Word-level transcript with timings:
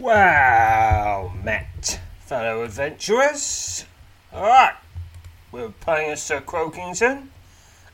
Well 0.00 1.34
met, 1.44 2.00
fellow 2.20 2.62
adventurers. 2.62 3.84
Alright, 4.32 4.72
we're 5.52 5.68
playing 5.68 6.12
as 6.12 6.22
Sir 6.22 6.40
Croakington, 6.40 7.28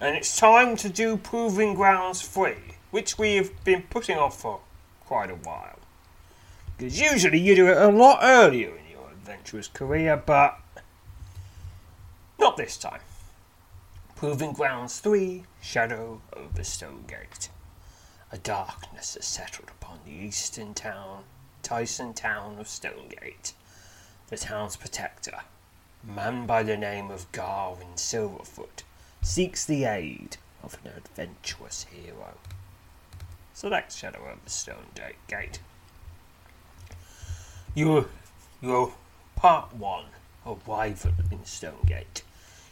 and 0.01 0.17
it's 0.17 0.37
time 0.37 0.77
to 0.77 0.89
do 0.89 1.17
Proving 1.17 1.75
Grounds 1.75 2.23
3, 2.23 2.55
which 2.93 3.19
we 3.19 3.35
have 3.35 3.65
been 3.65 3.83
putting 3.91 4.17
off 4.17 4.41
for 4.41 4.61
quite 5.07 5.29
a 5.29 5.35
while. 5.35 5.81
Because 6.77 7.01
usually 7.01 7.41
you 7.41 7.57
do 7.57 7.67
it 7.67 7.77
a 7.77 7.89
lot 7.89 8.21
earlier 8.23 8.69
in 8.69 8.93
your 8.93 9.11
adventurous 9.11 9.67
career, 9.67 10.23
but 10.25 10.57
not 12.39 12.57
this 12.57 12.77
time. 12.77 13.01
Proving 14.15 14.53
Grounds 14.53 15.01
3 15.01 15.43
Shadow 15.61 16.21
over 16.33 16.63
Stonegate. 16.63 17.49
A 18.31 18.39
darkness 18.39 19.15
has 19.15 19.27
settled 19.27 19.71
upon 19.81 19.99
the 20.05 20.13
eastern 20.13 20.75
town 20.75 21.25
Tysan 21.63 22.15
town 22.15 22.59
of 22.59 22.69
Stonegate, 22.69 23.53
the 24.29 24.37
town's 24.37 24.77
protector, 24.77 25.41
a 26.03 26.11
man 26.11 26.47
by 26.47 26.63
the 26.63 26.77
name 26.77 27.11
of 27.11 27.31
Garwin 27.33 27.97
Silverfoot, 27.97 28.83
seeks 29.23 29.65
the 29.65 29.85
aid 29.85 30.37
of 30.63 30.79
an 30.85 30.93
adventurous 30.97 31.87
hero. 31.91 32.35
Select 33.55 33.93
Shadow 33.93 34.25
of 34.25 34.45
the 34.45 34.51
Stonegate 34.51 35.27
Gate. 35.27 35.61
You're, 37.75 38.07
you're 38.61 38.93
part 39.37 39.75
one 39.75 40.07
Wyvern 40.67 41.15
in 41.31 41.45
Stonegate. 41.45 42.23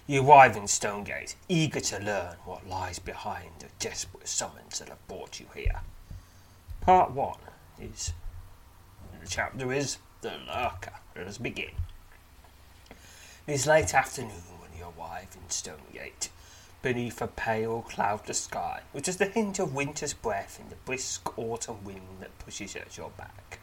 You 0.07 0.27
arrive 0.27 0.57
in 0.57 0.69
Stonegate, 0.69 1.35
eager 1.49 1.81
to 1.81 1.99
learn 1.99 2.37
what 2.45 2.69
lies 2.69 2.99
behind 2.99 3.51
the 3.59 3.67
desperate 3.79 4.29
summons 4.29 4.79
that 4.79 4.89
have 4.89 5.07
brought 5.09 5.41
you 5.41 5.47
here. 5.55 5.81
Part 6.81 7.11
one 7.11 7.39
is 7.81 8.13
the 9.27 9.33
chapter 9.33 9.73
is 9.73 9.99
The 10.21 10.35
Lurker. 10.47 10.93
Let 11.17 11.27
us 11.27 11.39
begin. 11.39 11.73
It 13.49 13.53
is 13.55 13.67
late 13.67 13.93
afternoon 13.93 14.61
when 14.61 14.71
you 14.79 14.85
arrive 14.97 15.35
in 15.35 15.51
Stonegate, 15.51 16.31
beneath 16.81 17.21
a 17.21 17.27
pale, 17.27 17.83
cloudless 17.83 18.43
sky, 18.43 18.83
which 18.93 19.07
has 19.07 19.17
the 19.17 19.25
hint 19.25 19.59
of 19.59 19.75
winter's 19.75 20.13
breath 20.13 20.61
in 20.61 20.69
the 20.69 20.77
brisk 20.77 21.37
autumn 21.37 21.83
wind 21.83 22.21
that 22.21 22.39
pushes 22.39 22.77
at 22.77 22.97
your 22.97 23.11
back. 23.11 23.59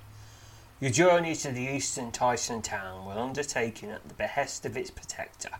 Your 0.81 0.91
journey 0.91 1.33
to 1.37 1.51
the 1.51 1.61
eastern 1.61 2.11
Tysan 2.11 2.61
town 2.61 3.05
was 3.05 3.15
undertaken 3.15 3.89
at 3.89 4.05
the 4.09 4.15
behest 4.15 4.65
of 4.65 4.75
its 4.75 4.91
protector, 4.91 5.51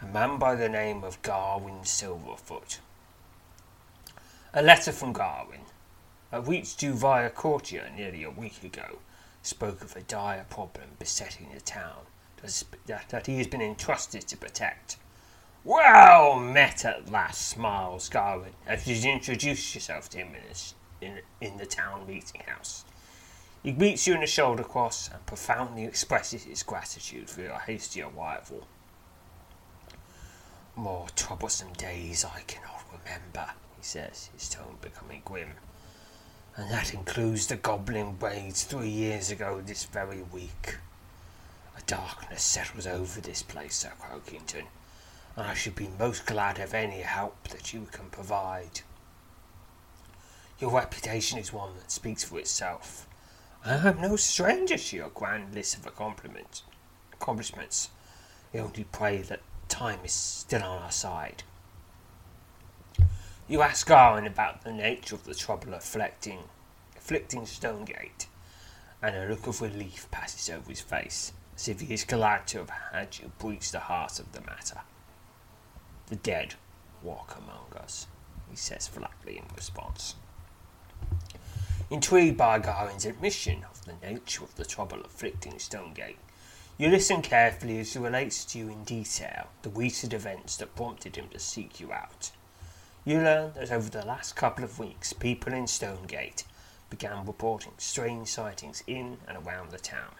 a 0.00 0.06
man 0.06 0.38
by 0.38 0.54
the 0.54 0.70
name 0.70 1.04
of 1.04 1.20
Garwin 1.20 1.82
Silverfoot. 1.82 2.78
A 4.54 4.62
letter 4.62 4.92
from 4.92 5.12
Garwin, 5.12 5.66
that 6.30 6.48
reached 6.48 6.82
you 6.82 6.94
via 6.94 7.28
courier 7.28 7.90
nearly 7.94 8.24
a 8.24 8.30
week 8.30 8.64
ago, 8.64 8.98
spoke 9.46 9.82
of 9.82 9.94
a 9.96 10.02
dire 10.02 10.44
problem 10.48 10.90
besetting 10.98 11.48
the 11.54 11.60
town 11.60 12.06
that, 12.86 13.26
he 13.26 13.38
has 13.38 13.46
been 13.46 13.62
entrusted 13.62 14.22
to 14.22 14.36
protect. 14.36 14.96
Well 15.64 16.38
met 16.38 16.84
at 16.84 17.10
last, 17.10 17.48
smiles 17.48 18.08
Garwin, 18.08 18.52
as 18.66 18.86
you 18.86 19.10
introduce 19.10 19.74
yourself 19.74 20.08
to 20.10 20.18
him 20.18 20.28
in, 20.28 20.48
his, 20.48 20.74
in, 21.00 21.20
in 21.40 21.56
the 21.56 21.66
town 21.66 22.06
meeting 22.06 22.42
house. 22.46 22.84
He 23.62 23.72
greets 23.72 24.06
you 24.06 24.14
in 24.14 24.22
a 24.22 24.28
shoulder 24.28 24.62
cross 24.62 25.10
and 25.12 25.24
profoundly 25.26 25.84
expresses 25.84 26.44
his 26.44 26.62
gratitude 26.62 27.28
for 27.28 27.40
your 27.40 27.58
hasty 27.58 28.00
arrival. 28.00 28.68
More 30.76 31.06
troublesome 31.16 31.72
days 31.72 32.24
I 32.24 32.42
cannot 32.46 32.84
remember, 32.92 33.50
he 33.76 33.82
says, 33.82 34.30
his 34.34 34.48
tone 34.48 34.76
becoming 34.80 35.22
grim 35.24 35.54
and 36.56 36.70
that 36.70 36.94
includes 36.94 37.46
the 37.46 37.56
goblin 37.56 38.18
raids 38.18 38.64
three 38.64 38.88
years 38.88 39.30
ago 39.30 39.62
this 39.64 39.84
very 39.84 40.22
week. 40.22 40.76
A 41.76 41.82
darkness 41.82 42.42
settles 42.42 42.86
over 42.86 43.20
this 43.20 43.42
place, 43.42 43.76
Sir 43.76 43.92
Croakington, 44.00 44.64
and 45.36 45.46
I 45.46 45.52
should 45.52 45.74
be 45.74 45.90
most 45.98 46.24
glad 46.24 46.58
of 46.58 46.72
any 46.72 47.02
help 47.02 47.48
that 47.48 47.74
you 47.74 47.86
can 47.92 48.06
provide. 48.06 48.80
Your 50.58 50.72
reputation 50.72 51.38
is 51.38 51.52
one 51.52 51.74
that 51.76 51.90
speaks 51.90 52.24
for 52.24 52.38
itself. 52.38 53.06
I 53.62 53.88
am 53.88 54.00
no 54.00 54.16
stranger 54.16 54.78
to 54.78 54.96
your 54.96 55.10
grand 55.10 55.54
list 55.54 55.76
of 55.76 55.86
accomplishments. 55.86 56.62
accomplishments. 57.12 57.90
I 58.54 58.58
only 58.58 58.86
pray 58.90 59.18
that 59.18 59.40
time 59.68 60.00
is 60.04 60.12
still 60.12 60.62
on 60.62 60.82
our 60.84 60.90
side. 60.90 61.42
You 63.48 63.62
ask 63.62 63.86
Garwin 63.86 64.26
about 64.26 64.64
the 64.64 64.72
nature 64.72 65.14
of 65.14 65.22
the 65.22 65.34
trouble 65.34 65.72
afflicting, 65.72 66.40
afflicting 66.96 67.46
Stonegate, 67.46 68.26
and 69.00 69.14
a 69.14 69.28
look 69.28 69.46
of 69.46 69.62
relief 69.62 70.08
passes 70.10 70.50
over 70.50 70.68
his 70.68 70.80
face, 70.80 71.32
as 71.54 71.68
if 71.68 71.80
he 71.80 71.94
is 71.94 72.02
glad 72.02 72.48
to 72.48 72.58
have 72.58 72.70
had 72.70 73.20
you 73.20 73.30
breach 73.38 73.70
the 73.70 73.78
heart 73.78 74.18
of 74.18 74.32
the 74.32 74.40
matter. 74.40 74.80
The 76.08 76.16
dead 76.16 76.54
walk 77.04 77.36
among 77.38 77.80
us, 77.80 78.08
he 78.50 78.56
says 78.56 78.88
flatly 78.88 79.38
in 79.38 79.44
response. 79.54 80.16
Intrigued 81.88 82.36
by 82.36 82.58
Garwin's 82.58 83.06
admission 83.06 83.64
of 83.70 83.84
the 83.84 83.94
nature 84.04 84.42
of 84.42 84.56
the 84.56 84.64
trouble 84.64 85.02
afflicting 85.04 85.60
Stonegate, 85.60 86.18
you 86.78 86.88
listen 86.88 87.22
carefully 87.22 87.78
as 87.78 87.92
he 87.92 88.00
relates 88.00 88.44
to 88.46 88.58
you 88.58 88.68
in 88.68 88.82
detail 88.82 89.50
the 89.62 89.70
recent 89.70 90.12
events 90.12 90.56
that 90.56 90.74
prompted 90.74 91.14
him 91.14 91.28
to 91.28 91.38
seek 91.38 91.78
you 91.78 91.92
out. 91.92 92.32
You 93.06 93.20
learn 93.20 93.52
that 93.52 93.70
over 93.70 93.88
the 93.88 94.04
last 94.04 94.34
couple 94.34 94.64
of 94.64 94.80
weeks, 94.80 95.12
people 95.12 95.52
in 95.52 95.68
Stonegate 95.68 96.42
began 96.90 97.24
reporting 97.24 97.74
strange 97.78 98.26
sightings 98.26 98.82
in 98.84 99.18
and 99.28 99.38
around 99.38 99.70
the 99.70 99.78
town. 99.78 100.16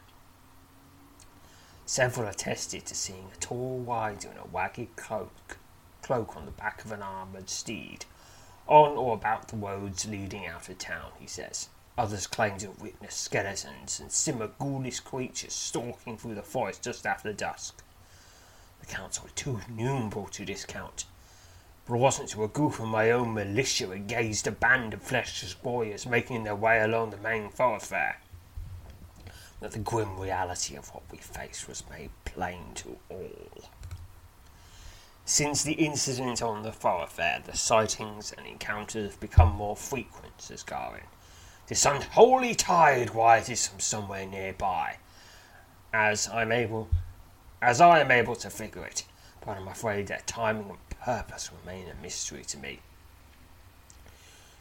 Several 1.85 2.29
attested 2.29 2.87
to 2.87 2.95
seeing 2.95 3.33
a 3.35 3.41
tall 3.41 3.81
rider 3.81 4.29
in 4.31 4.39
a 4.39 4.47
waggy 4.47 4.87
cloak, 4.95 5.59
cloak 6.01 6.37
on 6.37 6.45
the 6.47 6.53
back 6.53 6.85
of 6.85 6.93
an 6.93 7.03
armoured 7.03 7.51
steed, 7.51 8.05
on 8.69 8.93
or 8.93 9.15
about 9.15 9.49
the 9.49 9.57
roads 9.57 10.07
leading 10.07 10.47
out 10.47 10.69
of 10.69 10.79
town, 10.79 11.11
he 11.19 11.27
says. 11.27 11.69
Others 11.99 12.29
claim 12.29 12.57
to 12.59 12.69
have 12.69 12.81
witnessed 12.81 13.21
skeletons 13.21 13.99
and 13.99 14.13
similar 14.13 14.53
ghoulish 14.61 15.01
creatures 15.01 15.55
stalking 15.55 16.17
through 16.17 16.37
the 16.37 16.43
forest 16.43 16.85
just 16.85 17.05
after 17.05 17.33
dusk. 17.33 17.83
The 18.79 18.87
council 18.87 19.25
were 19.25 19.31
too 19.31 19.59
numerable 19.69 20.29
to 20.29 20.45
discount, 20.45 21.05
but 21.87 21.95
it 21.95 21.99
wasn't 21.99 22.29
to 22.31 22.45
a 22.45 22.49
group 22.49 22.81
of 22.81 22.87
my 22.87 23.11
own 23.11 23.33
militia 23.35 23.93
engaged 23.93 24.47
a 24.47 24.51
band 24.51 24.93
of 24.95 25.03
fleshless 25.03 25.57
warriors 25.63 26.07
making 26.07 26.45
their 26.45 26.55
way 26.57 26.81
along 26.81 27.11
the 27.11 27.17
main 27.19 27.49
thoroughfare. 27.49 28.21
that 29.61 29.73
the 29.73 29.79
grim 29.79 30.19
reality 30.21 30.77
of 30.77 30.89
what 30.95 31.03
we 31.11 31.17
faced 31.19 31.67
was 31.69 31.83
made 31.89 32.11
plain 32.25 32.75
to 32.75 32.99
all. 33.09 33.71
Since 35.25 35.63
the 35.65 35.73
incident 35.73 36.43
on 36.43 36.63
the 36.63 36.73
thoroughfare, 36.73 37.43
the 37.45 37.57
sightings 37.57 38.33
and 38.37 38.47
encounters 38.47 39.13
have 39.13 39.21
become 39.21 39.53
more 39.53 39.75
frequent, 39.77 40.41
says 40.41 40.63
Garin. 40.63 41.07
This 41.67 41.85
unholy 41.85 42.55
tide 42.55 43.15
rises 43.15 43.67
from 43.67 43.81
somewhere 43.81 44.27
nearby, 44.27 44.99
as 45.93 46.29
I'm 46.29 46.53
able, 46.53 46.89
as 47.61 47.81
I 47.81 48.01
am 48.01 48.11
able 48.11 48.37
to 48.37 48.51
figure 48.51 48.85
it, 48.85 49.05
but 49.45 49.57
I'm 49.57 49.67
afraid 49.69 50.07
their 50.07 50.23
timing 50.27 50.71
and 50.71 50.86
purpose 51.07 51.53
remain 51.65 51.87
a 51.89 52.03
mystery 52.03 52.43
to 52.43 52.59
me. 52.59 52.81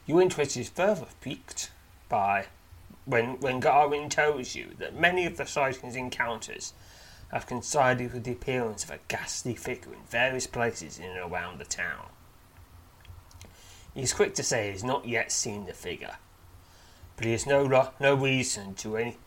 Your 0.06 0.22
interest 0.22 0.56
is 0.56 0.70
further 0.70 1.08
piqued 1.20 1.72
by 2.08 2.46
when 3.06 3.40
when 3.40 3.60
Garin 3.60 4.10
tells 4.10 4.54
you 4.54 4.76
that 4.78 4.96
many 4.96 5.26
of 5.26 5.38
the 5.38 5.48
sightings 5.48 5.96
encounters 5.96 6.74
have 7.32 7.48
coincided 7.48 8.14
with 8.14 8.26
the 8.26 8.34
appearance 8.34 8.84
of 8.84 8.92
a 8.92 9.00
ghastly 9.08 9.56
figure 9.56 9.92
in 9.92 10.04
various 10.08 10.46
places 10.46 11.00
in 11.00 11.06
and 11.06 11.32
around 11.32 11.58
the 11.58 11.66
town. 11.66 12.10
He 13.96 14.04
is 14.04 14.14
quick 14.14 14.36
to 14.36 14.44
say 14.44 14.66
he 14.68 14.72
has 14.74 14.84
not 14.84 15.08
yet 15.08 15.32
seen 15.32 15.66
the 15.66 15.74
figure, 15.74 16.18
but 17.16 17.26
he 17.26 17.32
has 17.32 17.48
no 17.48 17.92
no 18.00 18.14
reason 18.14 18.76
to 18.76 18.98
any 18.98 19.18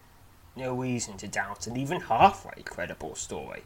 no 0.54 0.72
reason 0.72 1.16
to 1.16 1.26
doubt 1.26 1.66
an 1.66 1.76
even 1.76 2.02
halfway 2.02 2.62
credible 2.62 3.16
story. 3.16 3.64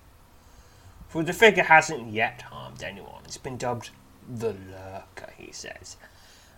For 1.12 1.23
the 1.23 1.35
figure 1.35 1.64
hasn't 1.64 2.11
yet 2.11 2.41
harmed 2.41 2.82
anyone. 2.82 3.20
It's 3.26 3.37
been 3.37 3.59
dubbed 3.59 3.91
the 4.26 4.55
Lurker, 4.55 5.35
he 5.37 5.53
says, 5.53 5.99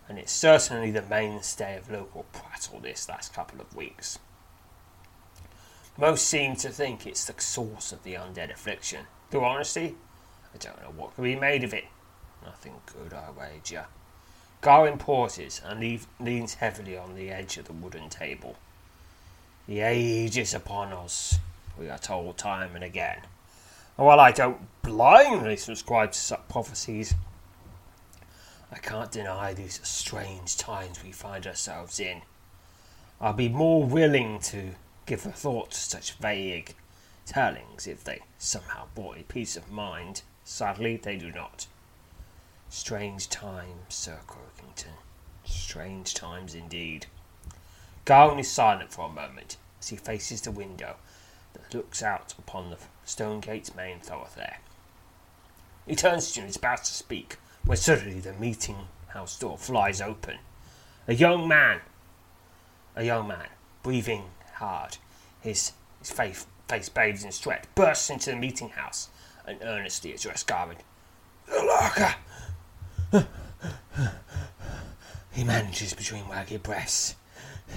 and 0.09 0.17
it's 0.17 0.31
certainly 0.31 0.93
the 0.93 1.03
mainstay 1.03 1.77
of 1.77 1.91
local 1.91 2.25
prattle 2.33 2.79
this 2.79 3.09
last 3.09 3.35
couple 3.35 3.61
of 3.61 3.75
weeks. 3.75 4.21
Most 5.99 6.29
seem 6.29 6.55
to 6.55 6.71
think 6.71 7.05
it's 7.05 7.25
the 7.25 7.35
source 7.39 7.91
of 7.91 8.05
the 8.05 8.15
undead 8.15 8.53
affliction. 8.53 9.07
Though 9.31 9.43
honestly, 9.43 9.97
I 10.55 10.59
don't 10.59 10.81
know 10.81 10.93
what 10.95 11.17
can 11.17 11.25
be 11.25 11.35
made 11.35 11.65
of 11.65 11.75
it. 11.75 11.87
Nothing 12.45 12.75
good, 12.87 13.13
I 13.13 13.33
wager. 13.33 13.87
Garin 14.63 14.99
pauses 14.99 15.61
and 15.65 15.81
leans 16.21 16.55
heavily 16.55 16.97
on 16.97 17.17
the 17.17 17.29
edge 17.29 17.57
of 17.57 17.65
the 17.65 17.73
wooden 17.73 18.09
table. 18.09 18.55
The 19.67 19.81
age 19.81 20.39
is 20.39 20.55
upon 20.55 20.93
us, 20.93 21.41
we 21.77 21.91
are 21.91 21.99
told 21.99 22.39
time 22.39 22.77
and 22.77 22.85
again. 22.85 23.23
Oh, 23.97 24.03
and 24.03 24.07
while 24.09 24.21
I 24.21 24.33
don't 24.33 24.61
blindly 24.83 25.57
subscribe 25.57 26.11
to 26.13 26.19
such 26.19 26.49
prophecies, 26.49 27.15
I 28.73 28.79
can't 28.79 29.13
deny 29.13 29.55
these 29.55 29.81
strange 29.85 30.57
times 30.57 31.05
we 31.05 31.13
find 31.13 31.47
ourselves 31.47 32.01
in. 32.01 32.23
I'll 33.21 33.35
be 33.35 33.49
more 33.49 33.85
willing 33.85 34.41
to 34.41 34.75
give 35.07 35.25
a 35.25 35.31
thought 35.31 35.71
to 35.71 35.79
such 35.79 36.15
vague 36.15 36.75
tellings 37.25 37.87
if 37.87 38.03
they 38.03 38.23
somehow 38.37 38.87
brought 38.97 39.19
a 39.19 39.23
peace 39.23 39.57
of 39.57 39.71
mind. 39.71 40.23
Sadly, 40.43 40.97
they 40.97 41.17
do 41.17 41.31
not. 41.31 41.69
Strange 42.69 43.29
times, 43.29 43.95
Sir 43.95 44.19
Croakington. 44.27 44.95
Strange 45.45 46.15
times 46.15 46.57
indeed. 46.57 47.07
Garin 48.05 48.41
is 48.41 48.51
silent 48.51 48.93
for 48.93 49.07
a 49.07 49.13
moment 49.13 49.57
as 49.81 49.91
he 49.91 49.97
faces 49.97 50.41
the 50.41 50.51
window 50.51 50.97
that 51.53 51.73
looks 51.73 52.03
out 52.03 52.35
upon 52.37 52.71
the 52.71 52.79
Stonegate's 53.05 53.75
main 53.75 54.01
thoroughfare. 54.01 54.59
He 55.87 55.95
turns 55.95 56.33
to 56.33 56.41
you 56.41 56.45
and 56.45 56.51
is 56.51 56.57
about 56.57 56.85
to 56.85 56.93
speak 56.93 57.37
when 57.65 57.77
suddenly 57.77 58.21
the 58.21 58.33
meeting 58.33 58.89
house 59.09 59.39
door 59.39 59.59
flies 59.59 60.01
open. 60.01 60.39
A 61.07 61.15
young 61.15 61.47
man, 61.47 61.81
a 62.97 63.05
young 63.05 63.29
man, 63.29 63.49
breathing 63.83 64.25
hard, 64.55 64.97
his, 65.41 65.73
his 65.99 66.11
face, 66.11 66.47
face 66.69 66.89
bathed 66.89 67.25
in 67.25 67.33
sweat, 67.33 67.67
bursts 67.75 68.09
into 68.09 68.31
the 68.31 68.37
meeting 68.37 68.71
house 68.71 69.09
and 69.47 69.59
earnestly 69.63 70.15
addresses. 70.15 70.45
The 70.45 72.15
lurker! 73.13 73.25
he 75.33 75.45
manages 75.45 75.93
between 75.93 76.25
waggy 76.25 76.63
breaths. 76.63 77.17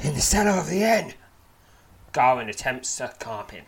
In 0.04 0.14
the 0.14 0.22
cellar 0.22 0.58
of 0.58 0.70
the 0.70 0.84
inn! 0.84 1.14
Garin 2.14 2.50
attempts 2.50 2.96
to 2.98 3.14
calm 3.20 3.50
him 3.50 3.66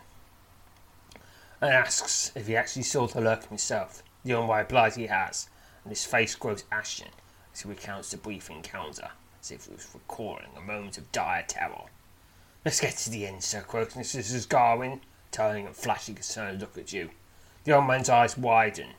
and 1.60 1.70
asks 1.70 2.32
if 2.34 2.46
he 2.46 2.56
actually 2.56 2.82
saw 2.82 3.06
the 3.06 3.20
lurker 3.20 3.48
himself. 3.48 4.02
The 4.24 4.34
only 4.34 4.54
replies 4.54 4.96
he 4.96 5.06
has, 5.06 5.48
and 5.84 5.90
his 5.90 6.04
face 6.04 6.34
grows 6.34 6.64
ashen 6.70 7.08
as 7.52 7.62
he 7.62 7.68
recounts 7.68 8.10
the 8.10 8.16
brief 8.16 8.50
encounter, 8.50 9.10
as 9.40 9.50
if 9.50 9.66
he 9.66 9.72
was 9.72 9.88
recalling 9.92 10.50
a 10.56 10.60
moment 10.60 10.98
of 10.98 11.10
dire 11.12 11.44
terror. 11.46 11.84
Let's 12.64 12.80
get 12.80 12.96
to 12.98 13.10
the 13.10 13.26
end, 13.26 13.42
Sir 13.42 13.62
Croakness. 13.62 14.12
This 14.12 14.32
is 14.32 14.46
Garin, 14.46 15.00
turning 15.32 15.66
a 15.66 15.72
flashing 15.72 16.14
concerned 16.14 16.60
look 16.60 16.76
at 16.76 16.92
you. 16.92 17.10
The 17.64 17.72
old 17.72 17.86
man's 17.86 18.08
eyes 18.08 18.36
widen. 18.36 18.90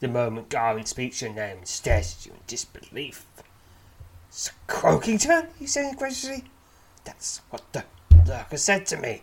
The 0.00 0.08
moment 0.08 0.48
Garwin 0.48 0.86
speaks 0.86 1.20
your 1.20 1.32
name 1.32 1.58
and 1.58 1.68
stares 1.68 2.16
at 2.18 2.26
you 2.26 2.32
in 2.32 2.38
disbelief. 2.46 3.26
Sir 4.30 4.52
Croakington? 4.68 5.48
he 5.58 5.66
said 5.66 5.88
incredulously. 5.88 6.44
That's 7.04 7.40
what 7.50 7.64
the 7.72 7.84
lurker 8.26 8.58
said 8.58 8.86
to 8.86 8.96
me. 8.96 9.22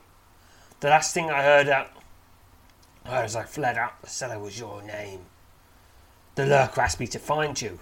The 0.81 0.89
last 0.89 1.13
thing 1.13 1.29
I 1.29 1.43
heard 1.43 1.69
out 1.69 1.91
as 3.05 3.35
I 3.35 3.43
fled 3.43 3.77
out 3.77 4.01
the 4.01 4.09
cellar 4.09 4.39
was 4.39 4.59
your 4.59 4.81
name. 4.81 5.21
The 6.35 6.45
lurker 6.45 6.81
asked 6.81 6.99
me 6.99 7.07
to 7.07 7.19
find 7.19 7.61
you 7.61 7.79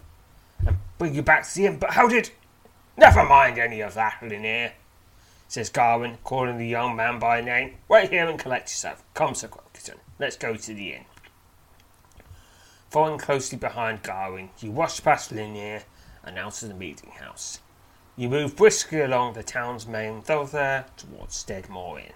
and 0.66 0.78
bring 0.98 1.16
you 1.16 1.22
back 1.22 1.48
to 1.48 1.56
the 1.56 1.66
inn, 1.66 1.80
but 1.80 1.92
how 1.92 2.08
did 2.08 2.32
Never 2.96 3.24
mind 3.24 3.58
any 3.58 3.82
of 3.82 3.96
that, 3.96 4.20
Linnear, 4.22 4.74
says 5.48 5.72
Garwin, 5.72 6.18
calling 6.24 6.58
the 6.60 6.68
young 6.68 6.96
man 6.96 7.18
by 7.18 7.42
name. 7.42 7.78
Wait 7.88 8.12
here 8.12 8.30
and 8.30 8.38
collect 8.38 8.70
yourself. 8.70 9.04
Come, 9.16 9.34
Sir 9.34 9.48
Croakington, 9.48 9.98
let's 10.20 10.38
go 10.38 10.56
to 10.56 10.74
the 10.74 10.94
inn. 10.94 11.06
Following 12.92 13.18
closely 13.18 13.58
behind 13.58 14.04
Garwin, 14.04 14.50
you 14.60 14.72
rush 14.72 15.04
past 15.04 15.32
Linnear 15.32 15.84
and 16.24 16.38
out 16.38 16.62
of 16.62 16.70
the 16.70 16.76
meeting 16.76 17.10
house. 17.10 17.60
You 18.16 18.30
move 18.30 18.56
briskly 18.56 19.02
along 19.02 19.34
the 19.34 19.42
town's 19.42 19.88
main 19.88 20.22
thoroughfare 20.22 20.86
towards 20.96 21.36
Steadmore 21.36 22.00
Inn. 22.00 22.14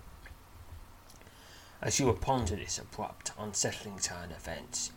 As 1.80 2.00
you 2.00 2.12
ponder 2.14 2.56
this 2.56 2.80
abrupt, 2.80 3.32
unsettling 3.38 4.00
turn 4.00 4.32
of 4.32 4.38
events, 4.38 4.92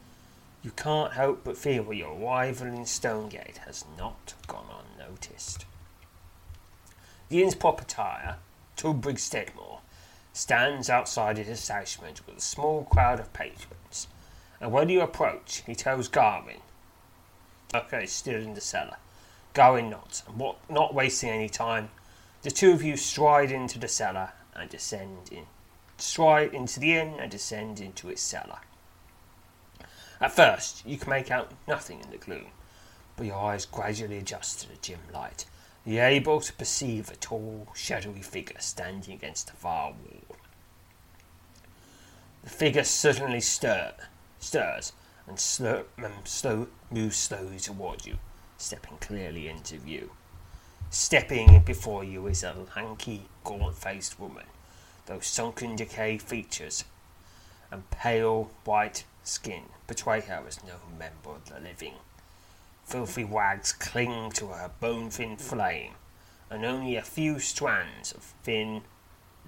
you 0.62 0.70
can't 0.70 1.12
help 1.12 1.44
but 1.44 1.58
feel 1.58 1.84
that 1.84 1.96
your 1.96 2.18
arrival 2.18 2.68
in 2.68 2.86
Stonegate 2.86 3.58
has 3.58 3.84
not 3.98 4.32
gone 4.46 4.66
unnoticed. 4.98 5.66
The 7.28 7.42
inn's 7.42 7.54
proprietor, 7.54 8.36
Tulbrig 8.76 9.18
Steadmore, 9.18 9.80
stands 10.32 10.88
outside 10.88 11.36
his 11.36 11.48
establishment 11.48 12.26
with 12.26 12.38
a 12.38 12.40
small 12.40 12.84
crowd 12.84 13.20
of 13.20 13.32
patrons, 13.34 14.08
and 14.58 14.72
when 14.72 14.88
you 14.88 15.02
approach, 15.02 15.62
he 15.66 15.74
tells 15.74 16.08
Garin, 16.08 16.62
Okay, 17.74 18.06
still 18.06 18.40
in 18.40 18.54
the 18.54 18.60
cellar. 18.60 18.96
Garin 19.52 19.90
nods, 19.90 20.22
and 20.26 20.38
what, 20.38 20.56
not 20.70 20.94
wasting 20.94 21.28
any 21.28 21.48
time, 21.50 21.90
the 22.40 22.50
two 22.50 22.72
of 22.72 22.82
you 22.82 22.96
stride 22.96 23.52
into 23.52 23.78
the 23.78 23.86
cellar 23.86 24.32
and 24.54 24.70
descend 24.70 25.28
in 25.30 25.44
stride 26.02 26.54
into 26.54 26.80
the 26.80 26.96
inn 26.96 27.14
and 27.18 27.30
descend 27.30 27.80
into 27.80 28.08
its 28.08 28.22
cellar. 28.22 28.60
At 30.20 30.32
first, 30.32 30.86
you 30.86 30.98
can 30.98 31.08
make 31.10 31.30
out 31.30 31.52
nothing 31.66 32.00
in 32.00 32.10
the 32.10 32.18
gloom, 32.18 32.48
but 33.16 33.26
your 33.26 33.36
eyes 33.36 33.64
gradually 33.64 34.18
adjust 34.18 34.60
to 34.60 34.68
the 34.68 34.76
dim 34.76 35.00
light. 35.12 35.46
You're 35.84 36.04
able 36.04 36.40
to 36.40 36.52
perceive 36.52 37.10
a 37.10 37.16
tall, 37.16 37.68
shadowy 37.74 38.20
figure 38.20 38.60
standing 38.60 39.14
against 39.14 39.46
the 39.46 39.54
far 39.54 39.92
wall. 39.92 40.36
The 42.44 42.50
figure 42.50 42.84
suddenly 42.84 43.40
stir, 43.40 43.94
stirs 44.38 44.92
and 45.26 45.38
slow, 45.38 45.84
um, 45.98 46.12
slow, 46.24 46.68
moves 46.90 47.16
slowly 47.16 47.58
toward 47.58 48.04
you, 48.04 48.18
stepping 48.58 48.98
clearly 48.98 49.48
into 49.48 49.78
view. 49.78 50.10
Stepping 50.90 51.60
before 51.60 52.04
you 52.04 52.26
is 52.26 52.42
a 52.42 52.54
lanky, 52.76 53.28
gaunt-faced 53.44 54.18
woman 54.18 54.46
those 55.10 55.26
sunken 55.26 55.74
decay 55.74 56.16
features 56.16 56.84
and 57.72 57.90
pale 57.90 58.48
white 58.64 59.02
skin 59.24 59.64
betray 59.88 60.20
her 60.20 60.44
as 60.46 60.62
no 60.62 60.76
member 60.96 61.30
of 61.30 61.48
the 61.48 61.58
living. 61.58 61.94
Filthy 62.84 63.24
wags 63.24 63.72
cling 63.72 64.30
to 64.30 64.46
her 64.46 64.70
bone 64.78 65.10
thin 65.10 65.36
flame, 65.36 65.94
and 66.48 66.64
only 66.64 66.94
a 66.94 67.02
few 67.02 67.40
strands 67.40 68.12
of 68.12 68.22
thin, 68.44 68.82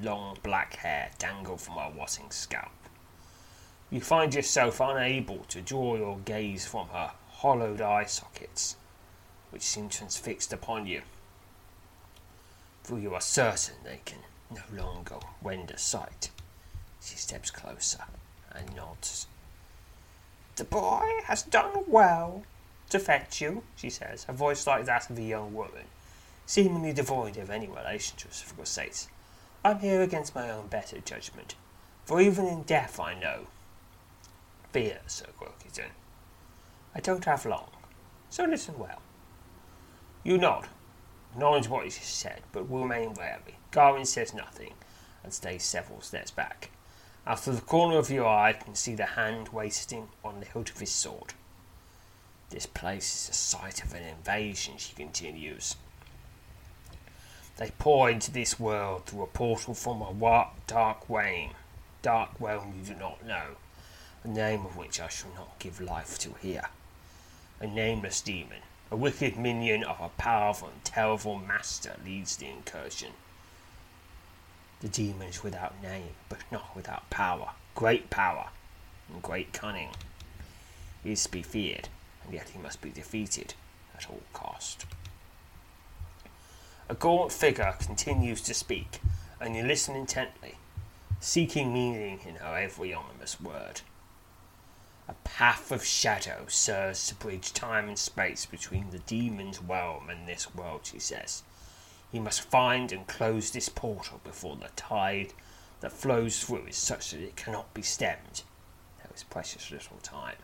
long 0.01 0.37
black 0.43 0.75
hair 0.77 1.13
dangle 1.21 1.57
from 1.57 1.75
her 1.77 1.93
rotting 1.97 2.33
scalp. 2.33 2.73
You 3.89 4.01
find 4.01 4.35
yourself 4.35 4.81
unable 4.81 5.45
to 5.45 5.61
draw 5.61 5.95
your 5.95 6.19
gaze 6.25 6.67
from 6.67 6.89
her 6.89 7.13
hollowed 7.29 7.81
eye 7.81 8.07
sockets, 8.07 8.75
which 9.51 9.63
seem 9.63 9.89
transfixed 9.89 10.53
upon 10.53 10.87
you, 10.87 11.03
for 12.83 12.99
you 12.99 13.15
are 13.15 13.21
certain 13.21 13.77
they 13.85 14.01
can 14.05 14.19
no 14.55 14.83
longer 14.83 15.17
render 15.43 15.77
sight. 15.77 16.31
She 17.01 17.17
steps 17.17 17.51
closer 17.51 18.05
and 18.53 18.75
nods. 18.77 19.27
The 20.57 20.65
boy 20.65 21.09
has 21.25 21.43
done 21.43 21.85
well 21.87 22.45
to 22.91 22.99
fetch 22.99 23.41
you, 23.41 23.63
she 23.75 23.89
says, 23.89 24.27
a 24.29 24.33
voice 24.33 24.67
like 24.67 24.85
that 24.85 25.09
of 25.09 25.19
a 25.19 25.23
young 25.23 25.55
woman, 25.55 25.87
seemingly 26.45 26.93
devoid 26.93 27.39
of 27.39 27.49
any 27.49 27.67
relation 27.67 28.17
to 28.19 28.29
us, 28.29 28.43
for. 28.43 29.09
I'm 29.65 29.79
here 29.79 30.03
against 30.03 30.35
my 30.35 30.51
own 30.51 30.67
better 30.67 31.01
judgment, 31.01 31.55
for 32.05 32.21
even 32.21 32.47
in 32.47 32.63
death 32.63 33.01
I 33.01 33.15
know. 33.15 33.47
Fear, 34.73 34.99
Sir 35.07 35.27
Croakington. 35.39 35.93
I 36.95 37.01
don't 37.01 37.25
have 37.25 37.47
long, 37.47 37.71
so 38.29 38.45
listen 38.45 38.79
well. 38.79 39.01
You 40.23 40.37
nod, 40.37 40.69
acknowledge 41.33 41.69
what 41.69 41.87
is 41.87 41.95
said, 41.95 42.43
but 42.53 42.71
remain 42.71 43.15
wary. 43.15 43.57
Garwin 43.73 44.07
says 44.07 44.35
nothing, 44.35 44.75
and 45.25 45.33
stays 45.33 45.65
several 45.65 46.03
steps 46.03 46.31
back. 46.31 46.71
Out 47.27 47.47
of 47.47 47.57
the 47.57 47.63
corner 47.63 47.97
of 47.97 48.11
your 48.11 48.27
eye, 48.27 48.51
I 48.51 48.53
can 48.53 48.75
see 48.75 48.95
the 48.95 49.07
hand 49.07 49.49
wasting 49.49 50.09
on 50.23 50.41
the 50.41 50.47
hilt 50.47 50.71
of 50.71 50.79
his 50.79 50.91
sword. 50.91 51.33
This 52.51 52.67
place 52.67 53.15
is 53.15 53.29
the 53.29 53.35
site 53.35 53.83
of 53.83 53.95
an 53.95 54.03
invasion, 54.03 54.75
she 54.77 54.95
continues. 54.95 55.77
They 57.57 57.71
pour 57.79 58.11
into 58.11 58.31
this 58.31 58.61
world 58.61 59.07
through 59.07 59.23
a 59.23 59.27
portal 59.27 59.73
from 59.73 60.03
a 60.03 60.51
dark 60.67 61.09
realm, 61.09 61.53
dark 62.03 62.31
realm 62.39 62.75
you 62.77 62.95
do 62.95 63.01
not 63.01 63.25
know, 63.25 63.57
a 64.23 64.29
name 64.29 64.67
of 64.67 64.77
which 64.77 65.01
I 65.01 65.09
shall 65.09 65.33
not 65.35 65.59
give 65.59 65.81
life 65.81 66.19
to 66.19 66.35
here. 66.43 66.69
A 67.61 67.67
nameless 67.67 68.21
demon, 68.21 68.63
a 68.91 68.97
wicked 68.97 69.39
minion 69.39 69.83
of 69.85 69.99
a 70.01 70.11
powerful 70.11 70.69
and 70.69 70.85
terrible 70.85 71.39
master 71.39 71.97
leads 72.05 72.37
the 72.37 72.49
incursion. 72.49 73.13
The 74.83 74.89
demon 74.89 75.29
is 75.29 75.45
without 75.45 75.81
name, 75.81 76.11
but 76.29 76.41
not 76.51 76.75
without 76.75 77.09
power, 77.09 77.51
great 77.77 78.11
power, 78.11 78.49
and 79.09 79.23
great 79.23 79.53
cunning. 79.53 79.91
He 81.05 81.13
is 81.13 81.23
to 81.23 81.31
be 81.31 81.43
feared, 81.43 81.89
and 82.25 82.35
yet 82.35 82.49
he 82.49 82.59
must 82.59 82.81
be 82.83 82.91
defeated 82.91 83.55
at 83.97 84.11
all 84.11 84.23
cost. 84.33 84.85
A 86.89 86.97
gaunt 86.97 87.31
figure 87.31 87.77
continues 87.79 88.41
to 88.43 88.55
speak, 88.55 89.01
and 89.41 89.55
you 89.55 89.63
listen 89.63 89.95
intently, 89.95 90.57
seeking 91.21 91.73
meaning 91.73 92.19
in 92.27 92.35
her 92.37 92.57
every 92.57 92.93
ominous 92.93 93.41
word. 93.41 93.83
A 95.07 95.15
path 95.23 95.71
of 95.71 95.85
shadow 95.85 96.47
serves 96.49 97.07
to 97.07 97.15
bridge 97.15 97.53
time 97.53 97.87
and 97.87 97.99
space 97.99 98.47
between 98.47 98.91
the 98.91 98.99
demon's 98.99 99.63
realm 99.63 100.11
and 100.11 100.27
this 100.27 100.53
world, 100.57 100.81
she 100.85 100.99
says. 100.99 101.45
You 102.13 102.21
must 102.21 102.43
find 102.43 102.93
and 102.93 103.07
close 103.07 103.51
this 103.51 103.71
portal 103.71 104.21
before 104.23 104.57
the 104.57 104.69
tide 104.77 105.33
that 105.81 105.93
flows 105.93 106.45
through 106.45 106.67
is 106.67 106.77
such 106.77 107.11
that 107.11 107.21
it 107.21 107.37
cannot 107.37 107.73
be 107.73 107.81
stemmed. 107.81 108.43
There 108.99 109.11
is 109.15 109.23
precious 109.25 109.71
little 109.71 109.97
time. 110.03 110.37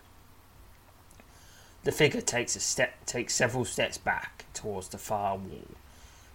The 1.84 1.92
figure 1.92 2.22
takes 2.22 2.56
a 2.56 2.60
step, 2.60 3.04
takes 3.04 3.34
several 3.34 3.66
steps 3.66 3.98
back 3.98 4.46
towards 4.54 4.88
the 4.88 4.98
far 4.98 5.36
wall, 5.36 5.68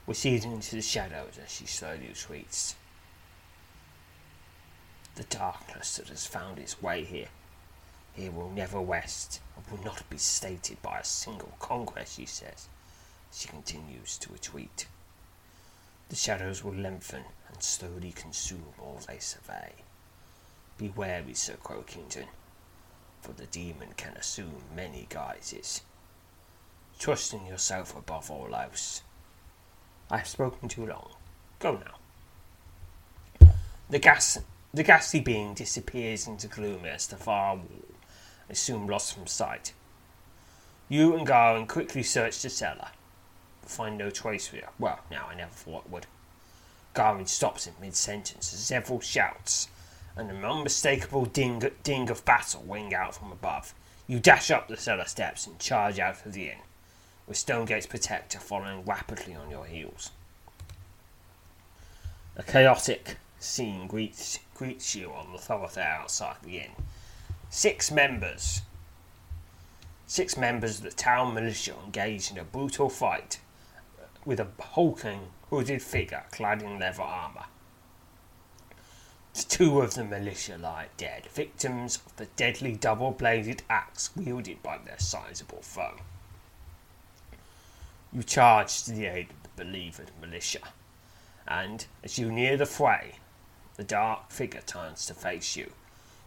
receding 0.08 0.52
into 0.52 0.76
the 0.76 0.82
shadows 0.82 1.40
as 1.44 1.52
she 1.52 1.66
slowly 1.66 2.08
retreats. 2.08 2.76
The 5.16 5.24
darkness 5.24 5.98
that 5.98 6.10
has 6.10 6.26
found 6.28 6.60
its 6.60 6.82
way 6.82 7.04
here, 7.04 7.28
here 8.14 8.32
will 8.32 8.50
never 8.52 8.80
rest 8.80 9.42
and 9.56 9.66
will 9.68 9.84
not 9.84 10.10
be 10.10 10.18
stated 10.18 10.82
by 10.82 11.00
a 11.00 11.04
single 11.04 11.54
conquest, 11.60 12.16
she 12.18 12.26
says. 12.26 12.68
She 13.32 13.48
continues 13.48 14.18
to 14.20 14.32
retreat. 14.32 14.88
The 16.14 16.20
shadows 16.20 16.64
will 16.64 16.76
lengthen 16.76 17.24
and 17.52 17.64
slowly 17.64 18.12
consume 18.12 18.76
all 18.80 19.00
they 19.08 19.18
survey. 19.18 19.74
Be 20.78 20.90
wary, 20.90 21.34
Sir 21.34 21.56
Croakington 21.56 22.28
for 23.20 23.32
the 23.32 23.48
demon 23.48 23.96
can 23.98 24.14
assume 24.16 24.62
many 24.76 25.08
guises. 25.10 25.82
Trust 27.00 27.34
in 27.34 27.48
yourself 27.48 27.98
above 27.98 28.30
all 28.30 28.54
else. 28.54 29.02
I 30.12 30.18
have 30.18 30.28
spoken 30.28 30.70
too 30.70 30.86
long. 30.86 31.14
Go 31.58 31.82
now. 31.84 33.50
The 33.90 33.98
gas 33.98 34.38
the 34.72 34.84
ghastly 34.84 35.20
being 35.20 35.56
disappears 35.56 36.28
into 36.28 36.48
gloom 36.48 36.86
as 36.86 37.08
the 37.08 37.18
far 37.18 37.56
wall 37.56 37.96
is 38.50 38.60
soon 38.60 38.86
lost 38.86 39.16
from 39.16 39.26
sight. 39.26 39.74
You 40.90 41.18
and 41.18 41.26
Garwin 41.26 41.68
quickly 41.68 42.04
search 42.04 42.40
the 42.44 42.52
cellar, 42.52 42.90
find 43.70 43.98
no 43.98 44.10
trace 44.10 44.50
of 44.50 44.56
it. 44.56 44.68
Well, 44.80 45.00
now 45.10 45.28
I 45.30 45.36
never 45.36 45.52
thought 45.52 45.86
it 45.86 45.92
would. 45.92 46.06
Garwin 46.94 47.28
stops 47.28 47.66
in 47.68 47.74
mid 47.82 47.96
sentence 47.96 48.54
as 48.54 48.60
several 48.60 49.00
shouts 49.00 49.68
and 50.16 50.30
an 50.30 50.46
unmistakable 50.46 51.26
ding, 51.26 51.64
ding 51.84 52.10
of 52.10 52.24
battle 52.24 52.64
ring 52.68 52.94
out 52.94 53.16
from 53.16 53.32
above. 53.32 53.74
You 54.08 54.20
dash 54.20 54.52
up 54.52 54.68
the 54.68 54.78
cellar 54.78 55.06
steps 55.06 55.48
and 55.48 55.58
charge 55.60 55.98
out 55.98 56.26
of 56.26 56.34
the 56.34 56.50
inn, 56.50 56.60
with 57.28 57.38
Stonegate's 57.38 57.88
protector 57.88 58.40
following 58.40 58.86
rapidly 58.86 59.34
on 59.34 59.50
your 59.50 59.66
heels. 59.66 60.12
A 62.36 62.44
chaotic 62.44 63.18
scene 63.40 63.88
greets, 63.88 64.40
greets 64.56 64.96
you 64.96 65.12
on 65.12 65.32
the 65.32 65.38
thoroughfare 65.38 66.00
outside 66.02 66.38
the 66.44 66.58
inn. 66.60 66.72
Six 67.50 67.92
members, 67.92 68.62
six 70.06 70.38
members 70.38 70.78
of 70.78 70.84
the 70.84 70.92
town 70.92 71.34
militia 71.34 71.76
engaged 71.86 72.32
in 72.32 72.38
a 72.38 72.44
brutal 72.44 72.90
fight 72.90 73.40
with 74.26 74.40
a 74.40 74.48
hulking, 74.60 75.28
hooded 75.50 75.82
figure 75.82 76.24
clad 76.32 76.62
in 76.62 76.80
leather 76.80 77.04
armour. 77.04 77.46
Two 79.34 79.82
of 79.82 79.94
the 79.94 80.04
militia 80.04 80.58
lie 80.58 80.88
dead, 80.98 81.28
victims 81.28 82.00
of 82.06 82.16
the 82.18 82.26
deadly 82.36 82.74
double 82.74 83.12
bladed 83.12 83.64
axe 83.70 84.10
wielded 84.16 84.62
by 84.64 84.78
their 84.78 85.00
sizable 85.00 85.62
foe. 85.62 85.98
You 88.12 88.24
charge 88.24 88.84
to 88.84 88.92
the 88.92 89.06
aid 89.06 89.30
of 89.30 89.44
the 89.44 89.64
beleaguered 89.64 90.12
militia, 90.22 90.60
and 91.48 91.86
as 92.04 92.18
you 92.18 92.32
near 92.32 92.58
the 92.58 92.66
fray, 92.66 93.16
the 93.76 93.84
dark 93.84 94.32
figure 94.32 94.62
turns 94.62 95.06
to 95.08 95.14
face 95.14 95.56
you, 95.56 95.72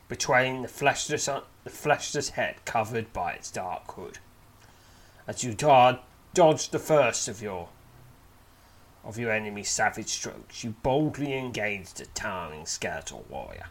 betraying 0.08 0.62
the 0.62 0.68
fleshless, 0.68 1.26
the 1.26 1.70
fleshless 1.70 2.30
head 2.30 2.64
covered 2.64 3.12
by 3.12 3.32
its 3.32 3.50
dark 3.50 3.92
hood. 3.92 4.18
As 5.28 5.44
you 5.44 5.54
dodge 5.54 6.70
the 6.70 6.78
first 6.78 7.28
of 7.28 7.40
your 7.40 7.68
of 9.06 9.16
your 9.16 9.30
enemy's 9.30 9.70
savage 9.70 10.08
strokes, 10.08 10.64
you 10.64 10.74
boldly 10.82 11.32
engage 11.32 11.94
the 11.94 12.06
towering 12.06 12.66
skeletal 12.66 13.24
warrior. 13.30 13.66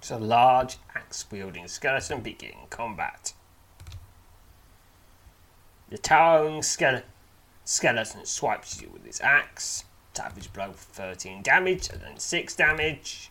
So 0.00 0.16
large 0.16 0.78
axe 0.94 1.26
wielding 1.30 1.68
skeleton 1.68 2.22
begin 2.22 2.54
combat. 2.70 3.34
The 5.90 5.98
towering 5.98 6.62
skele- 6.62 7.02
skeleton 7.64 8.24
swipes 8.24 8.80
you 8.80 8.88
with 8.90 9.04
his 9.04 9.20
axe. 9.20 9.84
Savage 10.14 10.52
blow 10.52 10.72
for 10.72 10.92
13 10.94 11.42
damage 11.42 11.90
and 11.90 12.00
then 12.00 12.18
6 12.18 12.56
damage. 12.56 13.30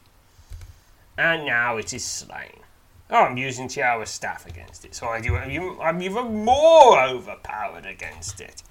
And 1.17 1.45
now 1.45 1.77
it 1.77 1.91
is 1.93 2.05
slain. 2.05 2.61
Oh, 3.09 3.23
I'm 3.23 3.37
using 3.37 3.67
Tiara's 3.67 4.09
staff 4.09 4.45
against 4.45 4.85
it, 4.85 4.93
so 4.93 5.07
I 5.07 5.19
do, 5.21 5.35
I'm 5.35 6.01
even 6.01 6.45
more 6.45 7.01
overpowered 7.01 7.85
against 7.85 8.39
it. 8.41 8.63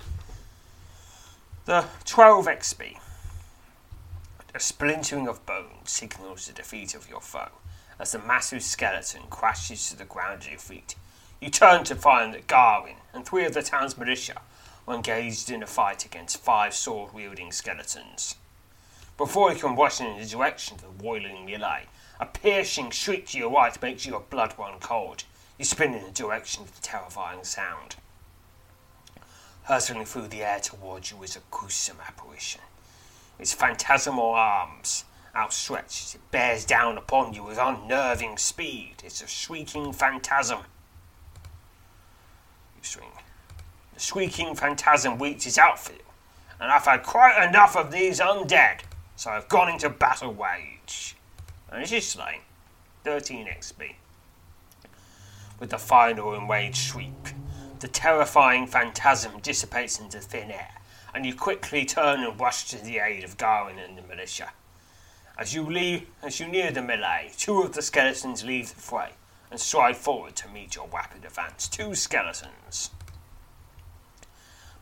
The 1.67 1.85
12 2.05 2.47
XP. 2.47 2.97
A 4.55 4.61
splintering 4.61 5.27
of 5.27 5.45
bone 5.47 5.85
signals 5.85 6.47
the 6.47 6.53
defeat 6.53 6.95
of 6.95 7.11
your 7.11 7.21
foe 7.21 7.51
as 7.99 8.13
the 8.13 8.21
massive 8.21 8.63
skeleton 8.63 9.23
crashes 9.31 9.91
to 9.91 9.97
the 9.97 10.05
ground 10.05 10.43
at 10.43 10.51
your 10.51 10.61
feet. 10.61 10.95
You 11.41 11.51
turn 11.51 11.83
to 11.87 11.97
find 11.97 12.33
that 12.33 12.47
Garwin 12.47 12.99
and 13.13 13.27
three 13.27 13.45
of 13.45 13.53
the 13.53 13.65
town's 13.65 13.99
militia 13.99 14.43
were 14.87 14.95
engaged 14.95 15.51
in 15.51 15.61
a 15.61 15.67
fight 15.67 16.05
against 16.05 16.37
five 16.37 16.73
sword 16.73 17.13
wielding 17.13 17.51
skeletons. 17.51 18.37
Before 19.17 19.53
you 19.53 19.59
can 19.59 19.75
rush 19.75 20.01
in 20.01 20.17
the 20.17 20.25
direction 20.25 20.77
of 20.77 20.83
the 20.83 21.03
boiling 21.03 21.45
melee, 21.45 21.87
a 22.21 22.27
piercing 22.27 22.93
shriek 22.93 23.27
to 23.31 23.39
your 23.39 23.51
right 23.51 23.83
makes 23.83 24.07
your 24.07 24.21
blood 24.21 24.55
run 24.57 24.79
cold. 24.79 25.25
You 25.59 25.65
spin 25.65 25.95
in 25.95 26.05
the 26.05 26.13
direction 26.13 26.63
of 26.63 26.77
the 26.77 26.81
terrifying 26.81 27.43
sound 27.43 27.97
hurtling 29.67 30.05
through 30.05 30.29
the 30.29 30.43
air 30.43 30.61
towards 30.61 31.11
you 31.11 31.23
is 31.23 31.37
a 31.37 31.41
gruesome 31.51 31.99
apparition. 32.07 32.61
Its 33.39 33.53
phantasmal 33.53 34.31
arms 34.31 35.05
outstretched 35.35 36.05
as 36.05 36.15
it 36.15 36.31
bears 36.31 36.65
down 36.65 36.97
upon 36.97 37.35
you 37.35 37.43
with 37.43 37.59
unnerving 37.59 38.39
speed. 38.39 38.95
It's 39.05 39.23
a 39.23 39.27
shrieking 39.27 39.93
phantasm. 39.93 40.61
You 42.77 42.83
swing. 42.83 43.11
The 43.95 44.01
shrieking 44.01 44.55
phantasm 44.55 45.19
reaches 45.19 45.59
out 45.59 45.81
for 45.81 45.93
you, 45.93 46.05
and 46.61 46.71
I've 46.71 46.85
had 46.85 47.03
quite 47.03 47.45
enough 47.47 47.77
of 47.77 47.91
these 47.91 48.21
undead, 48.21 48.83
so 49.17 49.31
I've 49.31 49.49
gone 49.49 49.69
into 49.69 49.91
battle 49.91 50.33
rage. 50.33 51.17
And 51.71 51.83
it 51.83 51.93
is 51.93 52.07
slain. 52.07 52.41
13 53.05 53.47
XP. 53.47 53.95
With 55.59 55.71
the 55.71 55.79
final 55.79 56.35
enraged 56.35 56.77
shriek, 56.77 57.35
the 57.81 57.89
terrifying 57.89 58.67
phantasm 58.67 59.41
dissipates 59.41 60.01
into 60.01 60.21
thin 60.21 60.51
air, 60.51 60.75
and 61.15 61.27
you 61.27 61.35
quickly 61.35 61.85
turn 61.85 62.23
and 62.23 62.41
rush 62.41 62.69
to 62.71 62.83
the 62.83 62.99
aid 62.99 63.25
of 63.25 63.37
Garwin 63.37 63.79
and 63.79 63.97
the 63.97 64.03
militia. 64.03 64.53
As 65.39 65.55
you 65.55 65.65
leave, 65.65 66.07
as 66.23 66.41
you 66.41 66.49
near 66.49 66.71
the 66.71 66.83
melee, 66.83 67.31
two 67.37 67.61
of 67.63 67.73
the 67.73 67.83
skeletons 67.83 68.45
leave 68.45 68.71
the 68.71 68.81
fray 68.81 69.11
and 69.51 69.61
stride 69.61 69.97
forward 69.97 70.35
to 70.37 70.49
meet 70.49 70.75
your 70.75 70.89
rapid 70.93 71.25
advance. 71.25 71.69
Two 71.69 71.95
skeletons. 71.95 72.91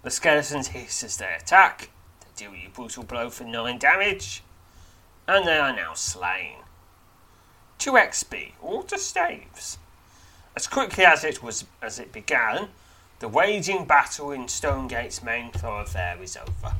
The 0.02 0.10
skeletons 0.10 0.68
hiss 0.68 1.02
as 1.02 1.16
they 1.16 1.34
attack. 1.34 1.90
They 2.20 2.44
deal 2.44 2.54
you 2.54 2.68
brutal 2.68 3.04
blow 3.04 3.30
for 3.30 3.44
nine 3.44 3.78
damage. 3.78 4.42
and 5.26 5.46
they 5.46 5.56
are 5.56 5.74
now 5.74 5.94
slain. 5.94 6.58
2 7.78 7.92
XP, 7.92 8.52
all 8.62 8.82
to 8.84 8.98
staves. 8.98 9.78
As 10.54 10.66
quickly 10.66 11.04
as 11.04 11.24
it 11.24 11.42
was 11.42 11.64
as 11.82 11.98
it 11.98 12.12
began, 12.12 12.68
the 13.24 13.28
waging 13.28 13.86
battle 13.86 14.32
in 14.32 14.46
Stonegate's 14.46 15.22
main 15.22 15.50
thoroughfare 15.50 16.18
is 16.20 16.36
over. 16.36 16.74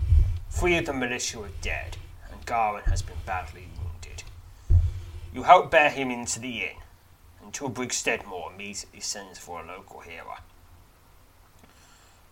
Three 0.51 0.77
of 0.77 0.85
the 0.85 0.93
militia 0.93 1.41
are 1.41 1.49
dead, 1.63 1.97
and 2.31 2.45
Garwin 2.45 2.83
has 2.83 3.01
been 3.01 3.17
badly 3.25 3.69
wounded. 3.79 4.25
You 5.33 5.45
help 5.45 5.71
bear 5.71 5.89
him 5.89 6.11
into 6.11 6.39
the 6.39 6.65
inn, 6.65 6.77
and 7.43 7.51
Tilbrig 7.51 7.95
Steadmore 7.95 8.53
immediately 8.53 9.01
sends 9.01 9.39
for 9.39 9.63
a 9.63 9.67
local 9.67 10.01
hero. 10.01 10.35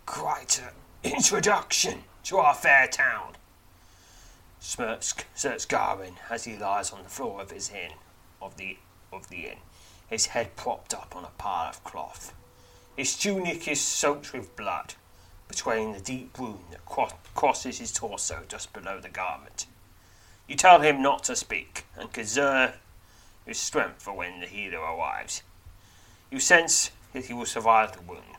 Quite 0.05 0.61
an 0.61 1.11
introduction 1.11 2.05
to 2.25 2.37
our 2.37 2.55
fair 2.55 2.89
town, 2.89 3.37
smirks, 4.61 5.15
smirks 5.35 5.65
Garwin 5.65 6.17
as 6.29 6.45
he 6.45 6.59
lies 6.59 6.91
on 6.91 7.03
the 7.03 7.09
floor 7.09 7.41
of 7.41 7.51
his 7.51 7.71
inn, 7.71 7.93
of 8.43 8.59
the 8.59 8.77
of 9.11 9.31
the 9.31 9.47
inn, 9.47 9.59
his 10.11 10.27
head 10.27 10.55
propped 10.55 10.93
up 10.93 11.17
on 11.17 11.25
a 11.25 11.31
pile 11.39 11.71
of 11.71 11.83
cloth. 11.83 12.35
His 12.97 13.17
tunic 13.17 13.67
is 13.69 13.81
soaked 13.81 14.33
with 14.33 14.55
blood, 14.55 14.95
between 15.49 15.93
the 15.93 16.01
deep 16.01 16.39
wound 16.39 16.65
that 16.71 16.85
cro- 16.87 17.19
crosses 17.35 17.79
his 17.79 17.93
torso 17.93 18.43
just 18.49 18.73
below 18.73 19.01
the 19.01 19.09
garment. 19.09 19.67
You 20.49 20.57
tell 20.57 20.81
him 20.81 21.03
not 21.03 21.25
to 21.25 21.37
speak 21.37 21.85
and 21.97 22.13
conserve 22.13 22.79
his 23.47 23.59
strength 23.59 24.03
for 24.03 24.13
when 24.15 24.41
the 24.41 24.47
healer 24.47 24.79
arrives. 24.79 25.43
You 26.31 26.41
sense 26.41 26.91
that 27.13 27.27
he 27.27 27.35
will 27.35 27.47
survive 27.47 27.93
the 27.93 28.01
wound, 28.01 28.37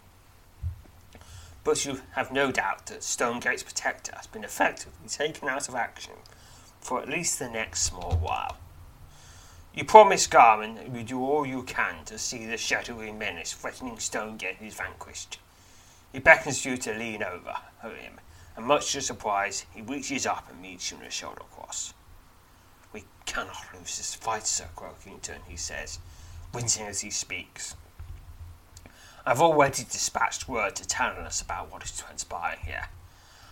but 1.63 1.85
you 1.85 2.01
have 2.15 2.31
no 2.31 2.51
doubt 2.51 2.87
that 2.87 3.03
Stonegate's 3.03 3.63
protector 3.63 4.13
has 4.15 4.27
been 4.27 4.43
effectively 4.43 5.07
taken 5.07 5.47
out 5.47 5.69
of 5.69 5.75
action 5.75 6.13
for 6.81 6.99
at 6.99 7.09
least 7.09 7.39
the 7.39 7.49
next 7.49 7.83
small 7.83 8.17
while. 8.21 8.57
You 9.75 9.83
promise 9.83 10.27
Garmin 10.27 10.75
that 10.75 10.95
you 10.95 11.01
do 11.03 11.23
all 11.23 11.47
you 11.47 11.63
can 11.63 12.05
to 12.05 12.19
see 12.19 12.45
the 12.45 12.57
shadowy 12.57 13.11
menace 13.11 13.53
threatening 13.53 13.97
Stonegate 13.97 14.61
is 14.61 14.75
vanquished. 14.75 15.39
He 16.11 16.19
beckons 16.19 16.63
you 16.63 16.77
to 16.77 16.93
lean 16.93 17.23
over 17.23 17.55
him, 17.81 18.19
and 18.55 18.67
much 18.67 18.91
to 18.91 19.01
surprise, 19.01 19.65
he 19.73 19.81
reaches 19.81 20.27
up 20.27 20.47
and 20.47 20.61
meets 20.61 20.91
you 20.91 20.97
in 20.99 21.03
a 21.03 21.09
shoulder 21.09 21.41
cross. 21.51 21.95
We 22.93 23.05
cannot 23.25 23.65
lose 23.73 23.97
this 23.97 24.13
fight, 24.13 24.45
Sir 24.45 24.67
Croakington, 24.75 25.39
he 25.47 25.57
says, 25.57 25.97
wincing 26.53 26.85
as 26.85 27.01
he 27.01 27.09
speaks. 27.09 27.75
I've 29.25 29.41
already 29.41 29.85
dispatched 29.85 30.47
word 30.47 30.75
to 30.75 30.83
Taranis 30.83 31.41
about 31.41 31.71
what 31.71 31.83
is 31.83 31.97
transpiring 31.97 32.59
here. 32.63 32.89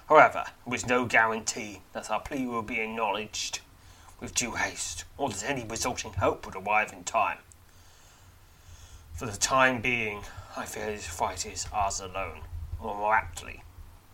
However, 0.08 0.44
there 0.68 0.76
is 0.76 0.86
no 0.86 1.06
guarantee 1.06 1.82
that 1.94 2.12
our 2.12 2.20
plea 2.20 2.46
will 2.46 2.62
be 2.62 2.80
acknowledged 2.80 3.62
with 4.22 4.36
due 4.36 4.52
haste, 4.52 5.04
or 5.18 5.30
that 5.30 5.44
any 5.44 5.66
resulting 5.66 6.14
help 6.14 6.46
would 6.46 6.56
arrive 6.56 6.94
in 6.94 7.04
time. 7.04 7.40
For 9.14 9.26
the 9.26 9.38
time 9.38 9.82
being, 9.82 10.22
I 10.56 10.66
fear 10.66 10.86
this 10.86 11.08
fight 11.08 11.46
is 11.46 11.68
ours 11.74 12.00
alone, 12.00 12.42
or 12.80 12.96
more 12.96 13.16
aptly, 13.16 13.64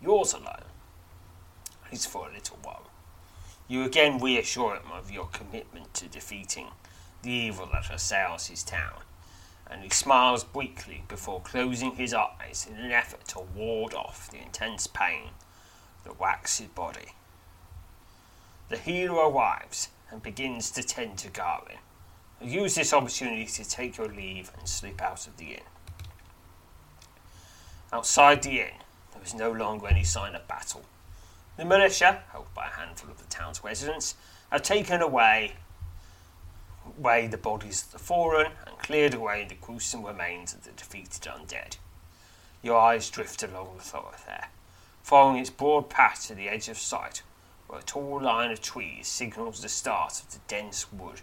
yours 0.02 0.32
alone. 0.32 0.64
At 1.84 1.92
least 1.92 2.08
for 2.08 2.28
a 2.28 2.32
little 2.32 2.58
while. 2.62 2.90
You 3.68 3.84
again 3.84 4.18
reassure 4.18 4.76
him 4.76 4.90
of 4.92 5.10
your 5.10 5.26
commitment 5.26 5.92
to 5.94 6.08
defeating 6.08 6.68
the 7.22 7.30
evil 7.30 7.68
that 7.72 7.90
assails 7.90 8.46
his 8.46 8.64
town, 8.64 9.02
and 9.70 9.82
he 9.82 9.90
smiles 9.90 10.46
weakly 10.54 11.04
before 11.08 11.42
closing 11.42 11.96
his 11.96 12.14
eyes 12.14 12.66
in 12.68 12.76
an 12.76 12.92
effort 12.92 13.28
to 13.28 13.40
ward 13.40 13.92
off 13.92 14.30
the 14.30 14.38
intense 14.38 14.86
pain 14.86 15.30
that 16.04 16.18
whacks 16.18 16.58
his 16.58 16.68
body. 16.68 17.12
The 18.70 18.78
healer 18.78 19.28
arrives 19.28 19.88
and 20.10 20.22
begins 20.22 20.70
to 20.72 20.82
tend 20.82 21.18
to 21.18 21.28
Garwin. 21.28 21.78
Use 22.40 22.74
this 22.74 22.92
opportunity 22.92 23.46
to 23.46 23.68
take 23.68 23.96
your 23.98 24.08
leave 24.08 24.52
and 24.58 24.68
slip 24.68 25.02
out 25.02 25.26
of 25.26 25.36
the 25.36 25.52
inn. 25.52 25.62
Outside 27.92 28.42
the 28.42 28.60
inn, 28.60 28.74
there 29.12 29.22
is 29.24 29.34
no 29.34 29.50
longer 29.50 29.88
any 29.88 30.04
sign 30.04 30.34
of 30.34 30.46
battle. 30.46 30.84
The 31.56 31.64
militia, 31.64 32.22
helped 32.30 32.54
by 32.54 32.66
a 32.66 32.80
handful 32.80 33.10
of 33.10 33.18
the 33.18 33.24
town's 33.24 33.64
residents, 33.64 34.14
have 34.50 34.62
taken 34.62 35.02
away, 35.02 35.54
away 36.98 37.26
the 37.26 37.36
bodies 37.36 37.82
of 37.82 37.92
the 37.92 37.98
fallen 37.98 38.52
and 38.66 38.78
cleared 38.78 39.14
away 39.14 39.44
the 39.48 39.56
gruesome 39.56 40.04
remains 40.04 40.54
of 40.54 40.64
the 40.64 40.70
defeated 40.70 41.22
undead. 41.22 41.76
Your 42.62 42.78
eyes 42.78 43.10
drift 43.10 43.42
along 43.42 43.76
the 43.76 43.82
thoroughfare, 43.82 44.48
following 45.02 45.38
its 45.38 45.50
broad 45.50 45.90
path 45.90 46.26
to 46.28 46.34
the 46.34 46.48
edge 46.48 46.68
of 46.68 46.78
sight, 46.78 47.22
where 47.68 47.80
a 47.80 47.82
tall 47.82 48.20
line 48.20 48.50
of 48.50 48.60
trees 48.60 49.06
signals 49.06 49.60
the 49.60 49.68
start 49.68 50.20
of 50.20 50.32
the 50.32 50.40
dense 50.48 50.90
wood 50.92 51.20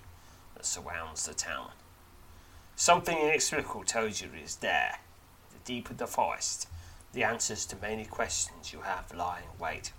that 0.55 0.65
surrounds 0.65 1.25
the 1.25 1.34
town. 1.34 1.71
Something 2.75 3.17
inexplicable 3.17 3.84
tells 3.84 4.21
you 4.21 4.29
it 4.34 4.43
is 4.43 4.55
there, 4.58 4.99
the 5.51 5.60
deeper 5.65 5.93
the 5.93 6.08
forest, 6.08 6.67
the 7.13 7.23
answers 7.23 7.65
to 7.65 7.75
many 7.77 8.05
questions 8.05 8.71
you 8.71 8.81
have 8.81 9.13
lie 9.13 9.39
in 9.39 9.60
wait. 9.60 9.91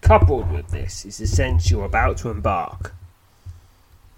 Coupled 0.00 0.50
with 0.50 0.68
this 0.68 1.04
is 1.04 1.18
the 1.18 1.26
sense 1.26 1.70
you 1.70 1.80
are 1.80 1.86
about 1.86 2.18
to 2.18 2.30
embark. 2.30 2.92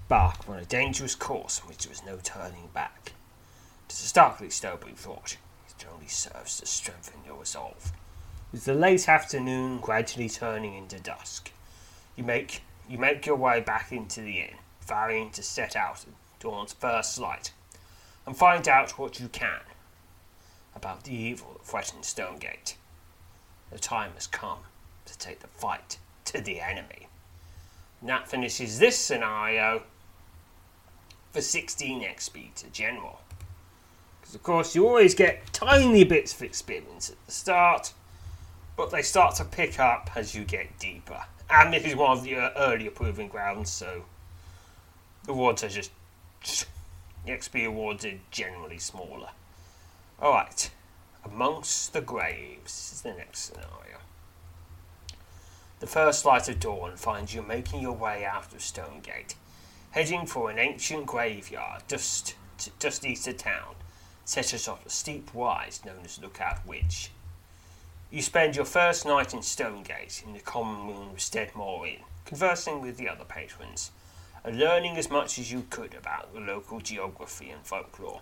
Embark 0.04 0.48
on 0.48 0.58
a 0.58 0.64
dangerous 0.64 1.14
course 1.14 1.58
from 1.58 1.68
which 1.68 1.84
there 1.84 1.92
is 1.92 2.04
no 2.06 2.18
turning 2.22 2.68
back. 2.72 3.12
It 3.86 3.92
is 3.92 4.04
a 4.04 4.06
starkly 4.06 4.48
sobering 4.48 4.94
thought. 4.94 5.36
It 5.68 5.86
only 5.92 6.08
serves 6.08 6.60
to 6.60 6.66
strengthen 6.66 7.20
your 7.26 7.40
resolve. 7.40 7.92
With 8.54 8.66
the 8.66 8.74
late 8.74 9.08
afternoon 9.08 9.80
gradually 9.80 10.28
turning 10.28 10.74
into 10.74 11.00
dusk, 11.00 11.50
you 12.14 12.22
make 12.22 12.62
you 12.88 12.98
make 12.98 13.26
your 13.26 13.34
way 13.34 13.60
back 13.60 13.90
into 13.90 14.20
the 14.20 14.42
inn, 14.42 14.58
vowing 14.80 15.32
to 15.32 15.42
set 15.42 15.74
out 15.74 16.04
at 16.06 16.38
dawn's 16.38 16.72
first 16.72 17.18
light, 17.18 17.50
and 18.24 18.36
find 18.36 18.68
out 18.68 18.96
what 18.96 19.18
you 19.18 19.26
can 19.26 19.62
about 20.72 21.02
the 21.02 21.12
evil 21.12 21.54
that 21.54 21.66
threatens 21.66 22.06
Stonegate. 22.06 22.76
The 23.72 23.78
time 23.80 24.12
has 24.14 24.28
come 24.28 24.60
to 25.06 25.18
take 25.18 25.40
the 25.40 25.48
fight 25.48 25.98
to 26.26 26.40
the 26.40 26.60
enemy. 26.60 27.08
And 28.00 28.08
that 28.08 28.28
finishes 28.28 28.78
this 28.78 28.96
scenario 28.96 29.82
for 31.32 31.40
16 31.40 32.02
XP 32.02 32.54
to 32.54 32.70
General. 32.70 33.20
Because, 34.20 34.36
of 34.36 34.44
course, 34.44 34.76
you 34.76 34.86
always 34.86 35.16
get 35.16 35.52
tiny 35.52 36.04
bits 36.04 36.32
of 36.32 36.42
experience 36.42 37.10
at 37.10 37.16
the 37.26 37.32
start, 37.32 37.92
but 38.76 38.90
they 38.90 39.02
start 39.02 39.34
to 39.36 39.44
pick 39.44 39.78
up 39.78 40.10
as 40.16 40.34
you 40.34 40.44
get 40.44 40.78
deeper. 40.78 41.24
And 41.50 41.72
this 41.72 41.84
is 41.84 41.96
one 41.96 42.16
of 42.16 42.24
the 42.24 42.36
uh, 42.36 42.50
earlier 42.56 42.90
proving 42.90 43.28
grounds, 43.28 43.70
so 43.70 44.04
the 45.24 45.32
awards 45.32 45.64
are 45.64 45.68
just. 45.68 45.90
The 47.26 47.32
XP 47.32 47.66
awards 47.66 48.04
are 48.04 48.18
generally 48.30 48.76
smaller. 48.76 49.30
Alright, 50.20 50.70
Amongst 51.24 51.94
the 51.94 52.02
Graves 52.02 52.92
is 52.92 53.00
the 53.00 53.14
next 53.14 53.38
scenario. 53.38 53.98
The 55.80 55.86
first 55.86 56.26
light 56.26 56.48
of 56.50 56.60
dawn 56.60 56.96
finds 56.96 57.34
you 57.34 57.40
making 57.40 57.80
your 57.80 57.96
way 57.96 58.26
out 58.26 58.52
of 58.52 58.60
Stonegate, 58.60 59.34
heading 59.92 60.26
for 60.26 60.50
an 60.50 60.58
ancient 60.58 61.06
graveyard 61.06 61.84
just, 61.88 62.34
just 62.78 63.06
east 63.06 63.26
of 63.26 63.38
town, 63.38 63.74
set 64.26 64.52
atop 64.52 64.84
a 64.84 64.90
steep 64.90 65.30
rise 65.32 65.82
known 65.84 66.04
as 66.04 66.20
Lookout 66.20 66.58
Ridge. 66.66 67.10
You 68.14 68.22
spend 68.22 68.54
your 68.54 68.64
first 68.64 69.04
night 69.04 69.34
in 69.34 69.42
Stonegate 69.42 70.22
in 70.24 70.34
the 70.34 70.38
common 70.38 70.86
room 70.86 71.10
of 71.10 71.20
Steadmore 71.20 71.84
Inn, 71.84 72.04
conversing 72.24 72.80
with 72.80 72.96
the 72.96 73.08
other 73.08 73.24
patrons, 73.24 73.90
and 74.44 74.56
learning 74.56 74.96
as 74.96 75.10
much 75.10 75.36
as 75.36 75.50
you 75.50 75.66
could 75.68 75.94
about 75.94 76.32
the 76.32 76.38
local 76.38 76.78
geography 76.78 77.50
and 77.50 77.66
folklore. 77.66 78.20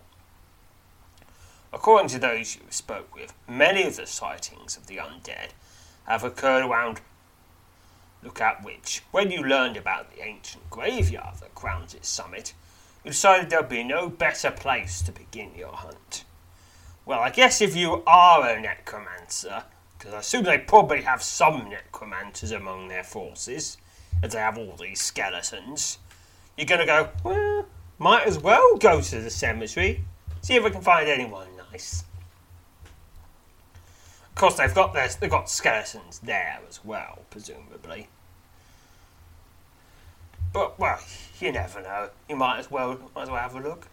According 1.74 2.08
to 2.08 2.18
those 2.18 2.56
you 2.56 2.62
spoke 2.70 3.14
with, 3.14 3.34
many 3.46 3.82
of 3.82 3.96
the 3.96 4.06
sightings 4.06 4.78
of 4.78 4.86
the 4.86 4.96
undead 4.96 5.50
have 6.06 6.24
occurred 6.24 6.64
around 6.64 7.02
Lookout 8.22 8.64
Ridge. 8.64 9.02
When 9.10 9.30
you 9.30 9.42
learned 9.42 9.76
about 9.76 10.10
the 10.10 10.24
ancient 10.24 10.70
graveyard 10.70 11.40
that 11.40 11.54
crowns 11.54 11.92
its 11.92 12.08
summit, 12.08 12.54
you 13.04 13.10
decided 13.10 13.50
there'd 13.50 13.68
be 13.68 13.84
no 13.84 14.08
better 14.08 14.50
place 14.50 15.02
to 15.02 15.12
begin 15.12 15.50
your 15.54 15.74
hunt. 15.74 16.24
Well, 17.04 17.20
I 17.20 17.28
guess 17.28 17.60
if 17.60 17.76
you 17.76 18.02
are 18.06 18.48
a 18.48 18.58
necromancer, 18.58 19.64
because 20.02 20.14
I 20.16 20.18
assume 20.18 20.42
they 20.42 20.58
probably 20.58 21.02
have 21.02 21.22
some 21.22 21.68
necromancers 21.70 22.50
among 22.50 22.88
their 22.88 23.04
forces, 23.04 23.76
if 24.20 24.32
they 24.32 24.38
have 24.38 24.58
all 24.58 24.74
these 24.74 25.00
skeletons, 25.00 25.98
you're 26.58 26.66
going 26.66 26.80
to 26.80 26.86
go, 26.86 27.08
well, 27.22 27.66
might 28.00 28.26
as 28.26 28.36
well 28.36 28.76
go 28.78 29.00
to 29.00 29.20
the 29.20 29.30
cemetery, 29.30 30.04
see 30.40 30.54
if 30.54 30.64
we 30.64 30.70
can 30.70 30.80
find 30.80 31.08
anyone 31.08 31.46
nice. 31.70 32.02
Of 34.30 34.34
course, 34.34 34.56
they've 34.56 34.74
got 34.74 34.92
their, 34.92 35.08
they've 35.20 35.30
got 35.30 35.48
skeletons 35.48 36.18
there 36.18 36.58
as 36.68 36.84
well, 36.84 37.20
presumably. 37.30 38.08
But 40.52 40.80
well, 40.80 40.98
you 41.38 41.52
never 41.52 41.80
know. 41.80 42.10
You 42.28 42.34
might 42.34 42.58
as 42.58 42.70
well 42.70 42.98
might 43.14 43.22
as 43.22 43.30
well 43.30 43.40
have 43.40 43.54
a 43.54 43.60
look. 43.60 43.86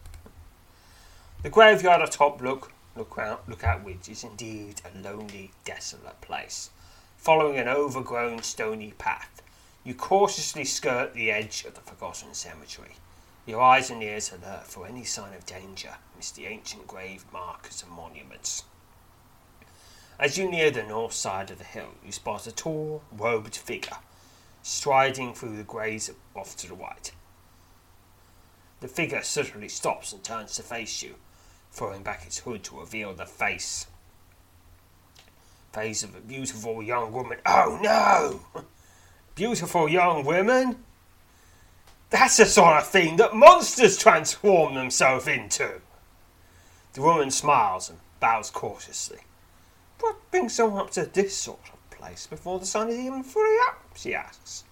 The 1.43 1.49
graveyard 1.49 2.01
atop 2.01 2.41
look 2.99 3.15
lookout 3.15 3.47
lookout 3.47 3.85
ridge 3.85 4.09
is 4.09 4.25
indeed 4.25 4.81
a 4.83 4.97
lonely, 4.99 5.51
desolate 5.63 6.19
place. 6.19 6.69
Following 7.15 7.57
an 7.57 7.69
overgrown 7.69 8.43
stony 8.43 8.91
path, 8.97 9.41
You 9.85 9.93
cautiously 9.95 10.65
skirt 10.65 11.13
the 11.13 11.31
edge 11.31 11.63
of 11.63 11.75
the 11.75 11.81
forgotten 11.81 12.33
cemetery. 12.33 12.95
Your 13.45 13.61
eyes 13.61 13.89
and 13.89 14.03
ears 14.03 14.33
alert 14.33 14.67
for 14.67 14.85
any 14.85 15.05
sign 15.05 15.33
of 15.33 15.45
danger 15.45 15.95
amidst 16.13 16.35
the 16.35 16.45
ancient 16.45 16.87
grave 16.87 17.23
markers 17.31 17.81
and 17.81 17.91
monuments. 17.91 18.63
As 20.19 20.37
you 20.37 20.51
near 20.51 20.69
the 20.69 20.83
north 20.83 21.13
side 21.13 21.49
of 21.49 21.57
the 21.57 21.63
hill, 21.63 21.95
you 22.05 22.11
spot 22.11 22.47
a 22.47 22.51
tall, 22.51 23.01
robed 23.11 23.55
figure 23.55 23.97
striding 24.61 25.33
through 25.33 25.55
the 25.55 25.63
graves 25.63 26.11
off 26.35 26.57
to 26.57 26.67
the 26.67 26.75
right. 26.75 27.11
The 28.81 28.89
figure 28.89 29.23
suddenly 29.23 29.69
stops 29.69 30.11
and 30.11 30.21
turns 30.21 30.55
to 30.55 30.63
face 30.63 31.01
you, 31.01 31.15
throwing 31.71 32.03
back 32.03 32.25
its 32.25 32.39
hood 32.39 32.63
to 32.65 32.79
reveal 32.79 33.13
the 33.13 33.25
face. 33.25 33.87
Face 35.71 36.03
of 36.03 36.15
a 36.15 36.19
beautiful 36.19 36.81
young 36.81 37.11
woman. 37.11 37.39
Oh 37.45 37.79
no! 37.81 38.63
Beautiful 39.35 39.87
young 39.87 40.25
women? 40.25 40.83
That's 42.09 42.37
the 42.37 42.45
sort 42.45 42.77
of 42.77 42.87
thing 42.87 43.17
that 43.17 43.35
monsters 43.35 43.97
transform 43.97 44.73
themselves 44.73 45.27
into. 45.27 45.81
The 46.93 47.01
woman 47.01 47.29
smiles 47.29 47.89
and 47.89 47.99
bows 48.19 48.49
cautiously. 48.49 49.19
What 49.99 50.17
brings 50.31 50.55
someone 50.55 50.81
up 50.81 50.91
to 50.91 51.05
this 51.05 51.35
sort 51.37 51.69
of 51.71 51.89
place 51.91 52.25
before 52.25 52.59
the 52.59 52.65
sun 52.65 52.89
is 52.89 52.97
even 52.97 53.23
fully 53.23 53.55
up? 53.67 53.83
she 53.95 54.15
asks. 54.15 54.63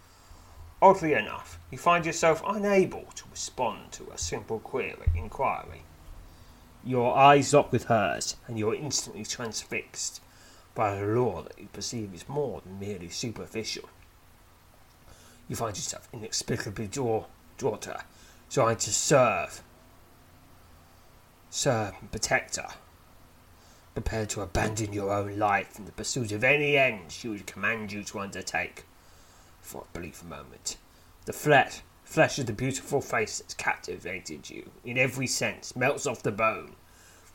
Oddly 0.81 1.13
enough, 1.13 1.59
you 1.71 1.77
find 1.77 2.05
yourself 2.05 2.41
unable 2.45 3.05
to 3.15 3.23
respond 3.31 3.91
to 3.93 4.09
a 4.11 4.17
simple 4.17 4.59
query 4.59 5.07
inquiry. 5.15 5.83
Your 6.87 7.17
eyes 7.17 7.53
lock 7.53 7.73
with 7.73 7.83
hers, 7.87 8.37
and 8.47 8.57
you're 8.57 8.73
instantly 8.73 9.25
transfixed 9.25 10.21
by 10.73 10.95
a 10.95 11.05
lure 11.05 11.43
that 11.43 11.59
you 11.59 11.67
perceive 11.73 12.13
is 12.13 12.29
more 12.29 12.61
than 12.61 12.79
merely 12.79 13.09
superficial. 13.09 13.89
You 15.49 15.57
find 15.57 15.75
yourself 15.75 16.07
inexplicably 16.13 16.87
draw, 16.87 17.25
drawn 17.57 17.79
to 17.79 17.89
her, 17.89 18.03
trying 18.49 18.77
to 18.77 18.93
serve, 18.93 19.61
serve 21.49 21.93
and 21.99 22.09
protect 22.09 22.55
her, 22.55 22.69
prepared 23.93 24.29
to 24.29 24.41
abandon 24.41 24.93
your 24.93 25.11
own 25.11 25.37
life 25.37 25.77
in 25.77 25.83
the 25.83 25.91
pursuit 25.91 26.31
of 26.31 26.45
any 26.45 26.77
end 26.77 27.11
she 27.11 27.27
would 27.27 27.45
command 27.45 27.91
you 27.91 28.01
to 28.05 28.19
undertake 28.19 28.85
for 29.59 29.81
a 29.81 29.97
brief 29.97 30.23
moment. 30.23 30.77
The 31.25 31.33
flesh, 31.33 31.81
flesh 32.05 32.39
of 32.39 32.45
the 32.45 32.53
beautiful 32.53 33.01
face 33.01 33.39
that's 33.39 33.53
captivated 33.55 34.49
you 34.49 34.71
in 34.85 34.97
every 34.97 35.27
sense 35.27 35.75
melts 35.75 36.07
off 36.07 36.23
the 36.23 36.31
bone, 36.31 36.76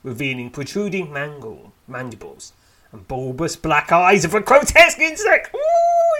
revealing 0.02 0.50
protruding 0.50 1.12
mangle, 1.12 1.72
mandibles 1.86 2.52
and 2.92 3.08
bulbous 3.08 3.56
black 3.56 3.90
eyes 3.90 4.24
of 4.24 4.34
a 4.34 4.40
grotesque 4.40 4.98
insect. 4.98 5.54
Ooh, 5.54 5.58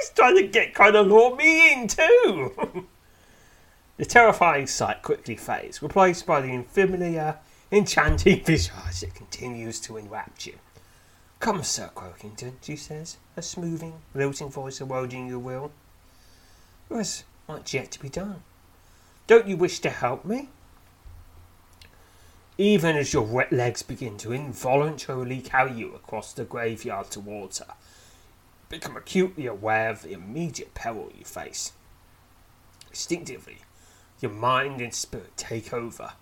he's 0.01 0.11
trying 0.11 0.37
to 0.37 0.49
get 0.49 0.75
kind 0.75 0.97
of 0.97 1.07
lure 1.07 1.37
me 1.37 1.73
in 1.73 1.87
too. 1.87 2.87
the 3.99 4.05
terrifying 4.05 4.67
sight 4.67 5.03
quickly 5.03 5.37
fades, 5.37 5.83
replaced 5.83 6.27
by 6.27 6.41
the 6.41 6.65
familiar, 6.69 7.37
enchanting 7.71 8.43
visage 8.45 9.01
that 9.01 9.15
continues 9.15 9.79
to 9.81 9.97
enwrap 9.97 10.47
you. 10.47 10.55
Come, 11.41 11.63
Sir 11.63 11.91
Croakington, 11.95 12.55
she 12.63 12.77
says, 12.77 13.17
a 13.37 13.43
smoothing, 13.43 13.95
lilting 14.15 14.49
voice 14.49 14.81
eroding 14.81 15.27
your 15.27 15.41
will. 15.41 15.73
There 16.89 17.01
is 17.01 17.25
much 17.49 17.75
yet 17.75 17.91
to 17.93 18.01
be 18.01 18.09
done. 18.09 18.45
Don't 19.27 19.49
you 19.49 19.57
wish 19.57 19.81
to 19.81 19.91
help 19.91 20.25
me? 20.25 20.49
Even 22.59 22.97
as 22.97 23.13
your 23.13 23.23
wet 23.23 23.53
legs 23.53 23.83
begin 23.83 24.19
to 24.19 24.33
involuntarily 24.33 25.41
carry 25.41 25.73
you 25.73 25.95
across 25.95 26.33
the 26.33 26.45
graveyard 26.45 27.11
towards 27.11 27.61
her, 27.61 27.75
become 28.69 28.97
acutely 28.97 29.47
aware 29.47 29.91
of 29.91 30.03
the 30.03 30.13
immediate 30.13 30.75
peril 30.75 31.11
you 31.17 31.25
face. 31.25 31.73
Instinctively, 32.91 33.59
your 34.21 34.31
mind 34.31 34.81
and 34.83 34.93
spirit 34.93 35.37
take 35.37 35.73
over, 35.73 36.13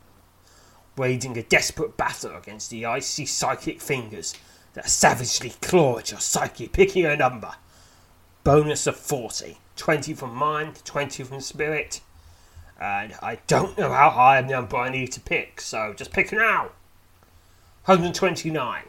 waging 0.96 1.36
a 1.36 1.42
desperate 1.42 1.96
battle 1.96 2.36
against 2.36 2.70
the 2.70 2.86
icy 2.86 3.26
psychic 3.26 3.80
fingers 3.80 4.34
that 4.74 4.88
savagely 4.88 5.50
claw 5.60 5.98
at 5.98 6.12
your 6.12 6.20
psyche, 6.20 6.68
picking 6.68 7.04
a 7.04 7.16
number. 7.16 7.54
Bonus 8.44 8.86
of 8.86 8.96
40. 8.96 9.58
20 9.76 10.14
from 10.14 10.34
mind, 10.34 10.84
20 10.84 11.24
from 11.24 11.40
spirit. 11.40 12.00
And 12.80 13.14
I 13.20 13.38
don't 13.46 13.76
know 13.76 13.92
how 13.92 14.08
high 14.08 14.38
a 14.38 14.42
number 14.42 14.76
I 14.78 14.88
need 14.88 15.12
to 15.12 15.20
pick, 15.20 15.60
so 15.60 15.92
just 15.92 16.12
pick 16.12 16.32
now. 16.32 16.70
129. 17.84 18.84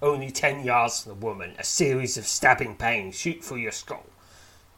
Only 0.00 0.30
10 0.30 0.64
yards 0.64 1.02
from 1.02 1.10
the 1.10 1.26
woman, 1.26 1.54
a 1.58 1.64
series 1.64 2.16
of 2.16 2.26
stabbing 2.26 2.76
pains 2.76 3.18
shoot 3.18 3.44
through 3.44 3.58
your 3.58 3.72
skull, 3.72 4.06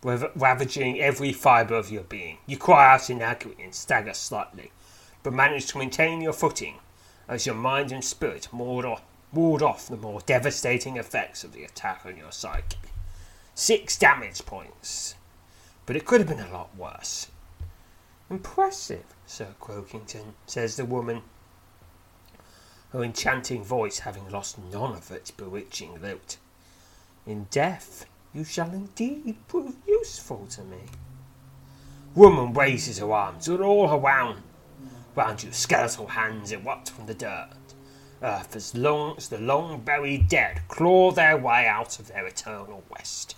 ravaging 0.02 0.98
every 0.98 1.32
fibre 1.32 1.74
of 1.74 1.90
your 1.90 2.02
being. 2.02 2.38
You 2.46 2.56
cry 2.56 2.94
out 2.94 3.10
in 3.10 3.22
agony 3.22 3.56
and 3.62 3.74
stagger 3.74 4.14
slightly, 4.14 4.72
but 5.22 5.32
manage 5.32 5.66
to 5.66 5.78
maintain 5.78 6.20
your 6.20 6.32
footing 6.32 6.76
as 7.28 7.46
your 7.46 7.54
mind 7.54 7.92
and 7.92 8.02
spirit 8.04 8.52
ward 8.52 8.84
off, 8.84 9.02
ward 9.32 9.62
off 9.62 9.86
the 9.86 9.96
more 9.96 10.20
devastating 10.26 10.96
effects 10.96 11.44
of 11.44 11.52
the 11.52 11.62
attack 11.62 12.00
on 12.04 12.16
your 12.16 12.32
psyche. 12.32 12.78
Six 13.54 13.96
damage 13.98 14.44
points. 14.46 15.14
But 15.90 15.96
it 15.96 16.06
could 16.06 16.20
have 16.20 16.28
been 16.28 16.38
a 16.38 16.52
lot 16.52 16.70
worse. 16.76 17.26
Impressive, 18.30 19.06
Sir 19.26 19.56
Croakington, 19.60 20.34
says 20.46 20.76
the 20.76 20.84
woman, 20.84 21.22
her 22.92 23.02
enchanting 23.02 23.64
voice 23.64 23.98
having 23.98 24.30
lost 24.30 24.56
none 24.56 24.92
of 24.92 25.10
its 25.10 25.32
bewitching 25.32 26.00
lilt. 26.00 26.36
In 27.26 27.48
death, 27.50 28.06
you 28.32 28.44
shall 28.44 28.70
indeed 28.70 29.34
prove 29.48 29.74
useful 29.84 30.46
to 30.50 30.62
me. 30.62 30.82
Woman 32.14 32.52
raises 32.52 32.98
her 32.98 33.10
arms 33.10 33.48
with 33.48 33.60
all 33.60 33.88
her 33.88 33.96
wound 33.96 34.44
round 35.16 35.42
you, 35.42 35.50
skeletal 35.50 36.06
hands 36.06 36.52
erupt 36.52 36.90
from 36.90 37.06
the 37.06 37.14
dirt. 37.14 37.56
Earth 38.22 38.54
as 38.54 38.76
long 38.76 39.16
as 39.16 39.28
the 39.28 39.38
long 39.38 39.80
buried 39.80 40.28
dead 40.28 40.60
claw 40.68 41.10
their 41.10 41.36
way 41.36 41.66
out 41.66 41.98
of 41.98 42.06
their 42.06 42.28
eternal 42.28 42.84
west 42.90 43.34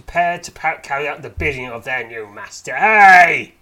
prepared 0.00 0.42
to 0.44 0.50
carry 0.50 1.06
out 1.06 1.22
the 1.22 1.30
bidding 1.30 1.68
of 1.68 1.84
their 1.84 2.06
new 2.06 2.26
master. 2.26 2.74
Hey! 2.74 3.54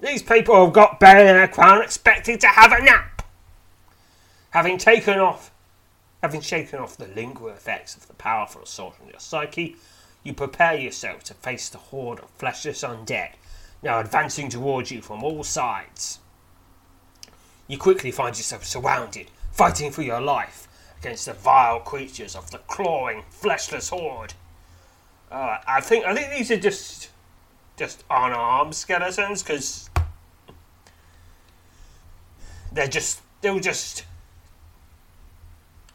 These 0.00 0.22
people 0.22 0.64
have 0.64 0.72
got 0.72 1.00
buried 1.00 1.28
in 1.28 1.34
their 1.34 1.48
crown 1.48 1.82
expecting 1.82 2.38
to 2.38 2.46
have 2.46 2.72
a 2.72 2.82
nap. 2.82 3.22
Having 4.50 4.78
taken 4.78 5.18
off, 5.18 5.50
having 6.22 6.40
shaken 6.40 6.78
off 6.78 6.96
the 6.96 7.08
lingering 7.08 7.54
effects 7.54 7.96
of 7.96 8.06
the 8.06 8.14
powerful 8.14 8.62
assault 8.62 8.94
on 9.02 9.08
your 9.08 9.18
psyche, 9.18 9.76
you 10.22 10.32
prepare 10.32 10.74
yourself 10.74 11.24
to 11.24 11.34
face 11.34 11.68
the 11.68 11.78
horde 11.78 12.20
of 12.20 12.30
fleshless 12.38 12.84
undead, 12.84 13.32
now 13.82 13.98
advancing 13.98 14.48
towards 14.48 14.90
you 14.90 15.02
from 15.02 15.24
all 15.24 15.42
sides. 15.42 16.20
You 17.66 17.78
quickly 17.78 18.12
find 18.12 18.36
yourself 18.36 18.64
surrounded, 18.64 19.30
fighting 19.52 19.90
for 19.90 20.02
your 20.02 20.20
life 20.20 20.68
against 21.00 21.26
the 21.26 21.32
vile 21.32 21.80
creatures 21.80 22.34
of 22.34 22.50
the 22.50 22.58
clawing, 22.58 23.24
fleshless 23.30 23.90
horde. 23.90 24.34
Uh, 25.30 25.58
I 25.66 25.80
think 25.80 26.06
I 26.06 26.14
think 26.14 26.30
these 26.30 26.50
are 26.50 26.56
just 26.56 27.10
just 27.76 28.02
unarmed 28.10 28.74
skeletons 28.74 29.42
because 29.42 29.90
they're 32.72 32.88
just 32.88 33.20
they're 33.40 33.60
just 33.60 34.04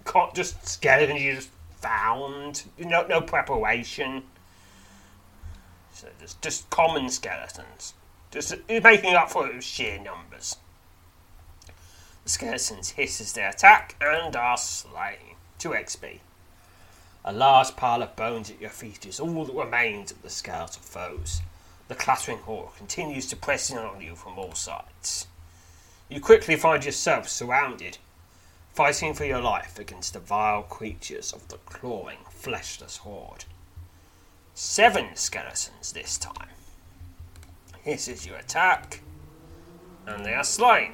caught 0.03 0.35
just 0.35 0.67
skeletons 0.67 1.21
you 1.21 1.35
just 1.35 1.49
found. 1.81 2.63
No 2.77 3.05
no 3.07 3.21
preparation. 3.21 4.23
So 5.93 6.07
just 6.19 6.41
just 6.41 6.69
common 6.69 7.09
skeletons. 7.09 7.93
Just 8.31 8.55
making 8.67 9.13
up 9.13 9.31
for 9.31 9.61
sheer 9.61 9.99
numbers. 9.99 10.57
The 12.23 12.29
skeletons 12.29 12.91
hiss 12.91 13.19
as 13.21 13.33
they 13.33 13.43
attack 13.43 13.95
and 14.01 14.35
are 14.35 14.57
slain. 14.57 15.35
2 15.59 15.69
XP. 15.69 16.19
A 17.25 17.31
large 17.31 17.75
pile 17.77 18.03
of 18.03 18.15
bones 18.17 18.51
at 18.51 18.59
your 18.59 18.69
feet 18.69 19.05
is 19.05 19.19
all 19.19 19.45
that 19.45 19.55
remains 19.55 20.11
of 20.11 20.21
the 20.21 20.29
skeletal 20.29 20.81
foes. 20.81 21.41
The 21.87 21.95
clattering 21.95 22.39
horde 22.39 22.75
continues 22.75 23.27
to 23.27 23.37
press 23.37 23.69
in 23.69 23.77
on 23.77 24.01
you 24.01 24.15
from 24.15 24.37
all 24.37 24.53
sides. 24.53 25.27
You 26.09 26.19
quickly 26.19 26.57
find 26.57 26.83
yourself 26.83 27.29
surrounded, 27.29 27.97
fighting 28.73 29.13
for 29.13 29.23
your 29.23 29.41
life 29.41 29.79
against 29.79 30.13
the 30.13 30.19
vile 30.19 30.63
creatures 30.63 31.31
of 31.31 31.47
the 31.47 31.57
clawing, 31.65 32.19
fleshless 32.29 32.97
horde. 32.97 33.45
Seven 34.53 35.15
skeletons 35.15 35.93
this 35.93 36.17
time. 36.17 36.49
This 37.85 38.07
is 38.07 38.27
your 38.27 38.37
attack, 38.37 39.01
and 40.05 40.25
they 40.25 40.33
are 40.33 40.43
slain. 40.43 40.91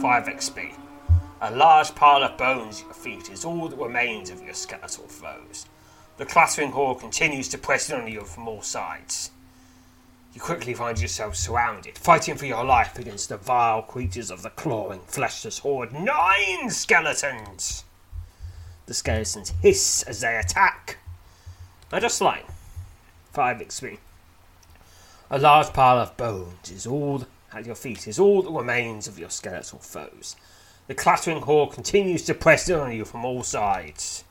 5 0.00 0.26
XP. 0.26 0.85
A 1.46 1.54
large 1.54 1.94
pile 1.94 2.24
of 2.24 2.36
bones 2.36 2.80
at 2.80 2.86
your 2.86 2.94
feet 2.94 3.30
is 3.30 3.44
all 3.44 3.68
that 3.68 3.78
remains 3.78 4.30
of 4.30 4.42
your 4.42 4.52
skeletal 4.52 5.06
foes. 5.06 5.66
The 6.16 6.26
clattering 6.26 6.72
horde 6.72 6.98
continues 6.98 7.48
to 7.50 7.56
press 7.56 7.88
in 7.88 8.00
on 8.00 8.08
you 8.08 8.22
from 8.22 8.48
all 8.48 8.62
sides. 8.62 9.30
You 10.34 10.40
quickly 10.40 10.74
find 10.74 11.00
yourself 11.00 11.36
surrounded, 11.36 11.98
fighting 11.98 12.34
for 12.34 12.46
your 12.46 12.64
life 12.64 12.98
against 12.98 13.28
the 13.28 13.36
vile 13.36 13.82
creatures 13.82 14.32
of 14.32 14.42
the 14.42 14.50
clawing, 14.50 15.02
fleshless 15.06 15.60
horde. 15.60 15.92
Nine 15.92 16.68
skeletons! 16.68 17.84
The 18.86 18.94
skeletons 18.94 19.52
hiss 19.62 20.02
as 20.02 20.22
they 20.22 20.36
attack, 20.36 20.98
I 21.92 22.00
just 22.00 22.20
like 22.20 22.44
5 23.34 23.58
XP. 23.58 23.98
A 25.30 25.38
large 25.38 25.72
pile 25.72 26.00
of 26.00 26.16
bones 26.16 26.72
is 26.72 26.88
all 26.88 27.24
at 27.52 27.66
your 27.66 27.76
feet, 27.76 28.08
is 28.08 28.18
all 28.18 28.42
that 28.42 28.50
remains 28.50 29.06
of 29.06 29.16
your 29.16 29.30
skeletal 29.30 29.78
foes. 29.78 30.34
The 30.86 30.94
clattering 30.94 31.42
horde 31.42 31.72
continues 31.72 32.22
to 32.24 32.34
press 32.34 32.68
in 32.68 32.78
on 32.78 32.92
you 32.92 33.04
from 33.04 33.24
all 33.24 33.42
sides. 33.42 34.24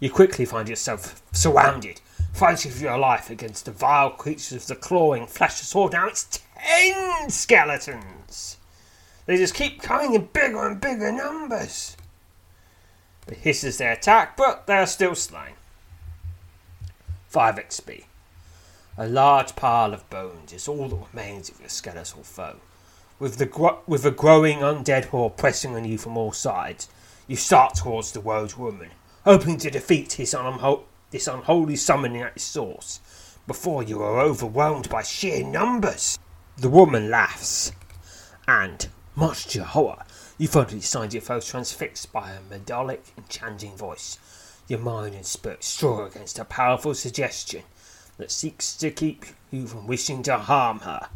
You 0.00 0.10
quickly 0.10 0.44
find 0.44 0.68
yourself 0.68 1.22
surrounded, 1.32 2.00
fighting 2.32 2.72
for 2.72 2.82
your 2.82 2.98
life 2.98 3.30
against 3.30 3.64
the 3.64 3.70
vile 3.70 4.10
creatures 4.10 4.52
of 4.52 4.66
the 4.66 4.76
clawing 4.76 5.26
flesh 5.26 5.54
sword. 5.56 5.92
Now 5.92 6.08
it's 6.08 6.40
ten 6.56 7.30
skeletons! 7.30 8.56
They 9.26 9.36
just 9.36 9.54
keep 9.54 9.80
coming 9.80 10.14
in 10.14 10.28
bigger 10.32 10.66
and 10.66 10.80
bigger 10.80 11.12
numbers. 11.12 11.96
It 13.28 13.38
hisses 13.38 13.78
their 13.78 13.92
attack, 13.92 14.36
but 14.36 14.66
they're 14.66 14.86
still 14.86 15.14
slain. 15.14 15.54
5 17.28 17.56
XP. 17.56 18.04
A 18.98 19.08
large 19.08 19.56
pile 19.56 19.92
of 19.92 20.08
bones 20.08 20.52
is 20.52 20.68
all 20.68 20.88
that 20.88 21.06
remains 21.12 21.48
of 21.48 21.60
your 21.60 21.68
skeletal 21.68 22.22
foe. 22.22 22.56
With 23.18 23.38
the, 23.38 23.46
gro- 23.46 23.80
with 23.86 24.02
the 24.02 24.10
growing 24.10 24.58
undead 24.58 25.06
horde 25.06 25.38
pressing 25.38 25.74
on 25.74 25.86
you 25.86 25.96
from 25.96 26.18
all 26.18 26.32
sides, 26.32 26.90
you 27.26 27.36
start 27.36 27.76
towards 27.76 28.12
the 28.12 28.20
road 28.20 28.54
woman, 28.54 28.90
hoping 29.24 29.56
to 29.58 29.70
defeat 29.70 30.12
his 30.14 30.34
unho- 30.34 30.82
this 31.10 31.26
unholy 31.26 31.76
summoning 31.76 32.20
at 32.20 32.32
its 32.32 32.44
source, 32.44 33.00
before 33.46 33.82
you 33.82 34.02
are 34.02 34.20
overwhelmed 34.20 34.90
by 34.90 35.02
sheer 35.02 35.42
numbers. 35.42 36.18
The 36.58 36.68
woman 36.68 37.08
laughs, 37.08 37.72
and, 38.46 38.86
much 39.14 39.46
to 39.46 39.58
your 39.58 39.66
horror, 39.66 40.04
you 40.36 40.46
finally 40.46 40.80
find 40.80 41.14
your 41.14 41.22
foe 41.22 41.40
transfixed 41.40 42.12
by 42.12 42.32
a 42.32 42.40
melodic, 42.42 43.02
enchanting 43.16 43.76
voice. 43.76 44.18
Your 44.68 44.80
mind 44.80 45.14
and 45.14 45.24
spirit 45.24 45.64
struggle 45.64 46.04
against 46.04 46.38
a 46.38 46.44
powerful 46.44 46.94
suggestion 46.94 47.62
that 48.18 48.30
seeks 48.30 48.76
to 48.76 48.90
keep 48.90 49.24
you 49.50 49.66
from 49.66 49.86
wishing 49.86 50.22
to 50.24 50.36
harm 50.36 50.80
her. 50.80 51.08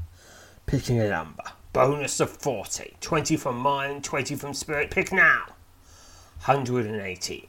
Picking 0.64 0.98
a 0.98 1.10
number. 1.10 1.42
Bonus 1.72 2.18
of 2.18 2.30
40. 2.30 2.96
20 3.00 3.36
from 3.36 3.56
mind, 3.56 4.02
20 4.02 4.34
from 4.34 4.54
spirit. 4.54 4.90
Pick 4.90 5.12
now. 5.12 5.44
118. 6.46 7.46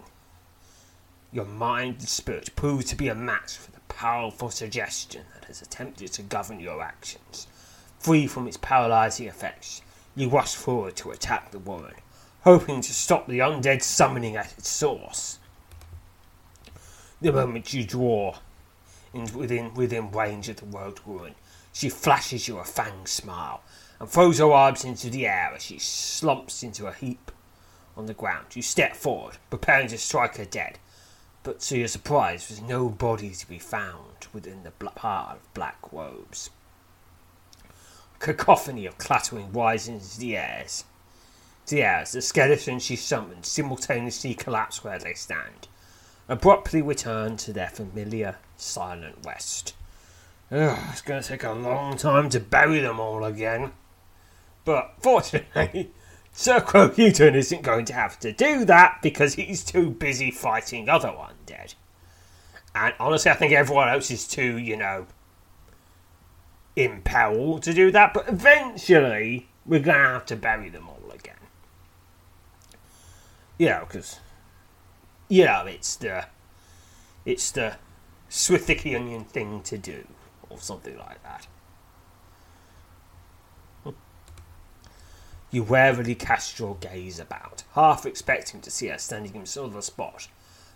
Your 1.32 1.46
mind 1.46 1.96
and 2.00 2.08
spirit 2.08 2.56
prove 2.56 2.86
to 2.86 2.96
be 2.96 3.08
a 3.08 3.16
match 3.16 3.58
for 3.58 3.72
the 3.72 3.80
powerful 3.88 4.52
suggestion 4.52 5.24
that 5.34 5.46
has 5.46 5.64
attempted 5.64 6.14
to 6.14 6.22
govern 6.22 6.60
your 6.60 6.84
actions. 6.84 7.48
Free 7.98 8.28
from 8.28 8.48
its 8.48 8.58
paralyzing 8.58 9.28
effects, 9.28 9.82
you 10.16 10.30
rush 10.30 10.54
forward 10.54 10.96
to 10.98 11.10
attack 11.10 11.50
the 11.50 11.58
woman, 11.58 11.94
hoping 12.42 12.82
to 12.82 12.94
stop 12.94 13.28
the 13.28 13.40
undead 13.40 13.82
summoning 13.82 14.36
at 14.36 14.54
its 14.56 14.70
source. 14.70 15.40
The 17.22 17.32
moment 17.32 17.74
you 17.74 17.84
draw 17.86 18.38
in 19.16 19.34
within 19.34 19.74
within 19.74 20.12
range 20.12 20.48
of 20.48 20.58
the 20.58 20.66
road 20.66 21.00
woman, 21.08 21.34
she 21.74 21.90
flashes 21.90 22.48
you 22.48 22.60
a 22.60 22.64
fang 22.64 23.08
smile 23.08 23.62
and 24.02 24.10
throws 24.10 24.40
her 24.40 24.52
arms 24.52 24.84
into 24.84 25.12
the 25.12 25.28
air 25.28 25.52
as 25.56 25.62
she 25.62 25.78
slumps 25.78 26.64
into 26.64 26.88
a 26.88 26.92
heap 26.92 27.30
on 27.96 28.08
the 28.08 28.16
ground. 28.16 28.48
You 28.56 28.64
step 28.64 28.96
forward, 28.96 29.38
preparing 29.52 29.90
to 29.90 29.98
strike 30.00 30.38
her 30.38 30.46
dead, 30.46 30.80
but 31.44 31.60
to 31.60 31.78
your 31.78 31.88
surprise, 31.88 32.48
there's 32.48 32.64
no 32.64 32.90
body 32.90 33.30
to 33.30 33.48
be 33.48 33.60
found 33.60 34.26
within 34.34 34.64
the 34.64 34.72
pile 34.72 35.36
of 35.36 35.54
black 35.54 35.78
robes. 35.92 36.50
Cacophony 38.18 38.88
of 38.88 38.98
clattering 38.98 39.54
rises 39.54 39.90
into 39.90 40.20
the 40.20 40.36
airs. 40.36 40.84
The 41.68 41.84
airs, 41.84 42.14
the 42.14 42.24
skeletons 42.24 42.82
she 42.82 42.96
summoned 42.96 43.46
simultaneously 43.46 44.34
collapse 44.34 44.84
where 44.84 44.98
they 44.98 45.14
stand, 45.14 45.68
abruptly 46.28 46.82
return 46.82 47.38
to 47.38 47.54
their 47.54 47.70
familiar 47.70 48.38
silent 48.58 49.18
rest. 49.24 49.76
Ugh, 50.52 50.80
it's 50.92 51.02
going 51.02 51.22
to 51.22 51.28
take 51.28 51.44
a 51.44 51.52
long 51.52 51.98
time 51.98 52.30
to 52.30 52.40
bury 52.40 52.80
them 52.80 53.00
all 53.00 53.24
again. 53.24 53.74
But 54.66 54.94
fortunately, 55.00 55.92
Sir 56.34 56.62
Croakington 56.62 57.36
isn't 57.36 57.62
going 57.62 57.86
to 57.86 57.94
have 57.94 58.20
to 58.20 58.32
do 58.32 58.66
that 58.66 59.00
because 59.02 59.36
he's 59.36 59.64
too 59.64 59.90
busy 59.90 60.32
fighting 60.32 60.88
other 60.88 61.10
undead. 61.10 61.76
And 62.74 62.94
honestly, 63.00 63.32
I 63.32 63.36
think 63.36 63.52
everyone 63.52 63.90
else 63.90 64.10
is 64.12 64.28
too, 64.28 64.58
you 64.58 64.78
know, 64.78 65.08
impelled 66.76 67.64
to 67.64 67.74
do 67.74 67.92
that. 67.92 68.14
But 68.14 68.30
eventually, 68.30 69.50
we're 69.66 69.82
going 69.82 69.98
to 69.98 70.04
have 70.04 70.26
to 70.28 70.36
bury 70.36 70.70
them 70.70 70.88
all 70.88 71.12
again. 71.12 71.36
You 73.58 73.70
know, 73.70 73.86
because, 73.88 74.20
you 75.28 75.46
know, 75.46 75.66
it's 75.68 75.98
the, 75.98 76.26
it's 77.26 77.52
the 77.52 77.76
Swithikian 78.30 79.28
thing 79.28 79.62
to 79.64 79.78
do, 79.78 80.08
or 80.50 80.58
something 80.60 80.98
like 80.98 81.22
that. 81.24 81.48
You 85.54 85.64
warily 85.64 86.16
cast 86.16 86.60
your 86.60 86.76
gaze 86.76 87.20
about, 87.20 87.64
half 87.74 88.06
expecting 88.06 88.62
to 88.62 88.72
see 88.72 88.88
her 88.88 88.98
standing 88.98 89.36
in 89.36 89.46
other 89.62 89.82
spot, 89.82 90.30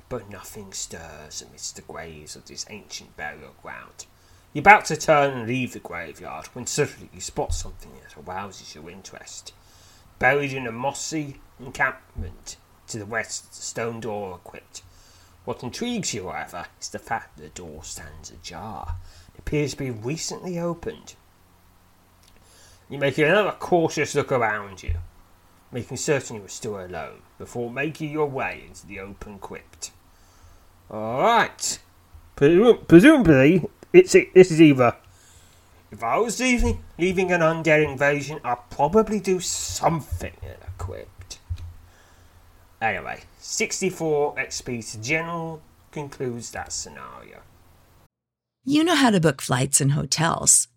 but 0.09 0.29
nothing 0.29 0.73
stirs 0.73 1.41
amidst 1.41 1.77
the 1.77 1.81
graves 1.81 2.35
of 2.35 2.45
this 2.45 2.65
ancient 2.69 3.15
burial 3.15 3.55
ground. 3.61 4.05
You're 4.51 4.63
about 4.63 4.83
to 4.85 4.97
turn 4.97 5.31
and 5.31 5.47
leave 5.47 5.71
the 5.71 5.79
graveyard 5.79 6.47
when 6.47 6.67
suddenly 6.67 7.09
you 7.13 7.21
spot 7.21 7.53
something 7.53 7.91
that 8.03 8.21
arouses 8.21 8.75
your 8.75 8.89
interest. 8.89 9.53
Buried 10.19 10.51
in 10.51 10.67
a 10.67 10.73
mossy 10.73 11.39
encampment 11.57 12.57
to 12.87 12.99
the 12.99 13.05
west, 13.05 13.51
the 13.51 13.61
stone 13.61 14.01
door 14.01 14.35
equipped. 14.35 14.81
What 15.45 15.63
intrigues 15.63 16.13
you, 16.13 16.27
however, 16.27 16.65
is 16.81 16.89
the 16.89 16.99
fact 16.99 17.37
that 17.37 17.43
the 17.43 17.49
door 17.49 17.85
stands 17.85 18.29
ajar. 18.29 18.97
It 19.33 19.39
appears 19.39 19.71
to 19.71 19.77
be 19.77 19.91
recently 19.91 20.59
opened. 20.59 21.15
You 22.89 22.99
make 22.99 23.17
another 23.17 23.51
cautious 23.51 24.13
look 24.13 24.31
around 24.31 24.83
you, 24.83 24.95
making 25.71 25.97
certain 25.97 26.37
you 26.37 26.45
are 26.45 26.47
still 26.47 26.79
alone, 26.79 27.21
before 27.37 27.71
making 27.71 28.11
your 28.11 28.27
way 28.27 28.63
into 28.67 28.85
the 28.85 28.99
open 28.99 29.39
crypt. 29.39 29.91
Alright. 30.91 31.79
Presumably, 32.35 33.65
it's 33.91 34.11
this 34.11 34.51
is 34.51 34.61
either. 34.61 34.95
If 35.91 36.03
I 36.03 36.17
was 36.17 36.39
leaving, 36.39 36.83
leaving 36.99 37.31
an 37.31 37.41
undead 37.41 37.89
invasion, 37.89 38.39
I'd 38.43 38.69
probably 38.69 39.19
do 39.19 39.39
something 39.39 40.33
in 40.43 40.49
a 40.49 40.71
crypt. 40.77 41.39
Anyway, 42.81 43.21
64 43.39 44.35
XP 44.35 44.91
to 44.91 45.01
general 45.01 45.61
concludes 45.91 46.51
that 46.51 46.71
scenario. 46.73 47.39
You 48.63 48.83
know 48.83 48.95
how 48.95 49.09
to 49.09 49.19
book 49.19 49.41
flights 49.41 49.79
and 49.79 49.93
hotels. 49.93 50.67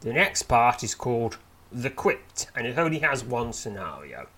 The 0.00 0.14
next 0.14 0.44
part 0.44 0.82
is 0.82 0.94
called 0.94 1.36
The 1.70 1.90
Crypt, 1.90 2.46
and 2.56 2.66
it 2.66 2.78
only 2.78 3.00
has 3.00 3.22
one 3.22 3.52
scenario. 3.52 4.28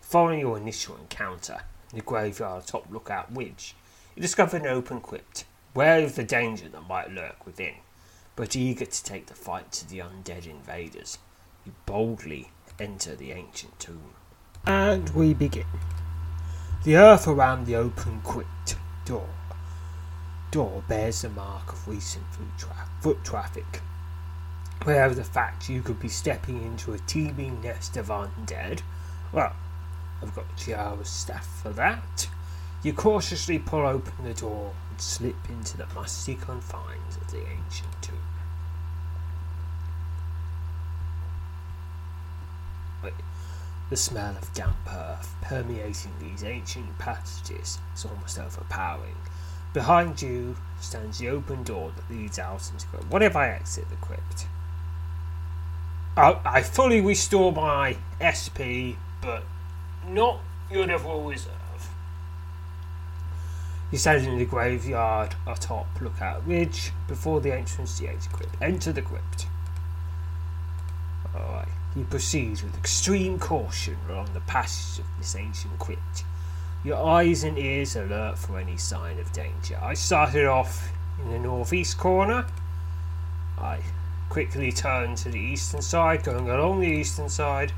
Following 0.00 0.38
your 0.38 0.56
initial 0.58 0.96
encounter 0.96 1.62
in 1.90 1.98
the 1.98 2.04
graveyard 2.04 2.68
top 2.68 2.86
lookout 2.88 3.36
ridge, 3.36 3.74
you 4.14 4.22
discover 4.22 4.58
an 4.58 4.68
open 4.68 5.00
crypt, 5.00 5.44
wary 5.74 6.04
of 6.04 6.14
the 6.14 6.22
danger 6.22 6.68
that 6.68 6.88
might 6.88 7.10
lurk 7.10 7.44
within, 7.44 7.74
but 8.36 8.54
eager 8.54 8.84
to 8.84 9.04
take 9.04 9.26
the 9.26 9.34
fight 9.34 9.72
to 9.72 9.88
the 9.88 9.98
undead 9.98 10.46
invaders. 10.46 11.18
You 11.66 11.72
boldly 11.84 12.52
enter 12.78 13.16
the 13.16 13.32
ancient 13.32 13.80
tomb. 13.80 14.14
And 14.66 15.10
we 15.10 15.34
begin. 15.34 15.66
The 16.84 16.96
earth 16.96 17.26
around 17.26 17.66
the 17.66 17.74
open 17.74 18.20
crypt 18.22 18.76
door 19.04 19.28
door 20.52 20.82
bears 20.88 21.22
the 21.22 21.28
mark 21.28 21.72
of 21.72 21.88
recent 21.88 22.24
foot, 22.32 22.46
tra- 22.58 22.88
foot 23.00 23.24
traffic 23.24 23.80
wherever 24.84 25.14
the 25.14 25.24
fact 25.24 25.68
you 25.68 25.82
could 25.82 26.00
be 26.00 26.08
stepping 26.08 26.62
into 26.62 26.92
a 26.92 26.98
teeming 26.98 27.60
nest 27.62 27.96
of 27.96 28.08
undead, 28.08 28.80
well, 29.32 29.54
I've 30.22 30.34
got 30.34 30.56
Chiara's 30.56 31.08
staff 31.08 31.46
for 31.62 31.70
that. 31.70 32.28
You 32.82 32.92
cautiously 32.92 33.58
pull 33.58 33.86
open 33.86 34.24
the 34.24 34.34
door 34.34 34.72
and 34.90 35.00
slip 35.00 35.48
into 35.48 35.76
the 35.76 35.86
musty 35.94 36.34
confines 36.34 37.16
of 37.16 37.30
the 37.30 37.40
ancient 37.40 38.02
tomb. 38.02 38.16
The 43.90 43.96
smell 43.96 44.36
of 44.36 44.54
damp 44.54 44.76
earth 44.88 45.34
permeating 45.42 46.12
these 46.20 46.44
ancient 46.44 46.96
passages 47.00 47.80
is 47.92 48.04
almost 48.04 48.38
overpowering. 48.38 49.16
Behind 49.72 50.22
you 50.22 50.54
stands 50.80 51.18
the 51.18 51.28
open 51.28 51.64
door 51.64 51.90
that 51.96 52.08
leads 52.08 52.38
out 52.38 52.70
into 52.70 52.88
the. 52.92 52.98
What 53.06 53.20
if 53.24 53.34
I 53.34 53.48
exit 53.48 53.90
the 53.90 53.96
crypt? 53.96 54.46
I, 56.16 56.62
fully 56.62 57.00
restore 57.00 57.52
my 57.52 57.96
SP, 58.20 58.98
but 59.22 59.44
not 60.06 60.40
your 60.70 60.86
level 60.86 61.22
reserve. 61.22 61.54
You 63.90 63.98
stand 63.98 64.26
in 64.26 64.38
the 64.38 64.44
graveyard 64.44 65.34
atop 65.46 66.00
Lookout 66.00 66.46
Ridge 66.46 66.92
before 67.08 67.40
the 67.40 67.52
entrance 67.52 67.98
to 67.98 68.06
the 68.06 68.28
Crypt. 68.32 68.56
Enter 68.60 68.92
the 68.92 69.02
crypt. 69.02 69.46
Alright. 71.34 71.68
You 71.96 72.04
proceed 72.04 72.62
with 72.62 72.76
extreme 72.78 73.38
caution 73.38 73.96
along 74.08 74.32
the 74.32 74.40
passage 74.40 75.00
of 75.00 75.06
this 75.18 75.34
ancient 75.34 75.78
crypt. 75.80 76.24
Your 76.84 77.04
eyes 77.04 77.42
and 77.42 77.58
ears 77.58 77.96
alert 77.96 78.38
for 78.38 78.58
any 78.58 78.76
sign 78.76 79.18
of 79.18 79.32
danger. 79.32 79.78
I 79.82 79.94
started 79.94 80.46
off 80.46 80.92
in 81.22 81.30
the 81.30 81.38
northeast 81.38 81.98
corner. 81.98 82.46
I 83.58 83.80
quickly 84.30 84.70
turn 84.70 85.16
to 85.16 85.28
the 85.28 85.40
eastern 85.40 85.82
side, 85.82 86.22
going 86.22 86.48
along 86.48 86.80
the 86.80 86.86
eastern 86.86 87.28
side. 87.28 87.72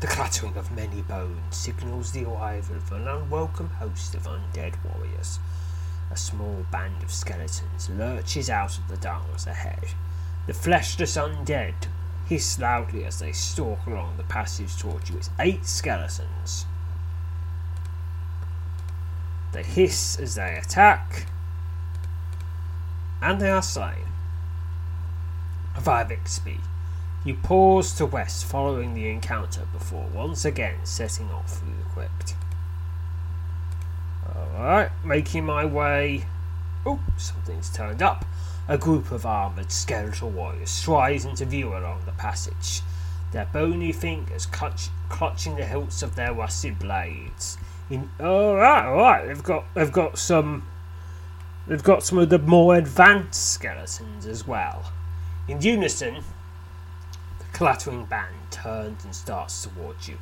The 0.00 0.06
clattering 0.06 0.56
of 0.56 0.70
many 0.70 1.00
bones 1.00 1.56
signals 1.56 2.12
the 2.12 2.26
arrival 2.26 2.76
of 2.76 2.92
an 2.92 3.08
unwelcome 3.08 3.70
host 3.70 4.14
of 4.14 4.24
undead 4.24 4.74
warriors. 4.84 5.38
A 6.10 6.16
small 6.16 6.66
band 6.70 7.02
of 7.02 7.10
skeletons 7.10 7.88
lurches 7.88 8.50
out 8.50 8.76
of 8.76 8.88
the 8.88 8.98
darkness 8.98 9.46
ahead. 9.46 9.94
The 10.46 10.52
fleshless 10.52 11.16
undead 11.16 11.74
hiss 12.28 12.58
loudly 12.58 13.06
as 13.06 13.18
they 13.18 13.32
stalk 13.32 13.86
along 13.86 14.18
the 14.18 14.24
passage 14.24 14.76
towards 14.76 15.08
you. 15.08 15.16
It's 15.16 15.30
eight 15.38 15.64
skeletons. 15.64 16.66
They 19.52 19.62
hiss 19.62 20.18
as 20.18 20.34
they 20.34 20.60
attack, 20.62 21.26
and 23.22 23.40
they 23.40 23.50
are 23.50 23.62
slain. 23.62 24.11
5 25.80 26.08
XP. 26.08 26.58
You 27.24 27.34
pause 27.34 27.92
to 27.94 28.06
rest 28.06 28.44
following 28.44 28.94
the 28.94 29.08
encounter 29.08 29.62
before 29.72 30.08
once 30.12 30.44
again 30.44 30.84
setting 30.84 31.30
off 31.30 31.58
through 31.58 31.74
the 31.76 31.90
crypt. 31.90 32.34
Alright, 34.34 34.90
making 35.04 35.44
my 35.44 35.64
way. 35.64 36.26
Oh, 36.84 37.00
something's 37.16 37.70
turned 37.70 38.02
up. 38.02 38.24
A 38.68 38.78
group 38.78 39.10
of 39.10 39.26
armoured 39.26 39.70
skeletal 39.70 40.30
warriors 40.30 40.70
strides 40.70 41.24
into 41.24 41.44
view 41.44 41.68
along 41.68 42.02
the 42.06 42.12
passage, 42.12 42.80
their 43.32 43.46
bony 43.52 43.92
fingers 43.92 44.46
clutch, 44.46 44.88
clutching 45.08 45.56
the 45.56 45.64
hilts 45.64 46.02
of 46.02 46.14
their 46.14 46.32
rusted 46.32 46.78
blades. 46.78 47.58
In 47.90 48.10
alright, 48.20 48.84
alright, 48.84 49.26
they've 49.26 49.42
got 49.42 49.64
they've 49.74 49.92
got 49.92 50.18
some 50.18 50.66
they've 51.66 51.82
got 51.82 52.02
some 52.02 52.18
of 52.18 52.30
the 52.30 52.38
more 52.38 52.76
advanced 52.76 53.52
skeletons 53.52 54.26
as 54.26 54.46
well. 54.46 54.92
In 55.48 55.60
unison, 55.60 56.22
the 57.38 57.44
clattering 57.52 58.04
band 58.04 58.36
turns 58.50 59.04
and 59.04 59.14
starts 59.14 59.62
towards 59.64 60.08
you, 60.08 60.18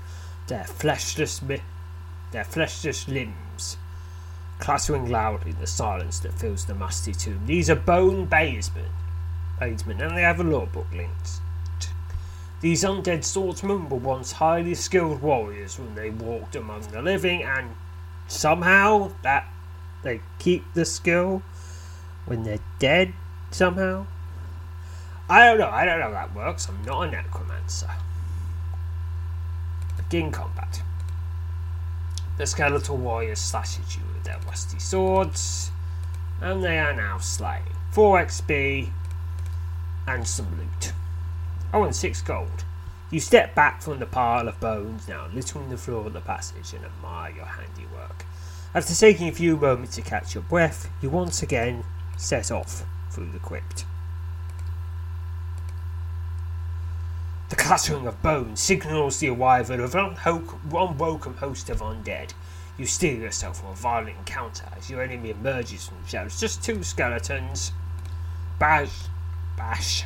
their 0.46 0.64
fleshless, 0.64 1.42
mi- 1.42 1.62
their 2.32 2.44
fleshless 2.44 3.06
limbs 3.06 3.76
clattering 4.60 5.10
loudly 5.10 5.50
in 5.50 5.58
the 5.58 5.66
silence 5.66 6.20
that 6.20 6.34
fills 6.34 6.66
the 6.66 6.74
musty 6.74 7.12
tomb. 7.12 7.40
These 7.46 7.70
are 7.70 7.76
bone 7.76 8.26
badesmen, 8.26 8.90
badesmen, 9.58 10.00
and 10.00 10.16
they 10.16 10.22
have 10.22 10.38
a 10.38 10.44
lore 10.44 10.66
book 10.66 10.86
linked. 10.92 11.40
These 12.60 12.84
undead 12.84 13.24
swordsmen 13.24 13.88
were 13.88 13.96
once 13.96 14.32
highly 14.32 14.74
skilled 14.74 15.22
warriors 15.22 15.78
when 15.78 15.94
they 15.94 16.10
walked 16.10 16.54
among 16.54 16.82
the 16.82 17.00
living, 17.00 17.42
and 17.42 17.74
somehow 18.28 19.12
that 19.22 19.48
they 20.02 20.20
keep 20.38 20.74
the 20.74 20.84
skill 20.84 21.42
when 22.26 22.44
they're 22.44 22.58
dead. 22.78 23.14
Somehow, 23.50 24.06
I 25.30 25.46
don't 25.46 25.58
know. 25.58 25.68
I 25.68 25.84
don't 25.84 26.00
know 26.00 26.06
how 26.06 26.26
that 26.26 26.34
works. 26.34 26.68
I'm 26.68 26.82
not 26.84 27.02
a 27.06 27.10
necromancer. 27.12 27.88
Begin 29.96 30.32
combat. 30.32 30.82
The 32.36 32.46
skeletal 32.48 32.96
warriors 32.96 33.38
slash 33.38 33.78
at 33.78 33.94
you 33.94 34.02
with 34.12 34.24
their 34.24 34.40
rusty 34.44 34.80
swords, 34.80 35.70
and 36.40 36.64
they 36.64 36.80
are 36.80 36.92
now 36.92 37.18
slain. 37.18 37.62
4 37.92 38.24
XP 38.24 38.90
and 40.08 40.26
some 40.26 40.48
loot. 40.58 40.92
Oh, 41.72 41.84
and 41.84 41.94
6 41.94 42.22
gold. 42.22 42.64
You 43.12 43.20
step 43.20 43.54
back 43.54 43.82
from 43.82 44.00
the 44.00 44.06
pile 44.06 44.48
of 44.48 44.58
bones 44.58 45.06
now 45.06 45.28
littering 45.32 45.70
the 45.70 45.76
floor 45.76 46.06
of 46.06 46.12
the 46.12 46.20
passage 46.20 46.72
and 46.74 46.84
admire 46.84 47.30
your 47.36 47.44
handiwork. 47.44 48.24
After 48.74 48.94
taking 48.94 49.28
a 49.28 49.32
few 49.32 49.56
moments 49.56 49.94
to 49.94 50.02
catch 50.02 50.34
your 50.34 50.42
breath, 50.42 50.90
you 51.00 51.08
once 51.08 51.40
again 51.40 51.84
set 52.16 52.50
off 52.50 52.84
through 53.12 53.30
the 53.30 53.38
crypt. 53.38 53.84
The 57.50 57.56
clattering 57.56 58.06
of 58.06 58.22
bones 58.22 58.60
signals 58.60 59.18
the 59.18 59.28
arrival 59.28 59.84
of 59.84 59.94
an 59.94 60.16
unwelcome 60.72 61.36
host 61.36 61.68
of 61.68 61.80
undead. 61.80 62.32
You 62.78 62.86
steel 62.86 63.18
yourself 63.20 63.60
from 63.60 63.68
a 63.68 63.74
violent 63.74 64.16
encounter 64.16 64.64
as 64.76 64.88
your 64.88 65.02
enemy 65.02 65.30
emerges 65.30 65.86
from 65.86 65.98
the 66.02 66.08
shadows. 66.08 66.40
Just 66.40 66.64
two 66.64 66.82
skeletons. 66.82 67.72
Bash. 68.58 69.02
Bash. 69.56 70.04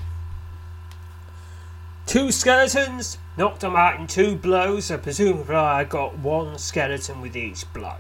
Two 2.06 2.32
skeletons. 2.32 3.18
Knocked 3.36 3.60
them 3.60 3.76
out 3.76 4.00
in 4.00 4.08
two 4.08 4.34
blows, 4.34 4.86
so 4.86 4.98
presumably 4.98 5.54
I 5.54 5.84
got 5.84 6.18
one 6.18 6.58
skeleton 6.58 7.20
with 7.20 7.36
each 7.36 7.72
blow. 7.72 7.96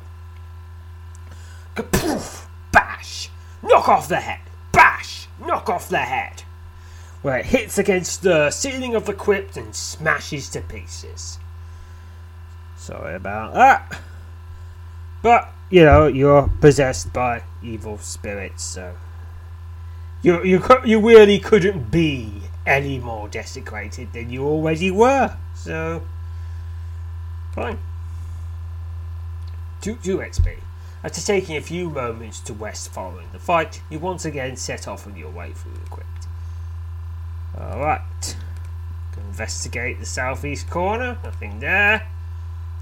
Kapoof! 1.76 2.46
Bash! 2.72 3.30
Knock 3.62 3.88
off 3.88 4.08
the 4.08 4.16
head! 4.16 4.40
Bash! 4.72 5.24
knock 5.38 5.68
off 5.68 5.88
the 5.88 5.98
head, 5.98 6.42
where 7.24 7.38
it 7.38 7.46
hits 7.46 7.78
against 7.78 8.20
the 8.20 8.50
ceiling 8.50 8.94
of 8.94 9.06
the 9.06 9.14
crypt 9.14 9.56
and 9.56 9.74
smashes 9.74 10.50
to 10.50 10.60
pieces. 10.60 11.38
Sorry 12.76 13.14
about 13.14 13.54
that. 13.54 13.98
But, 15.22 15.48
you 15.70 15.86
know, 15.86 16.06
you're 16.06 16.50
possessed 16.60 17.14
by 17.14 17.44
evil 17.62 17.96
spirits, 17.96 18.62
so. 18.62 18.94
You, 20.20 20.44
you, 20.44 20.62
you 20.84 21.00
really 21.00 21.38
couldn't 21.38 21.90
be 21.90 22.42
any 22.66 22.98
more 22.98 23.26
desecrated 23.28 24.12
than 24.12 24.28
you 24.28 24.44
already 24.44 24.90
were, 24.90 25.34
so. 25.54 26.02
Fine. 27.54 27.78
2, 29.80 29.96
2 30.02 30.18
XP. 30.18 30.58
After 31.02 31.22
taking 31.22 31.56
a 31.56 31.62
few 31.62 31.88
moments 31.88 32.40
to 32.40 32.52
rest 32.52 32.92
following 32.92 33.28
the 33.32 33.38
fight, 33.38 33.80
you 33.88 33.98
once 33.98 34.26
again 34.26 34.58
set 34.58 34.86
off 34.86 35.06
on 35.06 35.16
your 35.16 35.30
way 35.30 35.52
through 35.52 35.72
the 35.72 35.88
crypt. 35.88 36.23
Alright. 37.58 38.36
Investigate 39.16 39.98
the 39.98 40.06
southeast 40.06 40.70
corner, 40.70 41.18
nothing 41.24 41.60
there. 41.60 42.06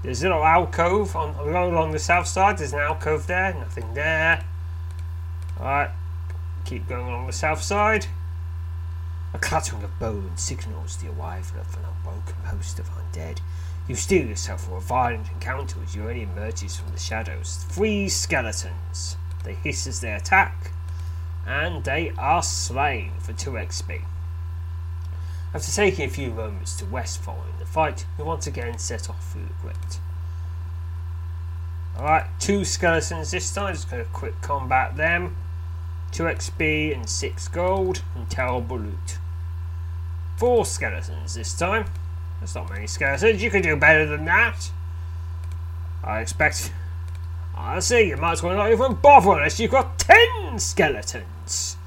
There's 0.03 0.21
a 0.21 0.29
little 0.29 0.43
alcove 0.43 1.15
on 1.15 1.35
along 1.35 1.91
the 1.91 1.99
south 1.99 2.27
side, 2.27 2.57
there's 2.57 2.73
an 2.73 2.79
alcove 2.79 3.27
there, 3.27 3.53
nothing 3.53 3.93
there. 3.93 4.43
Alright, 5.59 5.91
keep 6.65 6.87
going 6.87 7.07
along 7.07 7.27
the 7.27 7.33
south 7.33 7.61
side. 7.61 8.07
A 9.33 9.39
clattering 9.39 9.83
of 9.83 9.97
bones 9.99 10.41
signals 10.41 10.97
the 10.97 11.09
arrival 11.09 11.61
of 11.61 11.75
an 11.75 11.85
unbroken 11.85 12.43
host 12.45 12.77
of 12.79 12.89
undead 12.89 13.39
you 13.87 13.95
steel 13.95 14.27
yourself 14.27 14.63
for 14.65 14.77
a 14.77 14.81
violent 14.81 15.29
encounter 15.29 15.77
as 15.83 15.95
Uranie 15.95 16.23
emerges 16.23 16.77
from 16.77 16.91
the 16.93 16.99
shadows. 16.99 17.65
Three 17.67 18.07
skeletons. 18.07 19.17
They 19.43 19.55
hiss 19.55 19.87
as 19.87 19.99
they 19.99 20.13
attack, 20.13 20.71
and 21.45 21.83
they 21.83 22.13
are 22.17 22.41
slain 22.41 23.11
for 23.19 23.33
2 23.33 23.51
XP. 23.51 24.03
After 25.53 25.71
taking 25.71 26.05
a 26.05 26.09
few 26.09 26.31
moments 26.31 26.75
to 26.77 26.85
rest 26.85 27.21
following 27.21 27.53
the 27.59 27.65
fight, 27.65 28.05
you 28.17 28.25
once 28.25 28.47
again 28.47 28.79
set 28.79 29.09
off 29.09 29.31
through 29.31 29.43
the 29.43 29.53
crypt. 29.61 29.99
Alright, 31.95 32.25
two 32.39 32.65
skeletons 32.65 33.29
this 33.29 33.53
time, 33.53 33.75
just 33.75 33.89
going 33.89 34.03
to 34.03 34.09
quick 34.11 34.41
combat 34.41 34.97
them. 34.97 35.35
2 36.11 36.23
XP 36.23 36.95
and 36.95 37.07
6 37.07 37.47
gold, 37.49 38.03
and 38.15 38.29
terrible 38.29 38.79
loot. 38.79 39.17
Four 40.37 40.65
skeletons 40.65 41.35
this 41.35 41.57
time. 41.57 41.85
That's 42.39 42.55
not 42.55 42.69
many 42.69 42.87
skeletons. 42.87 43.41
You 43.41 43.51
can 43.51 43.61
do 43.61 43.75
better 43.75 44.05
than 44.05 44.25
that. 44.25 44.71
I 46.03 46.19
expect. 46.19 46.73
I 47.55 47.79
see. 47.79 48.09
You 48.09 48.17
might 48.17 48.33
as 48.33 48.43
well 48.43 48.55
not 48.55 48.71
even 48.71 48.95
bother 48.95 49.31
unless 49.31 49.59
you've 49.59 49.71
got 49.71 49.99
ten 49.99 50.59
skeletons. 50.59 51.77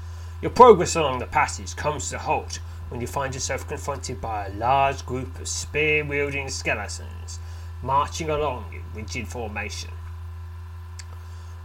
Your 0.41 0.51
progress 0.51 0.95
along 0.95 1.19
the 1.19 1.25
passage 1.25 1.75
comes 1.75 2.09
to 2.09 2.15
a 2.15 2.19
halt 2.19 2.59
when 2.89 3.01
you 3.01 3.07
find 3.07 3.33
yourself 3.33 3.67
confronted 3.67 4.21
by 4.21 4.47
a 4.47 4.53
large 4.53 5.05
group 5.05 5.39
of 5.39 5.47
spear 5.47 6.05
wielding 6.05 6.49
skeletons 6.49 7.39
marching 7.81 8.29
along 8.29 8.65
in 8.73 8.81
rigid 8.95 9.27
formation. 9.27 9.91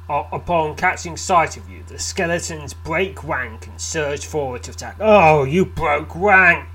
Upon 0.09 0.77
catching 0.77 1.17
sight 1.17 1.57
of 1.57 1.71
you, 1.71 1.85
the 1.87 1.99
skeletons 1.99 2.75
break 2.75 3.25
rank 3.25 3.67
and 3.67 3.81
surge 3.81 4.27
forward 4.27 4.65
to 4.65 4.73
attack. 4.73 4.97
Oh, 5.01 5.45
you 5.45 5.65
broke 5.65 6.15
rank! 6.15 6.69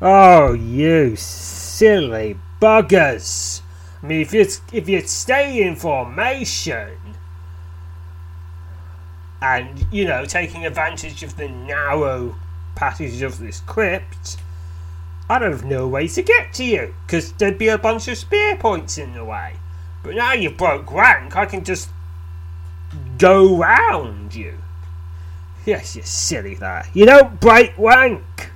Oh, 0.00 0.54
you 0.54 1.16
silly 1.16 2.38
buggers! 2.60 3.60
I 4.02 4.06
mean, 4.06 4.20
if 4.22 4.32
you 4.32 4.46
if 4.72 4.88
you 4.88 5.00
stay 5.02 5.60
in 5.62 5.76
formation 5.76 6.96
and 9.42 9.86
you 9.90 10.06
know 10.06 10.24
taking 10.24 10.64
advantage 10.64 11.22
of 11.22 11.36
the 11.36 11.48
narrow 11.48 12.36
passage 12.74 13.22
of 13.22 13.38
this 13.38 13.60
crypt, 13.60 14.36
I'd 15.28 15.42
have 15.42 15.64
no 15.64 15.86
way 15.86 16.08
to 16.08 16.22
get 16.22 16.52
to 16.54 16.64
you 16.64 16.94
because 17.06 17.32
there'd 17.32 17.58
be 17.58 17.68
a 17.68 17.78
bunch 17.78 18.08
of 18.08 18.18
spear 18.18 18.56
points 18.56 18.98
in 18.98 19.14
the 19.14 19.24
way. 19.24 19.54
But 20.02 20.14
now 20.14 20.32
you've 20.32 20.56
broke 20.56 20.90
rank, 20.92 21.36
I 21.36 21.46
can 21.46 21.62
just 21.62 21.90
go 23.18 23.56
round 23.56 24.34
you. 24.34 24.58
Yes, 25.64 25.94
you 25.94 26.02
silly 26.02 26.54
there. 26.54 26.86
You 26.94 27.06
don't 27.06 27.38
break 27.38 27.76
rank. 27.78 28.50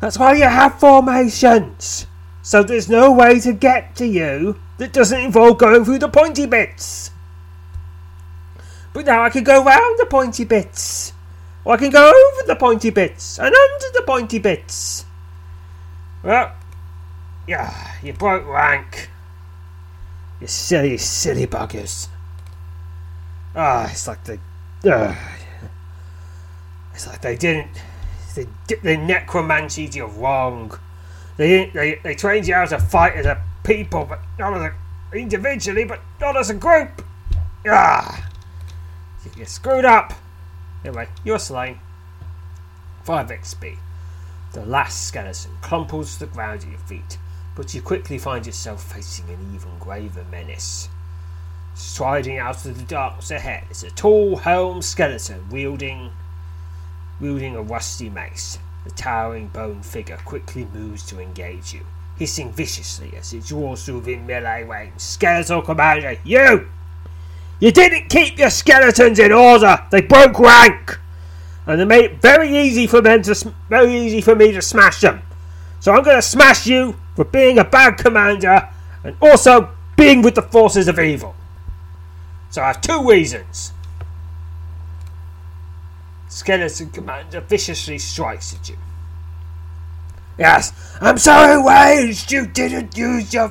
That's 0.00 0.18
why 0.18 0.34
you 0.34 0.44
have 0.44 0.78
formations. 0.78 2.06
So 2.42 2.62
there's 2.62 2.88
no 2.88 3.12
way 3.12 3.40
to 3.40 3.52
get 3.52 3.96
to 3.96 4.06
you 4.06 4.58
that 4.78 4.92
doesn't 4.92 5.20
involve 5.20 5.58
going 5.58 5.84
through 5.84 5.98
the 5.98 6.08
pointy 6.08 6.46
bits. 6.46 7.10
But 8.94 9.04
now 9.06 9.22
I 9.22 9.30
can 9.30 9.44
go 9.44 9.62
round 9.62 9.98
the 9.98 10.06
pointy 10.06 10.44
bits. 10.44 11.12
I 11.68 11.76
can 11.76 11.90
go 11.90 12.08
over 12.08 12.46
the 12.46 12.56
pointy 12.56 12.90
bits 12.90 13.38
and 13.38 13.54
under 13.54 13.86
the 13.92 14.02
pointy 14.06 14.38
bits. 14.38 15.04
Well, 16.22 16.52
yeah, 17.46 17.94
you 18.02 18.12
broke 18.12 18.46
rank. 18.46 19.10
You 20.40 20.46
silly, 20.46 20.96
silly 20.96 21.46
buggers. 21.46 22.08
Ah, 23.54 23.90
it's 23.90 24.08
like 24.08 24.24
they. 24.24 24.38
Uh, 24.88 25.14
it's 26.94 27.06
like 27.06 27.20
they 27.20 27.36
didn't 27.36 27.68
they, 28.66 28.74
they 28.76 28.96
necromancy 28.96 29.88
you 29.92 30.06
wrong. 30.06 30.78
They, 31.36 31.66
they, 31.70 32.00
they 32.02 32.14
trained 32.14 32.46
you 32.46 32.54
how 32.54 32.66
to 32.66 32.78
fight 32.78 33.14
as 33.14 33.26
a 33.26 33.42
people, 33.64 34.04
but 34.04 34.20
not 34.38 34.54
as 34.54 34.72
a, 34.72 35.16
individually, 35.16 35.84
but 35.84 36.00
not 36.20 36.36
as 36.36 36.50
a 36.50 36.54
group. 36.54 37.04
Ah, 37.66 38.28
you're 39.36 39.46
screwed 39.46 39.84
up. 39.84 40.12
Anyway, 40.88 41.06
you're 41.22 41.38
slain. 41.38 41.78
5 43.04 43.28
XP. 43.28 43.76
The 44.54 44.64
last 44.64 45.06
skeleton 45.06 45.50
crumples 45.60 46.14
to 46.14 46.20
the 46.20 46.32
ground 46.32 46.62
at 46.62 46.70
your 46.70 46.78
feet, 46.78 47.18
but 47.54 47.74
you 47.74 47.82
quickly 47.82 48.16
find 48.16 48.46
yourself 48.46 48.90
facing 48.90 49.28
an 49.28 49.52
even 49.54 49.78
graver 49.78 50.24
menace. 50.30 50.88
Striding 51.74 52.38
out 52.38 52.64
of 52.64 52.78
the 52.78 52.84
darkness 52.84 53.30
ahead 53.30 53.64
is 53.70 53.82
a 53.82 53.90
tall, 53.90 54.36
helmed 54.36 54.82
skeleton 54.82 55.50
wielding 55.50 56.10
Wielding 57.20 57.54
a 57.54 57.62
rusty 57.62 58.08
mace, 58.08 58.58
the 58.84 58.90
towering 58.90 59.48
bone 59.48 59.82
figure 59.82 60.18
quickly 60.24 60.68
moves 60.72 61.04
to 61.08 61.20
engage 61.20 61.74
you, 61.74 61.84
hissing 62.16 62.50
viciously 62.52 63.12
as 63.14 63.34
it 63.34 63.44
draws 63.44 63.84
through 63.84 63.96
within 63.96 64.24
melee 64.24 64.64
range. 64.64 64.98
Skeletal 64.98 65.60
Commander, 65.60 66.16
you! 66.24 66.68
You 67.60 67.72
didn't 67.72 68.08
keep 68.08 68.38
your 68.38 68.50
skeletons 68.50 69.18
in 69.18 69.32
order! 69.32 69.84
They 69.90 70.00
broke 70.00 70.38
rank! 70.38 70.98
And 71.66 71.80
they 71.80 71.84
made 71.84 72.04
it 72.04 72.22
very 72.22 72.56
easy 72.56 72.86
for 72.86 73.00
them 73.00 73.22
to 73.22 73.54
very 73.68 73.94
easy 73.94 74.20
for 74.20 74.34
me 74.34 74.52
to 74.52 74.62
smash 74.62 75.00
them. 75.00 75.22
So 75.80 75.92
I'm 75.92 76.02
gonna 76.02 76.22
smash 76.22 76.66
you 76.66 76.96
for 77.14 77.24
being 77.24 77.58
a 77.58 77.64
bad 77.64 77.98
commander 77.98 78.68
and 79.04 79.16
also 79.20 79.70
being 79.96 80.22
with 80.22 80.34
the 80.34 80.42
forces 80.42 80.88
of 80.88 80.98
evil. 80.98 81.34
So 82.50 82.62
I 82.62 82.68
have 82.68 82.80
two 82.80 83.06
reasons. 83.06 83.72
Skeleton 86.28 86.90
Commander 86.90 87.40
viciously 87.40 87.98
strikes 87.98 88.54
at 88.54 88.68
you. 88.68 88.76
Yes, 90.38 90.72
I'm 91.00 91.18
so 91.18 91.58
enraged 91.58 92.30
you 92.30 92.46
didn't 92.46 92.96
use 92.96 93.34
your 93.34 93.50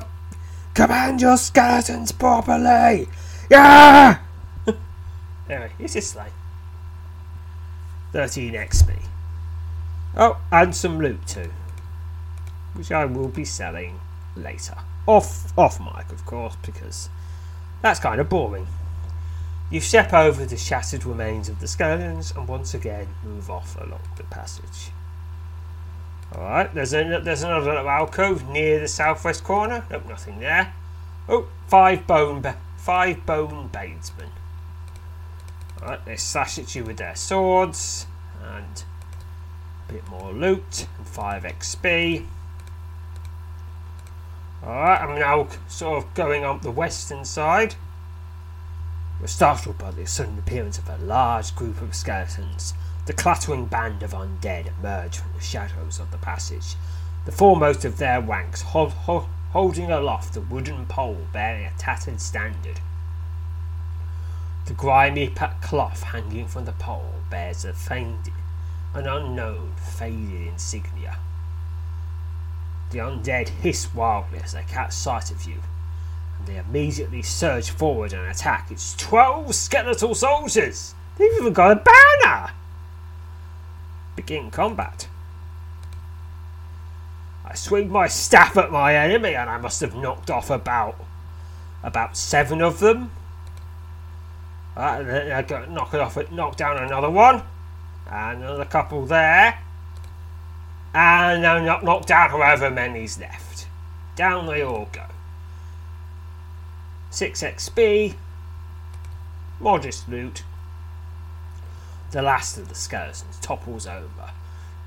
command 0.74 1.20
your 1.20 1.36
skeletons 1.36 2.12
properly. 2.12 3.08
Yeah. 3.50 4.18
anyway, 5.48 5.72
it's 5.78 5.94
this 5.94 6.10
slay. 6.10 6.28
13 8.12 8.54
XP. 8.54 9.02
Oh, 10.16 10.38
and 10.50 10.74
some 10.74 10.98
loot 10.98 11.26
too, 11.26 11.50
which 12.74 12.90
I 12.90 13.04
will 13.04 13.28
be 13.28 13.44
selling 13.44 14.00
later. 14.36 14.76
Off, 15.06 15.56
off 15.56 15.80
mic, 15.80 16.10
of 16.10 16.24
course, 16.26 16.56
because 16.64 17.08
that's 17.82 18.00
kind 18.00 18.20
of 18.20 18.28
boring. 18.28 18.66
You 19.70 19.80
step 19.80 20.12
over 20.12 20.46
the 20.46 20.56
shattered 20.56 21.04
remains 21.04 21.48
of 21.48 21.60
the 21.60 21.68
skeletons 21.68 22.32
and 22.34 22.48
once 22.48 22.72
again 22.72 23.08
move 23.22 23.50
off 23.50 23.76
along 23.76 24.00
the 24.16 24.24
passage. 24.24 24.90
Alright, 26.34 26.74
there's, 26.74 26.92
a, 26.92 27.20
there's 27.22 27.42
another 27.42 27.72
little 27.72 27.88
alcove 27.88 28.48
near 28.48 28.80
the 28.80 28.88
southwest 28.88 29.44
corner. 29.44 29.84
Nope, 29.90 30.06
nothing 30.08 30.40
there. 30.40 30.74
Oh, 31.28 31.48
five 31.68 32.06
bone, 32.06 32.40
five 32.88 33.26
bone 33.26 33.68
badesmen. 33.68 34.30
Alright, 35.82 36.06
they 36.06 36.16
slash 36.16 36.58
at 36.58 36.74
you 36.74 36.84
with 36.84 36.96
their 36.96 37.14
swords 37.14 38.06
and 38.42 38.82
a 39.86 39.92
bit 39.92 40.08
more 40.08 40.32
loot 40.32 40.86
and 40.96 41.06
5 41.06 41.42
XP. 41.42 42.24
Alright, 44.64 45.02
I'm 45.02 45.18
now 45.18 45.48
sort 45.68 46.02
of 46.02 46.14
going 46.14 46.44
up 46.44 46.62
the 46.62 46.70
western 46.70 47.26
side 47.26 47.74
were 49.20 49.26
startled 49.26 49.76
by 49.76 49.90
the 49.90 50.06
sudden 50.06 50.38
appearance 50.38 50.78
of 50.78 50.88
a 50.88 50.96
large 50.96 51.54
group 51.54 51.82
of 51.82 51.94
skeletons. 51.94 52.72
The 53.04 53.12
clattering 53.12 53.66
band 53.66 54.02
of 54.02 54.12
undead 54.12 54.72
emerged 54.78 55.16
from 55.16 55.34
the 55.34 55.44
shadows 55.44 56.00
of 56.00 56.10
the 56.10 56.16
passage, 56.16 56.74
the 57.26 57.32
foremost 57.32 57.84
of 57.84 57.98
their 57.98 58.22
ranks 58.22 58.62
ho- 58.62 58.88
ho- 58.88 59.28
holding 59.52 59.90
aloft 59.90 60.36
a 60.36 60.40
wooden 60.40 60.84
pole 60.86 61.26
bearing 61.32 61.64
a 61.64 61.72
tattered 61.78 62.20
standard. 62.20 62.80
The 64.66 64.74
grimy 64.74 65.28
cloth 65.62 66.02
hanging 66.02 66.46
from 66.46 66.66
the 66.66 66.72
pole 66.72 67.14
bears 67.30 67.64
a 67.64 67.72
faded, 67.72 68.34
an 68.94 69.06
unknown, 69.06 69.72
faded 69.76 70.48
insignia. 70.48 71.18
The 72.90 72.98
undead 72.98 73.48
hiss 73.48 73.94
wildly 73.94 74.40
as 74.44 74.52
they 74.52 74.64
catch 74.68 74.92
sight 74.92 75.30
of 75.30 75.44
you, 75.44 75.62
and 76.38 76.46
they 76.46 76.58
immediately 76.58 77.22
surge 77.22 77.70
forward 77.70 78.12
and 78.12 78.26
attack. 78.30 78.70
It's 78.70 78.94
twelve 78.96 79.54
skeletal 79.54 80.14
soldiers! 80.14 80.94
They've 81.16 81.32
even 81.40 81.52
got 81.54 81.72
a 81.72 81.82
banner! 82.24 82.52
Begin 84.16 84.50
combat. 84.50 85.08
I 87.48 87.54
swing 87.54 87.90
my 87.90 88.08
staff 88.08 88.58
at 88.58 88.70
my 88.70 88.94
enemy, 88.94 89.34
and 89.34 89.48
I 89.48 89.56
must 89.56 89.80
have 89.80 89.94
knocked 89.94 90.30
off 90.30 90.50
about 90.50 90.96
about 91.82 92.14
seven 92.14 92.60
of 92.60 92.78
them. 92.78 93.10
Uh, 94.76 95.30
I 95.32 95.42
got 95.42 95.70
knock 95.70 95.94
it 95.94 96.00
off, 96.00 96.30
knock 96.30 96.56
down 96.56 96.76
another 96.76 97.08
one, 97.08 97.42
and 98.10 98.42
another 98.42 98.66
couple 98.66 99.06
there, 99.06 99.58
and 100.92 101.42
then 101.42 101.64
knock, 101.64 101.82
knock 101.82 102.04
down 102.04 102.30
however 102.30 102.70
many's 102.70 103.18
left. 103.18 103.66
Down 104.14 104.46
they 104.46 104.62
all 104.62 104.88
go. 104.92 105.06
6 107.10 107.42
XP, 107.42 108.14
modest 109.58 110.06
loot. 110.08 110.42
The 112.10 112.20
last 112.20 112.58
of 112.58 112.68
the 112.68 112.74
skeletons 112.74 113.38
topples 113.40 113.86
over, 113.86 114.32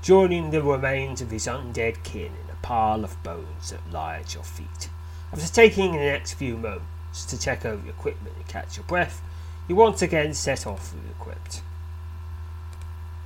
joining 0.00 0.50
the 0.50 0.62
remains 0.62 1.20
of 1.20 1.32
his 1.32 1.46
undead 1.46 2.04
kin 2.04 2.30
pile 2.62 3.04
of 3.04 3.22
bones 3.22 3.70
that 3.70 3.80
lie 3.92 4.16
at 4.16 4.34
your 4.34 4.44
feet. 4.44 4.88
After 5.32 5.52
taking 5.52 5.92
the 5.92 5.98
next 5.98 6.34
few 6.34 6.56
moments 6.56 7.24
to 7.26 7.38
check 7.38 7.64
over 7.64 7.84
your 7.84 7.94
equipment 7.94 8.36
and 8.36 8.46
catch 8.46 8.76
your 8.76 8.84
breath, 8.84 9.22
you 9.68 9.76
once 9.76 10.02
again 10.02 10.34
set 10.34 10.66
off 10.66 10.94
re-equipped. 10.94 11.62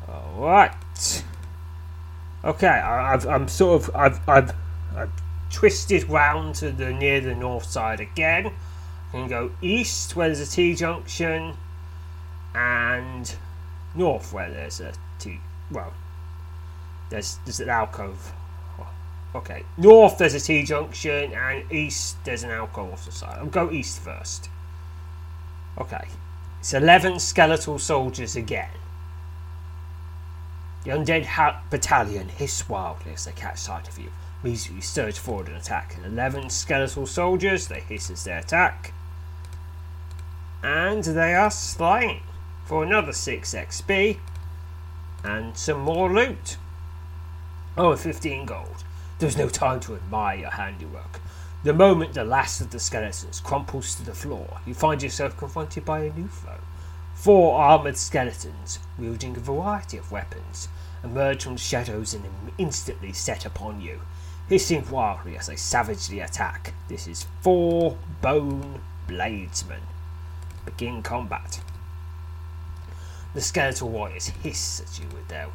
Alright. 0.08 1.24
Okay, 2.44 2.68
I, 2.68 3.10
have 3.10 3.26
I'm 3.26 3.48
sort 3.48 3.82
of 3.82 3.96
I've, 3.96 4.28
I've 4.28 4.54
I've 4.96 5.10
twisted 5.50 6.08
round 6.08 6.54
to 6.56 6.70
the 6.70 6.92
near 6.92 7.20
the 7.20 7.34
north 7.34 7.64
side 7.64 7.98
again. 8.00 8.52
I 9.08 9.10
can 9.10 9.28
go 9.28 9.50
east 9.60 10.14
where 10.14 10.28
there's 10.28 10.40
a 10.40 10.50
T 10.50 10.74
junction, 10.74 11.54
and 12.54 13.34
north 13.94 14.32
where 14.32 14.50
there's 14.50 14.80
a 14.80 14.92
T. 15.18 15.40
Well, 15.70 15.92
there's 17.10 17.38
there's 17.44 17.60
an 17.60 17.68
alcove. 17.68 18.32
Okay, 19.36 19.64
north 19.76 20.16
there's 20.16 20.32
a 20.32 20.40
T 20.40 20.62
junction, 20.62 21.34
and 21.34 21.70
east 21.70 22.16
there's 22.24 22.42
an 22.42 22.50
the 22.50 23.12
side. 23.12 23.38
I'll 23.38 23.46
go 23.46 23.70
east 23.70 24.00
first. 24.00 24.48
Okay, 25.76 26.08
it's 26.58 26.72
eleven 26.72 27.18
skeletal 27.18 27.78
soldiers 27.78 28.34
again. 28.34 28.70
The 30.84 30.92
undead 30.92 31.26
ha- 31.26 31.62
battalion 31.68 32.30
hiss 32.30 32.66
wildly 32.66 33.12
as 33.12 33.26
they 33.26 33.32
catch 33.32 33.58
sight 33.58 33.86
of 33.88 33.98
you. 33.98 34.10
Immediately 34.42 34.80
surge 34.80 35.18
forward 35.18 35.48
and 35.48 35.56
attack. 35.58 35.96
And 35.96 36.06
Eleven 36.06 36.48
skeletal 36.48 37.06
soldiers, 37.06 37.68
they 37.68 37.80
hiss 37.80 38.08
as 38.08 38.24
they 38.24 38.32
attack. 38.32 38.94
And 40.62 41.04
they 41.04 41.34
are 41.34 41.50
slain 41.50 42.22
for 42.64 42.82
another 42.82 43.12
6 43.12 43.54
XP 43.54 44.18
and 45.22 45.58
some 45.58 45.80
more 45.80 46.10
loot. 46.10 46.56
Oh, 47.76 47.94
15 47.94 48.46
gold. 48.46 48.84
There's 49.18 49.38
no 49.38 49.48
time 49.48 49.80
to 49.80 49.94
admire 49.94 50.36
your 50.40 50.50
handiwork. 50.50 51.20
The 51.64 51.72
moment 51.72 52.12
the 52.12 52.22
last 52.22 52.60
of 52.60 52.70
the 52.70 52.78
skeletons 52.78 53.40
crumples 53.40 53.94
to 53.94 54.04
the 54.04 54.14
floor, 54.14 54.60
you 54.66 54.74
find 54.74 55.02
yourself 55.02 55.38
confronted 55.38 55.86
by 55.86 56.00
a 56.00 56.12
new 56.12 56.28
foe. 56.28 56.60
Four 57.14 57.58
armoured 57.58 57.96
skeletons, 57.96 58.78
wielding 58.98 59.34
a 59.34 59.40
variety 59.40 59.96
of 59.96 60.12
weapons, 60.12 60.68
emerge 61.02 61.44
from 61.44 61.54
the 61.54 61.60
shadows 61.60 62.12
and 62.12 62.24
instantly 62.58 63.14
set 63.14 63.46
upon 63.46 63.80
you, 63.80 64.00
hissing 64.50 64.88
wildly 64.90 65.38
as 65.38 65.46
they 65.46 65.56
savagely 65.56 66.20
attack. 66.20 66.74
This 66.88 67.06
is 67.06 67.26
four 67.40 67.96
bone 68.20 68.82
bladesmen. 69.08 69.80
Begin 70.66 71.02
combat. 71.02 71.62
The 73.32 73.40
skeletal 73.40 73.88
warriors 73.88 74.26
hiss 74.28 74.80
at 74.80 74.98
you 74.98 75.06
with 75.08 75.28
their 75.28 75.48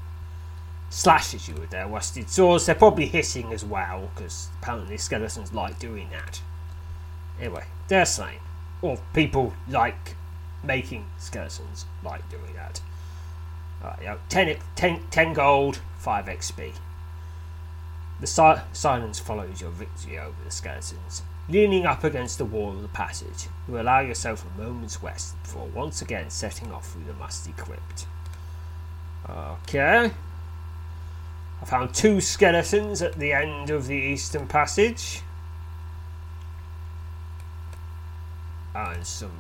slash 0.92 1.34
at 1.34 1.48
you 1.48 1.56
with 1.56 1.72
their 1.72 1.88
rusted 1.88 2.30
swords. 2.30 2.66
They're 2.68 2.76
probably 2.76 3.08
hissing 3.08 3.52
as 3.54 3.66
well, 3.66 4.12
because 4.14 4.50
apparently 4.62 4.98
skeletons 4.98 5.54
like 5.54 5.80
doing 5.80 6.10
that. 6.12 6.42
Anyway, 7.40 7.64
they're 7.88 8.06
slain. 8.06 8.40
Or 8.84 9.00
people 9.14 9.54
like 9.68 10.16
making 10.64 11.06
skeletons 11.18 11.86
like 12.04 12.30
doing 12.30 12.54
that. 12.56 12.82
Right, 13.84 14.00
you 14.02 14.06
know, 14.06 14.20
10, 14.30 14.58
10, 14.76 15.00
10 15.10 15.34
gold, 15.34 15.80
5 15.98 16.26
XP. 16.26 16.74
The 18.20 18.28
si- 18.28 18.62
silence 18.74 19.18
follows 19.18 19.62
your 19.62 19.72
victory 19.72 20.20
over 20.20 20.36
the 20.44 20.52
skeletons. 20.52 21.24
Leaning 21.50 21.86
up 21.86 22.04
against 22.04 22.38
the 22.38 22.46
wall 22.46 22.72
of 22.72 22.82
the 22.82 22.88
passage, 22.90 23.48
you 23.68 23.80
allow 23.80 24.02
yourself 24.02 24.46
a 24.46 24.62
moment's 24.62 25.02
rest 25.02 25.42
before 25.42 25.68
once 25.74 26.02
again 26.02 26.30
setting 26.30 26.72
off 26.72 26.92
through 26.92 27.06
the 27.06 27.14
musty 27.14 27.54
crypt. 27.54 28.06
Okay. 29.28 30.12
I 31.62 31.66
found 31.66 31.94
two 31.94 32.22
skeletons 32.22 33.02
at 33.02 33.14
the 33.14 33.34
end 33.34 33.70
of 33.70 33.88
the 33.88 33.96
eastern 33.96 34.48
passage. 34.48 35.22
And 38.74 39.06
some 39.06 39.32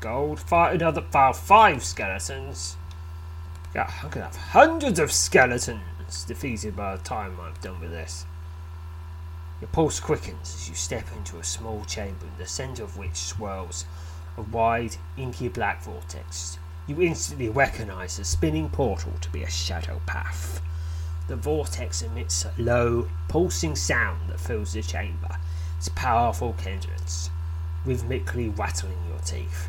gold. 0.00 0.40
Five, 0.40 0.76
another 0.76 1.02
five, 1.02 1.36
five 1.36 1.84
skeletons. 1.84 2.76
Yeah, 3.74 3.92
I'm 4.02 4.08
gonna 4.08 4.26
have 4.26 4.36
hundreds 4.36 4.98
of 4.98 5.12
skeletons 5.12 6.24
defeated 6.26 6.74
by 6.74 6.96
the 6.96 7.02
time 7.02 7.36
I've 7.40 7.60
done 7.60 7.80
with 7.80 7.90
this. 7.90 8.24
Your 9.60 9.68
pulse 9.68 10.00
quickens 10.00 10.54
as 10.54 10.68
you 10.68 10.74
step 10.74 11.04
into 11.14 11.38
a 11.38 11.44
small 11.44 11.84
chamber 11.84 12.24
in 12.24 12.38
the 12.38 12.46
centre 12.46 12.82
of 12.82 12.96
which 12.96 13.16
swirls 13.16 13.84
a 14.38 14.42
wide, 14.42 14.96
inky 15.18 15.48
black 15.48 15.82
vortex. 15.82 16.58
You 16.86 17.02
instantly 17.02 17.50
recognise 17.50 18.16
the 18.16 18.24
spinning 18.24 18.70
portal 18.70 19.12
to 19.20 19.30
be 19.30 19.42
a 19.42 19.50
shadow 19.50 20.00
path. 20.06 20.62
The 21.30 21.36
vortex 21.36 22.02
emits 22.02 22.44
a 22.44 22.52
low, 22.60 23.08
pulsing 23.28 23.76
sound 23.76 24.30
that 24.30 24.40
fills 24.40 24.72
the 24.72 24.82
chamber, 24.82 25.36
its 25.78 25.88
powerful 25.88 26.54
cadence, 26.54 27.30
rhythmically 27.84 28.48
rattling 28.48 28.98
your 29.08 29.20
teeth. 29.20 29.68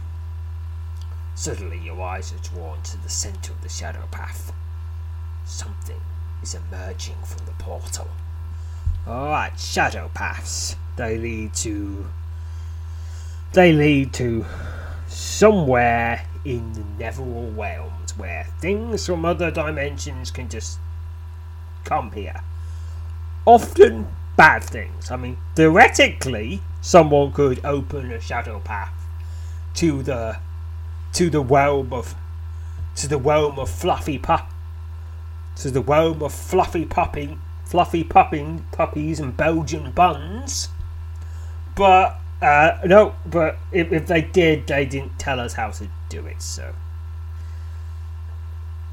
Suddenly, 1.35 1.77
your 1.77 2.01
eyes 2.01 2.33
are 2.33 2.39
drawn 2.39 2.81
to 2.81 2.97
the 2.97 3.09
centre 3.09 3.51
of 3.51 3.61
the 3.61 3.69
shadow 3.69 4.07
path. 4.09 4.51
Something 5.45 6.01
is 6.41 6.55
emerging 6.55 7.17
from 7.23 7.45
the 7.45 7.51
portal. 7.59 8.09
Alright, 9.07 9.59
shadow 9.59 10.09
paths. 10.15 10.75
They 10.95 11.19
lead 11.19 11.53
to. 11.57 12.07
They 13.53 13.71
lead 13.71 14.13
to 14.13 14.47
somewhere 15.07 16.25
in 16.43 16.73
the 16.73 17.03
Netherall 17.03 17.55
realms 17.55 18.17
where 18.17 18.47
things 18.59 19.05
from 19.05 19.25
other 19.25 19.51
dimensions 19.51 20.31
can 20.31 20.49
just 20.49 20.79
come 21.83 22.11
here. 22.11 22.41
Often 23.45 24.07
bad 24.35 24.63
things. 24.63 25.11
I 25.11 25.17
mean, 25.17 25.37
theoretically, 25.55 26.61
someone 26.81 27.31
could 27.31 27.63
open 27.65 28.11
a 28.11 28.19
shadow 28.19 28.59
path 28.59 28.93
to 29.75 30.03
the 30.03 30.37
to 31.13 31.29
the 31.29 31.41
realm 31.41 31.93
of 31.93 32.15
to 32.95 33.07
the 33.07 33.17
realm 33.17 33.59
of 33.59 33.69
fluffy 33.69 34.17
pup 34.17 34.49
to 35.55 35.69
the 35.71 35.81
realm 35.81 36.21
of 36.23 36.33
fluffy 36.33 36.85
puppy 36.85 37.37
fluffy 37.65 38.03
pupping 38.03 38.65
puppies 38.73 39.19
and 39.19 39.35
Belgian 39.37 39.91
buns. 39.91 40.67
But 41.75 42.19
uh, 42.41 42.79
no, 42.85 43.15
but 43.25 43.57
if, 43.71 43.93
if 43.93 44.07
they 44.07 44.21
did, 44.21 44.67
they 44.67 44.85
didn't 44.85 45.17
tell 45.17 45.39
us 45.39 45.53
how 45.53 45.69
to 45.71 45.87
do 46.09 46.25
it. 46.25 46.41
So 46.41 46.73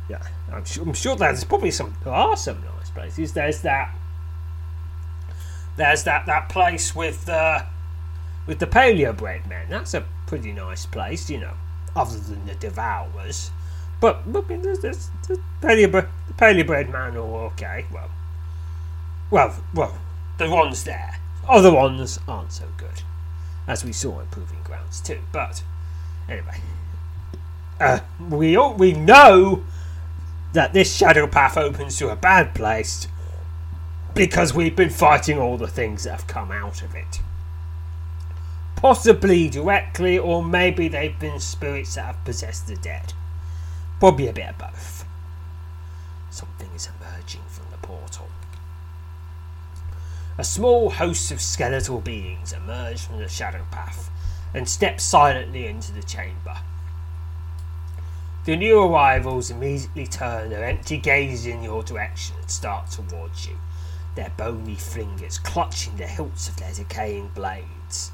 yeah, 0.08 0.22
I'm 0.52 0.64
sure, 0.64 0.84
I'm 0.84 0.94
sure 0.94 1.16
there's 1.16 1.42
probably 1.44 1.72
some 1.72 1.96
there 2.04 2.12
are 2.12 2.36
some 2.36 2.62
nice 2.88 3.14
places. 3.14 3.32
There's 3.32 3.62
that. 3.62 3.94
There's 5.76 6.04
that 6.04 6.26
that 6.26 6.48
place 6.48 6.94
with 6.94 7.26
the 7.26 7.66
with 8.46 8.58
the 8.58 8.66
paleo 8.66 9.16
bread 9.16 9.46
man. 9.46 9.66
That's 9.68 9.94
a 9.94 10.04
pretty 10.26 10.52
nice 10.52 10.86
place, 10.86 11.30
you 11.30 11.38
know 11.38 11.54
other 11.98 12.18
than 12.18 12.46
the 12.46 12.54
devourers. 12.54 13.50
But, 14.00 14.22
I 14.26 14.40
there's, 14.56 14.78
there's, 14.80 15.10
there's 15.26 15.40
paleo, 15.60 15.90
the 15.90 16.34
paleo 16.34 16.66
bread 16.66 16.88
man, 16.90 17.16
or 17.16 17.46
okay, 17.46 17.86
well, 17.92 18.10
well, 19.30 19.62
well, 19.74 19.98
the 20.38 20.48
ones 20.48 20.84
there. 20.84 21.18
Other 21.48 21.72
ones 21.72 22.20
aren't 22.28 22.52
so 22.52 22.66
good, 22.76 23.02
as 23.66 23.84
we 23.84 23.92
saw 23.92 24.20
in 24.20 24.26
Proving 24.28 24.62
Grounds 24.62 25.00
too. 25.00 25.18
But 25.32 25.64
anyway, 26.28 26.60
uh, 27.80 28.00
we 28.28 28.54
all, 28.56 28.74
we 28.74 28.92
know 28.92 29.64
that 30.52 30.72
this 30.72 30.94
shadow 30.94 31.26
path 31.26 31.56
opens 31.56 31.98
to 31.98 32.08
a 32.08 32.16
bad 32.16 32.54
place 32.54 33.06
because 34.14 34.54
we've 34.54 34.76
been 34.76 34.90
fighting 34.90 35.38
all 35.38 35.56
the 35.56 35.66
things 35.66 36.04
that 36.04 36.10
have 36.10 36.26
come 36.26 36.50
out 36.50 36.82
of 36.82 36.94
it. 36.94 37.20
Possibly 38.76 39.48
directly, 39.48 40.18
or 40.18 40.42
maybe 40.42 40.88
they've 40.88 41.18
been 41.18 41.40
spirits 41.40 41.94
that 41.94 42.06
have 42.06 42.24
possessed 42.24 42.66
the 42.66 42.76
dead. 42.76 43.12
Probably 44.00 44.28
a 44.28 44.32
bit 44.32 44.48
of 44.48 44.58
both. 44.58 45.04
Something 46.30 46.70
is 46.74 46.88
emerging 47.00 47.42
from 47.48 47.66
the 47.70 47.78
portal. 47.78 48.28
A 50.38 50.44
small 50.44 50.90
host 50.90 51.32
of 51.32 51.40
skeletal 51.40 52.00
beings 52.00 52.52
emerge 52.52 53.00
from 53.00 53.18
the 53.18 53.28
shadow 53.28 53.64
path 53.72 54.08
and 54.54 54.68
step 54.68 55.00
silently 55.00 55.66
into 55.66 55.92
the 55.92 56.02
chamber. 56.02 56.56
The 58.48 58.56
new 58.56 58.80
arrivals 58.80 59.50
immediately 59.50 60.06
turn 60.06 60.48
their 60.48 60.64
empty 60.64 60.96
gazes 60.96 61.44
in 61.44 61.62
your 61.62 61.82
direction 61.82 62.34
and 62.40 62.50
start 62.50 62.90
towards 62.90 63.46
you, 63.46 63.58
their 64.14 64.32
bony 64.38 64.74
fingers 64.74 65.38
clutching 65.38 65.98
the 65.98 66.06
hilts 66.06 66.48
of 66.48 66.56
their 66.56 66.72
decaying 66.72 67.28
blades. 67.34 68.10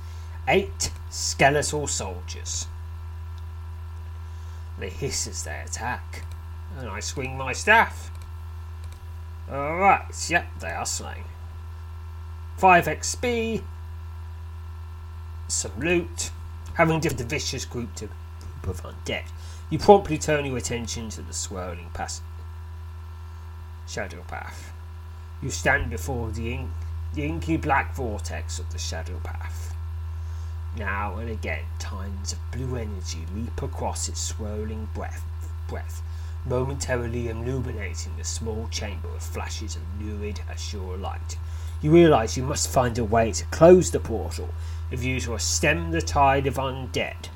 Eight 0.49 0.91
skeletal 1.09 1.87
soldiers. 1.87 2.67
They 4.77 4.91
hiss 4.91 5.29
as 5.29 5.45
they 5.45 5.63
attack, 5.65 6.25
and 6.77 6.89
I 6.89 6.99
swing 6.99 7.39
my 7.39 7.53
staff. 7.53 8.11
Alright, 9.49 10.29
yep, 10.29 10.47
they 10.59 10.73
are 10.73 10.85
slain. 10.85 11.23
5 12.57 12.87
XP, 12.87 13.63
some 15.47 15.79
loot, 15.79 16.33
having 16.75 16.99
defeated 16.99 17.19
the 17.19 17.25
vicious 17.25 17.65
group, 17.65 17.95
to, 17.95 18.09
group 18.63 18.67
of 18.67 18.83
undead. 18.83 19.23
You 19.71 19.79
promptly 19.79 20.19
turn 20.19 20.45
your 20.45 20.59
attention 20.59 21.09
to 21.11 21.23
the 21.23 21.33
swirling 21.33 21.91
pass- 21.95 22.21
shadow 23.89 24.23
path. 24.29 24.73
You 25.43 25.51
stand 25.51 25.91
before 25.91 26.31
the, 26.31 26.61
the 27.15 27.25
inky 27.25 27.57
black 27.57 27.95
vortex 27.95 28.59
of 28.59 28.71
the 28.73 28.79
shadow 28.79 29.21
path. 29.25 29.75
Now 30.77 31.17
and 31.17 31.31
again, 31.31 31.65
tines 31.79 32.33
of 32.33 32.39
blue 32.51 32.77
energy 32.77 33.25
leap 33.35 33.63
across 33.63 34.09
its 34.09 34.21
swirling 34.21 34.89
breath, 34.93 35.25
breath, 35.69 36.03
momentarily 36.45 37.29
illuminating 37.29 38.17
the 38.17 38.25
small 38.25 38.69
chamber 38.69 39.09
with 39.09 39.23
flashes 39.23 39.77
of 39.77 39.83
lurid 40.01 40.41
azure 40.49 40.97
light. 40.97 41.39
You 41.81 41.91
realize 41.93 42.37
you 42.37 42.43
must 42.43 42.69
find 42.71 42.99
a 42.99 43.05
way 43.05 43.33
to 43.33 43.45
close 43.47 43.91
the 43.91 44.01
portal 44.01 44.51
if 44.91 45.05
you 45.05 45.17
are 45.17 45.39
to 45.39 45.39
stem 45.39 45.91
the 45.91 46.03
tide 46.03 46.47
of 46.47 46.57
undead. 46.57 47.29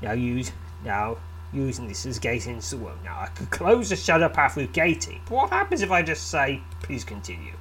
Now 0.00 0.12
use 0.12 0.52
now 0.84 1.18
using 1.52 1.88
this 1.88 2.06
as 2.06 2.18
gating 2.18 2.54
into 2.54 2.70
the 2.70 2.84
world. 2.84 2.98
Now 3.04 3.20
I 3.20 3.26
could 3.26 3.50
close 3.50 3.88
the 3.88 3.96
shadow 3.96 4.28
path 4.28 4.56
with 4.56 4.72
gating, 4.72 5.20
but 5.26 5.34
what 5.34 5.50
happens 5.50 5.82
if 5.82 5.90
I 5.90 6.02
just 6.02 6.30
say 6.30 6.62
please 6.82 7.04
continue? 7.04 7.54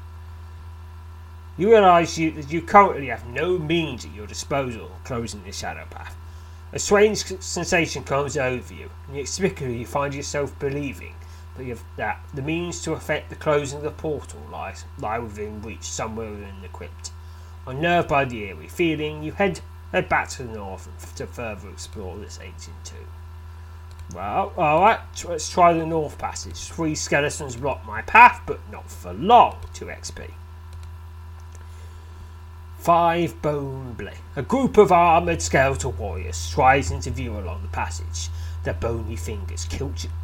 You 1.57 1.71
realise 1.71 2.17
you, 2.17 2.31
that 2.31 2.51
you 2.51 2.61
currently 2.61 3.07
have 3.07 3.25
no 3.27 3.57
means 3.57 4.05
at 4.05 4.13
your 4.13 4.27
disposal 4.27 4.85
of 4.85 5.03
closing 5.03 5.43
the 5.43 5.51
shadow 5.51 5.85
path. 5.89 6.15
A 6.71 6.79
strange 6.79 7.23
sensation 7.41 8.03
comes 8.03 8.37
over 8.37 8.73
you, 8.73 8.89
and 9.07 9.15
inexplicably 9.15 9.77
you 9.77 9.85
find 9.85 10.13
yourself 10.13 10.57
believing 10.59 11.13
that, 11.95 12.19
the 12.35 12.41
means 12.43 12.83
to 12.83 12.93
effect 12.93 13.31
the 13.31 13.35
closing 13.35 13.79
of 13.79 13.83
the 13.83 13.89
portal 13.89 14.39
lies, 14.51 14.85
lie 14.99 15.17
within 15.17 15.59
reach 15.63 15.81
somewhere 15.81 16.29
within 16.29 16.61
the 16.61 16.67
crypt. 16.67 17.09
Unnerved 17.65 18.07
by 18.07 18.25
the 18.25 18.43
eerie 18.43 18.67
feeling, 18.67 19.23
you 19.23 19.31
head, 19.31 19.61
head 19.91 20.07
back 20.07 20.29
to 20.29 20.43
the 20.43 20.53
north 20.53 21.15
to 21.15 21.25
further 21.25 21.69
explore 21.69 22.15
this 22.17 22.39
ancient 22.43 22.85
tomb. 22.85 23.07
Well, 24.15 24.53
alright, 24.57 24.99
let's 25.27 25.49
try 25.49 25.73
the 25.73 25.85
north 25.85 26.17
passage. 26.17 26.55
Three 26.55 26.95
skeletons 26.95 27.57
block 27.57 27.85
my 27.85 28.01
path, 28.01 28.41
but 28.45 28.59
not 28.71 28.89
for 28.89 29.13
long. 29.13 29.57
2 29.73 29.85
XP. 29.85 30.31
Five 32.79 33.41
Bone 33.41 33.93
Blade. 33.93 34.15
A 34.37 34.41
group 34.41 34.77
of 34.77 34.93
armoured 34.93 35.41
skeletal 35.41 35.91
warriors 35.91 36.37
strides 36.37 36.89
into 36.89 37.11
view 37.11 37.37
along 37.37 37.63
the 37.63 37.67
passage, 37.67 38.29
their 38.63 38.75
bony 38.75 39.17
fingers 39.17 39.67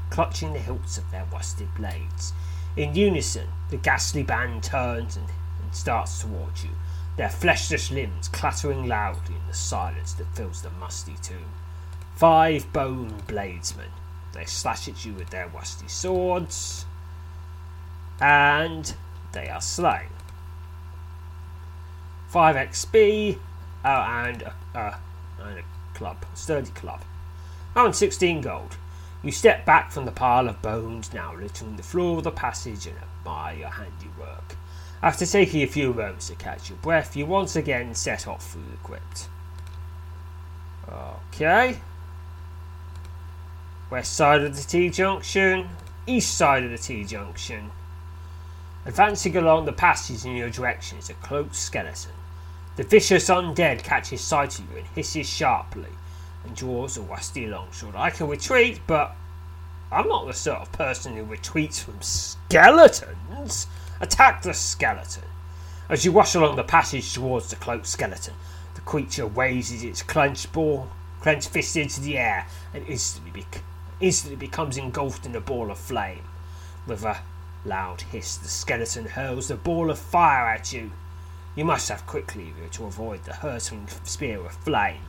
clutching 0.09 0.53
the 0.53 0.59
hilts 0.59 0.97
of 0.97 1.11
their 1.11 1.25
rusted 1.33 1.67
blades. 1.75 2.31
In 2.77 2.95
unison, 2.95 3.49
the 3.69 3.77
ghastly 3.77 4.23
band 4.23 4.63
turns 4.63 5.17
and, 5.17 5.27
and 5.61 5.75
starts 5.75 6.21
towards 6.21 6.63
you, 6.63 6.69
their 7.17 7.29
fleshless 7.29 7.91
limbs 7.91 8.29
clattering 8.29 8.87
loudly 8.87 9.35
in 9.35 9.45
the 9.47 9.53
silence 9.53 10.13
that 10.13 10.33
fills 10.33 10.61
the 10.61 10.69
musty 10.69 11.15
tomb. 11.21 11.51
Five 12.15 12.71
bone 12.71 13.21
bladesmen. 13.27 13.89
They 14.33 14.45
slash 14.45 14.87
at 14.87 15.05
you 15.05 15.13
with 15.13 15.29
their 15.29 15.47
rusty 15.47 15.87
swords, 15.87 16.85
and 18.19 18.95
they 19.31 19.49
are 19.49 19.61
slain. 19.61 20.09
5 22.29 22.55
XP, 22.55 23.37
uh, 23.85 23.87
and, 23.87 24.41
a, 24.41 24.55
uh, 24.73 24.97
and 25.39 25.59
a 25.59 25.63
club, 25.93 26.25
a 26.33 26.35
sturdy 26.35 26.71
club. 26.71 27.01
Oh, 27.75 27.85
and 27.85 27.95
16 27.95 28.41
gold. 28.41 28.77
You 29.21 29.31
step 29.31 29.65
back 29.65 29.91
from 29.91 30.05
the 30.05 30.11
pile 30.11 30.49
of 30.49 30.61
bones 30.61 31.13
now 31.13 31.35
littering 31.35 31.77
the 31.77 31.83
floor 31.83 32.17
of 32.17 32.23
the 32.23 32.31
passage 32.31 32.87
and 32.87 32.97
admire 32.97 33.55
your 33.55 33.69
handiwork. 33.69 34.57
After 35.01 35.25
taking 35.25 35.61
a 35.61 35.67
few 35.67 35.93
moments 35.93 36.27
to 36.27 36.35
catch 36.35 36.69
your 36.69 36.77
breath, 36.79 37.15
you 37.15 37.25
once 37.25 37.55
again 37.55 37.93
set 37.93 38.27
off 38.27 38.51
through 38.51 38.65
the 38.71 38.77
crypt. 38.77 39.29
Okay. 40.89 41.79
West 43.93 44.15
side 44.15 44.41
of 44.41 44.55
the 44.55 44.63
T 44.63 44.89
junction, 44.89 45.69
east 46.07 46.35
side 46.35 46.63
of 46.63 46.71
the 46.71 46.79
T 46.79 47.03
junction. 47.03 47.69
Advancing 48.87 49.37
along 49.37 49.65
the 49.65 49.71
passage 49.71 50.25
in 50.25 50.35
your 50.35 50.49
direction 50.49 50.97
is 50.97 51.11
a 51.11 51.13
cloaked 51.13 51.55
skeleton. 51.55 52.13
The 52.75 52.85
vicious 52.85 53.29
undead 53.29 53.83
catches 53.83 54.19
sight 54.19 54.57
of 54.57 54.71
you 54.71 54.77
and 54.79 54.87
hisses 54.95 55.29
sharply 55.29 55.91
and 56.43 56.55
draws 56.55 56.97
a 56.97 57.01
rusty 57.01 57.45
longsword. 57.45 57.95
I 57.95 58.09
can 58.09 58.27
retreat, 58.29 58.81
but 58.87 59.15
I'm 59.91 60.07
not 60.07 60.25
the 60.25 60.33
sort 60.33 60.61
of 60.61 60.71
person 60.71 61.15
who 61.15 61.23
retreats 61.23 61.83
from 61.83 62.01
skeletons. 62.01 63.67
Attack 64.01 64.41
the 64.41 64.55
skeleton. 64.55 65.25
As 65.87 66.03
you 66.03 66.11
rush 66.11 66.33
along 66.33 66.55
the 66.55 66.63
passage 66.63 67.13
towards 67.13 67.51
the 67.51 67.57
cloaked 67.57 67.85
skeleton, 67.85 68.33
the 68.73 68.81
creature 68.81 69.27
raises 69.27 69.83
its 69.83 70.01
clenched 70.01 70.51
ball, 70.51 70.89
clenched 71.21 71.49
fist 71.49 71.77
into 71.77 72.01
the 72.01 72.17
air 72.17 72.47
and 72.73 72.87
instantly, 72.87 73.45
instantly 74.03 74.35
becomes 74.35 74.77
engulfed 74.77 75.25
in 75.25 75.35
a 75.35 75.39
ball 75.39 75.71
of 75.71 75.77
flame. 75.77 76.23
With 76.85 77.03
a 77.05 77.19
loud 77.63 78.01
hiss, 78.01 78.35
the 78.35 78.49
skeleton 78.49 79.05
hurls 79.05 79.49
a 79.49 79.55
ball 79.55 79.89
of 79.89 79.97
fire 79.97 80.47
at 80.49 80.73
you. 80.73 80.91
You 81.55 81.63
must 81.63 81.87
have 81.87 82.05
quick 82.05 82.35
lever 82.35 82.67
to 82.71 82.85
avoid 82.85 83.23
the 83.23 83.33
hurtling 83.33 83.87
spear 84.03 84.39
of 84.41 84.53
flame. 84.53 85.01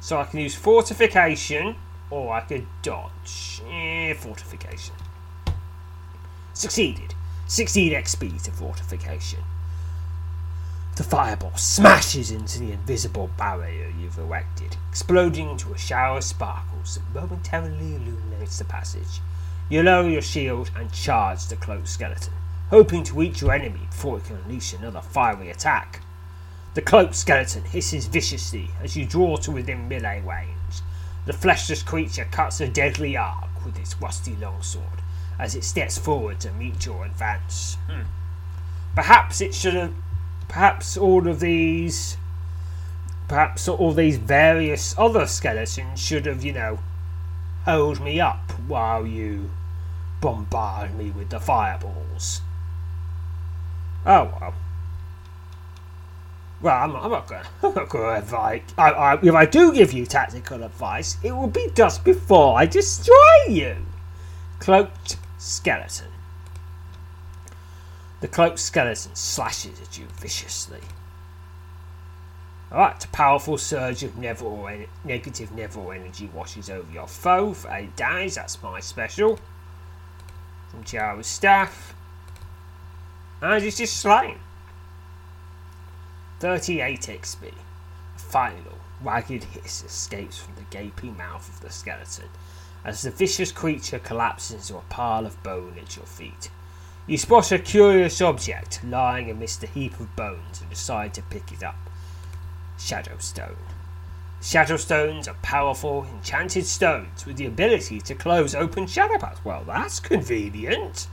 So 0.00 0.18
I 0.18 0.24
can 0.24 0.40
use 0.40 0.54
fortification 0.54 1.76
or 2.10 2.32
I 2.32 2.40
could 2.40 2.66
dodge. 2.80 3.60
Eh, 3.68 4.14
fortification. 4.14 4.94
Succeeded. 6.54 7.14
16 7.48 7.92
XP 7.92 8.42
to 8.44 8.50
fortification. 8.50 9.40
The 10.96 11.04
fireball 11.04 11.56
smashes 11.56 12.30
into 12.30 12.58
the 12.58 12.72
invisible 12.72 13.30
barrier 13.38 13.92
you've 13.98 14.18
erected, 14.18 14.76
exploding 14.90 15.50
into 15.50 15.72
a 15.72 15.78
shower 15.78 16.18
of 16.18 16.24
sparkles 16.24 16.96
that 16.96 17.20
momentarily 17.20 17.96
illuminates 17.96 18.58
the 18.58 18.64
passage. 18.64 19.20
You 19.68 19.82
lower 19.82 20.08
your 20.08 20.22
shield 20.22 20.70
and 20.76 20.92
charge 20.92 21.46
the 21.46 21.56
cloaked 21.56 21.88
skeleton 21.88 22.34
hoping 22.72 23.04
to 23.04 23.14
reach 23.14 23.42
your 23.42 23.52
enemy 23.52 23.86
before 23.90 24.16
it 24.16 24.24
can 24.24 24.36
unleash 24.36 24.72
another 24.72 25.02
fiery 25.02 25.50
attack. 25.50 26.00
The 26.72 26.80
cloaked 26.80 27.14
skeleton 27.14 27.64
hisses 27.64 28.06
viciously 28.06 28.70
as 28.82 28.96
you 28.96 29.04
draw 29.04 29.36
to 29.36 29.50
within 29.50 29.88
melee 29.88 30.22
range. 30.22 30.80
The 31.26 31.34
fleshless 31.34 31.82
creature 31.82 32.26
cuts 32.30 32.62
a 32.62 32.68
deadly 32.68 33.14
arc 33.14 33.62
with 33.62 33.78
its 33.78 34.00
rusty 34.00 34.34
longsword 34.36 35.02
as 35.38 35.54
it 35.54 35.64
steps 35.64 35.98
forward 35.98 36.40
to 36.40 36.52
meet 36.52 36.86
your 36.86 37.04
advance. 37.04 37.76
Hmm. 37.90 38.04
Perhaps 38.94 39.42
it 39.42 39.54
should 39.54 39.74
have. 39.74 39.92
Perhaps 40.52 40.98
all 40.98 41.28
of 41.28 41.40
these. 41.40 42.18
Perhaps 43.26 43.68
all 43.68 43.94
these 43.94 44.18
various 44.18 44.94
other 44.98 45.26
skeletons 45.26 45.98
should 45.98 46.26
have, 46.26 46.44
you 46.44 46.52
know, 46.52 46.78
hold 47.64 48.02
me 48.02 48.20
up 48.20 48.50
while 48.66 49.06
you 49.06 49.50
bombard 50.20 50.94
me 50.94 51.10
with 51.10 51.30
the 51.30 51.40
fireballs. 51.40 52.42
Oh 54.04 54.30
well. 54.38 54.54
Well, 56.60 56.84
I'm, 56.84 56.92
not 56.92 57.26
going. 57.26 57.44
I'm 57.62 57.74
not 57.74 57.90
to 57.90 58.10
advise. 58.10 58.60
If 58.76 59.34
I 59.34 59.46
do 59.46 59.72
give 59.72 59.94
you 59.94 60.04
tactical 60.04 60.62
advice, 60.62 61.16
it 61.22 61.32
will 61.32 61.48
be 61.48 61.68
just 61.74 62.04
before 62.04 62.58
I 62.58 62.66
destroy 62.66 63.46
you. 63.48 63.76
Cloaked 64.58 65.16
skeleton. 65.38 66.11
The 68.22 68.28
cloaked 68.28 68.60
skeleton 68.60 69.16
slashes 69.16 69.80
at 69.80 69.98
you 69.98 70.06
viciously. 70.16 70.78
Alright, 72.70 73.04
a 73.04 73.08
powerful 73.08 73.58
surge 73.58 74.04
of 74.04 74.16
Neville 74.16 74.68
en- 74.68 74.86
negative 75.04 75.50
Neville 75.50 75.90
energy 75.90 76.30
washes 76.32 76.70
over 76.70 76.90
your 76.92 77.08
foe 77.08 77.52
for 77.52 77.68
8 77.72 77.96
days. 77.96 78.36
That's 78.36 78.62
my 78.62 78.78
special. 78.78 79.40
From 80.70 80.84
Tiara's 80.84 81.26
staff. 81.26 81.96
And 83.40 83.64
it's 83.64 83.78
just 83.78 83.96
slain. 83.96 84.38
38 86.38 87.00
XP. 87.00 87.48
A 88.14 88.18
final 88.20 88.78
ragged 89.02 89.42
hiss 89.42 89.82
escapes 89.82 90.38
from 90.38 90.54
the 90.54 90.62
gaping 90.70 91.16
mouth 91.16 91.48
of 91.48 91.60
the 91.60 91.70
skeleton 91.70 92.28
as 92.84 93.02
the 93.02 93.10
vicious 93.10 93.50
creature 93.50 93.98
collapses 93.98 94.70
into 94.70 94.76
a 94.76 94.82
pile 94.82 95.26
of 95.26 95.42
bone 95.42 95.74
at 95.76 95.96
your 95.96 96.06
feet. 96.06 96.50
You 97.06 97.18
spot 97.18 97.50
a 97.50 97.58
curious 97.58 98.20
object 98.20 98.84
lying 98.84 99.28
amidst 99.28 99.64
a 99.64 99.66
heap 99.66 99.98
of 99.98 100.14
bones 100.14 100.60
and 100.60 100.70
decide 100.70 101.12
to 101.14 101.22
pick 101.22 101.50
it 101.50 101.64
up. 101.64 101.76
Shadowstone. 102.78 103.56
Shadowstones 104.40 105.28
are 105.28 105.36
powerful, 105.42 106.04
enchanted 106.04 106.64
stones 106.64 107.26
with 107.26 107.36
the 107.36 107.46
ability 107.46 108.00
to 108.02 108.14
close 108.14 108.54
open 108.54 108.86
shadow 108.86 109.18
paths. 109.18 109.44
Well, 109.44 109.64
that's 109.66 109.98
convenient. 110.00 111.08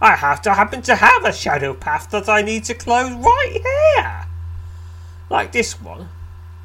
I 0.00 0.16
have 0.16 0.42
to 0.42 0.54
happen 0.54 0.82
to 0.82 0.96
have 0.96 1.24
a 1.24 1.32
shadow 1.32 1.74
path 1.74 2.10
that 2.10 2.28
I 2.28 2.42
need 2.42 2.64
to 2.64 2.74
close 2.74 3.12
right 3.12 3.60
here. 3.96 4.26
Like 5.28 5.52
this 5.52 5.80
one, 5.80 6.08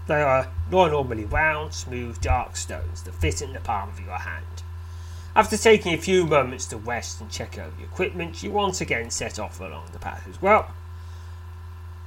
they 0.08 0.22
are 0.22 0.52
normally 0.72 1.26
round, 1.26 1.74
smooth, 1.74 2.22
dark 2.22 2.56
stones 2.56 3.04
that 3.04 3.14
fit 3.16 3.42
in 3.42 3.54
the 3.54 3.60
palm 3.60 3.90
of 3.90 4.00
your 4.00 4.18
hand. 4.18 4.64
After 5.38 5.56
taking 5.56 5.94
a 5.94 6.00
few 6.00 6.26
moments 6.26 6.66
to 6.66 6.78
rest 6.78 7.22
and 7.22 7.30
check 7.30 7.60
over 7.60 7.72
your 7.78 7.88
equipment, 7.88 8.42
you 8.42 8.50
once 8.50 8.82
again 8.82 9.12
set 9.12 9.38
off 9.38 9.60
along 9.60 9.90
the 9.94 10.00
path 10.00 10.28
as 10.28 10.42
well. 10.42 10.72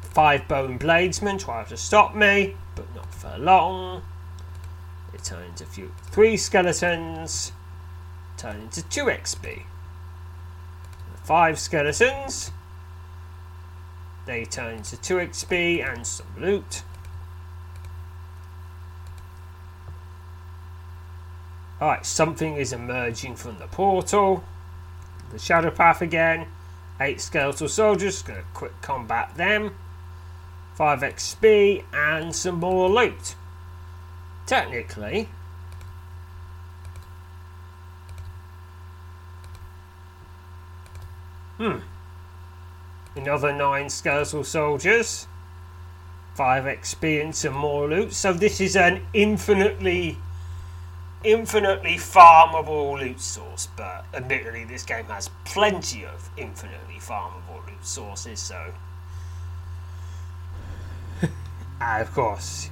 Five 0.03 0.49
bone 0.49 0.81
bladesmen 0.81 1.39
try 1.39 1.62
to 1.62 1.76
stop 1.76 2.16
me, 2.16 2.57
but 2.74 2.93
not 2.93 3.14
for 3.14 3.39
long. 3.39 4.03
It 5.14 5.22
turns 5.22 5.61
into 5.61 5.64
few, 5.64 5.93
three 6.11 6.37
skeletons, 6.37 7.53
turn 8.37 8.62
into 8.62 8.83
two 8.89 9.05
XP. 9.05 9.62
Five 11.22 11.61
skeletons, 11.61 12.51
they 14.26 14.45
turn 14.45 14.78
into 14.78 14.97
two 14.97 15.18
XP 15.18 15.89
and 15.89 16.05
some 16.05 16.26
loot. 16.37 16.83
Alright, 21.81 22.05
something 22.05 22.57
is 22.57 22.72
emerging 22.72 23.37
from 23.37 23.59
the 23.59 23.66
portal. 23.66 24.45
The 25.33 25.39
shadow 25.39 25.70
path 25.70 26.03
again. 26.03 26.47
Eight 27.01 27.20
skeletal 27.20 27.68
soldiers, 27.68 28.22
gonna 28.22 28.43
quick 28.53 28.83
combat 28.83 29.35
them. 29.37 29.74
5 30.74 31.01
XP 31.01 31.85
and 31.93 32.35
some 32.35 32.57
more 32.57 32.89
loot. 32.91 33.35
Technically, 34.47 35.28
Hmm. 41.61 41.81
Another 43.14 43.53
9 43.53 43.91
skeletal 43.91 44.45
soldiers. 44.45 45.26
5 46.35 46.64
XP 46.64 47.20
and 47.20 47.37
some 47.37 47.53
more 47.53 47.87
loot. 47.87 48.14
So 48.14 48.33
this 48.33 48.62
is 48.62 48.76
an 48.76 49.03
infinitely 49.12 50.16
infinitely 51.25 51.97
farmable 51.97 52.99
loot 52.99 53.21
source, 53.21 53.68
but 53.77 54.05
admittedly, 54.14 54.64
this 54.64 54.83
game 54.85 55.05
has 55.07 55.31
plenty 55.45 56.05
of 56.05 56.31
infinitely 56.37 56.97
farmable 56.97 57.66
loot 57.66 57.85
sources, 57.85 58.41
so. 58.41 58.73
and 61.81 62.03
of 62.03 62.12
course, 62.12 62.71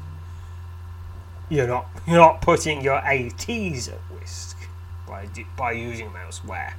you're 1.49 1.67
not 1.67 1.87
you're 2.07 2.17
not 2.17 2.41
putting 2.41 2.81
your 2.83 2.99
ATs 2.99 3.89
at 3.89 3.99
risk 4.11 4.57
by 5.07 5.27
by 5.57 5.73
using 5.73 6.07
them 6.07 6.17
elsewhere. 6.25 6.75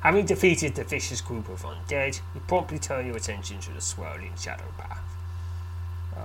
Having 0.00 0.26
defeated 0.26 0.74
the 0.74 0.84
vicious 0.84 1.22
group 1.22 1.48
of 1.48 1.62
undead, 1.62 2.20
you 2.34 2.40
promptly 2.46 2.78
turn 2.78 3.06
your 3.06 3.16
attention 3.16 3.58
to 3.60 3.72
the 3.72 3.80
swirling 3.80 4.32
shadow 4.38 4.64
path. 4.76 5.13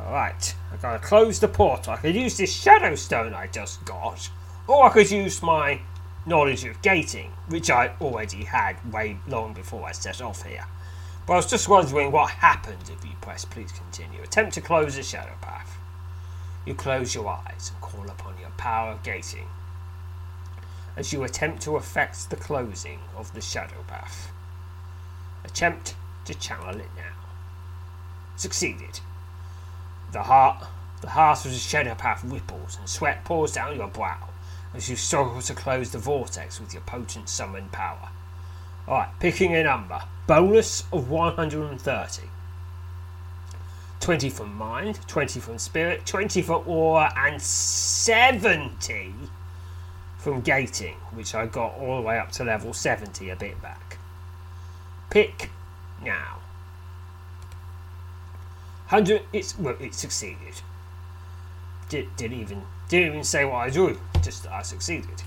Alright, 0.06 0.56
I 0.72 0.78
gotta 0.78 1.00
close 1.00 1.40
the 1.40 1.48
portal. 1.48 1.94
I 1.94 1.98
could 1.98 2.16
use 2.16 2.38
this 2.38 2.54
shadow 2.54 2.96
stone 2.96 3.34
I 3.34 3.48
just 3.48 3.84
got, 3.86 4.30
or 4.68 4.86
I 4.86 4.90
could 4.90 5.12
use 5.12 5.44
my 5.44 5.82
knowledge 6.26 6.64
of 6.66 6.82
gating, 6.82 7.32
which 7.48 7.70
I 7.70 7.92
already 8.02 8.46
had 8.46 8.92
way 8.92 9.18
long 9.28 9.54
before 9.54 9.86
I 9.86 9.92
set 9.92 10.22
off 10.22 10.44
here. 10.44 10.66
But 11.28 11.34
I 11.34 11.36
was 11.38 11.50
just 11.50 11.70
wondering 11.70 12.12
what 12.12 12.32
happens 12.32 12.90
if 12.90 13.04
you 13.06 13.12
press 13.22 13.46
please 13.46 13.72
continue. 13.72 14.24
Attempt 14.24 14.54
to 14.56 14.62
close 14.62 14.96
the 14.96 15.04
shadow 15.04 15.36
path. 15.42 15.78
You 16.66 16.74
close 16.74 17.14
your 17.14 17.28
eyes 17.28 17.72
and 17.72 17.82
call 17.82 18.10
upon 18.10 18.40
your 18.40 18.50
power 18.52 18.92
of 18.92 19.04
gating 19.04 19.48
as 21.00 21.14
you 21.14 21.24
attempt 21.24 21.62
to 21.62 21.78
effect 21.78 22.30
the 22.30 22.36
closing 22.36 23.00
of 23.16 23.34
the 23.34 23.42
shadow 23.42 23.84
path. 23.88 24.32
Attempt 25.46 25.96
to 26.26 26.34
channel 26.34 26.76
it 26.76 26.90
now. 26.96 27.16
Succeeded. 28.36 29.00
The 30.12 30.24
heart, 30.24 30.66
the 31.02 31.10
heart 31.10 31.46
of 31.46 31.52
the 31.52 31.58
shadow 31.58 31.96
path 31.96 32.24
ripples 32.24 32.78
and 32.78 32.90
sweat 32.90 33.24
pours 33.26 33.54
down 33.54 33.76
your 33.76 33.88
brow 33.88 34.30
as 34.74 34.90
you 34.90 34.96
struggle 34.96 35.42
to 35.42 35.54
close 35.54 35.92
the 35.92 35.98
vortex 35.98 36.60
with 36.60 36.74
your 36.74 36.84
potent 36.84 37.30
summoned 37.30 37.72
power. 37.72 38.10
Alright, 38.88 39.10
picking 39.20 39.56
a 39.56 39.64
number. 39.64 40.02
Bonus 40.28 40.84
of 40.92 41.10
130. 41.10 42.22
20 44.00 44.30
from 44.30 44.56
mind, 44.56 45.00
20 45.08 45.40
from 45.40 45.60
spirit, 45.60 46.06
20 46.06 46.42
from 46.42 46.64
aura, 46.66 47.14
and 47.16 47.42
70 47.42 49.14
from 50.18 50.42
gating, 50.42 50.96
which 51.14 51.36
I 51.36 51.46
got 51.46 51.76
all 51.76 51.98
the 51.98 52.02
way 52.02 52.18
up 52.18 52.32
to 52.34 52.44
level 52.44 52.74
70 52.74 53.30
a 53.30 53.36
bit 53.36 53.62
back. 53.62 53.98
Pick 55.10 55.50
now. 56.04 56.39
Hundred. 58.90 59.22
It's 59.32 59.58
well. 59.60 59.76
It 59.80 59.94
succeeded. 59.94 60.62
Did, 61.90 62.16
didn't 62.16 62.40
even 62.40 62.64
didn't 62.88 63.10
even 63.10 63.24
say 63.24 63.46
what 63.46 63.58
I 63.58 63.70
drew. 63.70 64.00
Just 64.24 64.44
that 64.44 64.52
I 64.52 64.64
succeeded. 64.64 65.22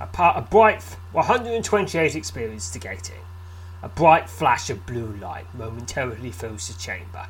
A, 0.00 0.06
part, 0.06 0.38
a 0.38 0.40
bright 0.40 0.82
128 1.12 2.14
experience 2.14 2.70
to 2.70 2.78
gating. 2.78 3.20
A 3.82 3.90
bright 3.90 4.30
flash 4.30 4.70
of 4.70 4.86
blue 4.86 5.14
light 5.20 5.44
momentarily 5.54 6.30
fills 6.30 6.68
the 6.68 6.80
chamber, 6.80 7.26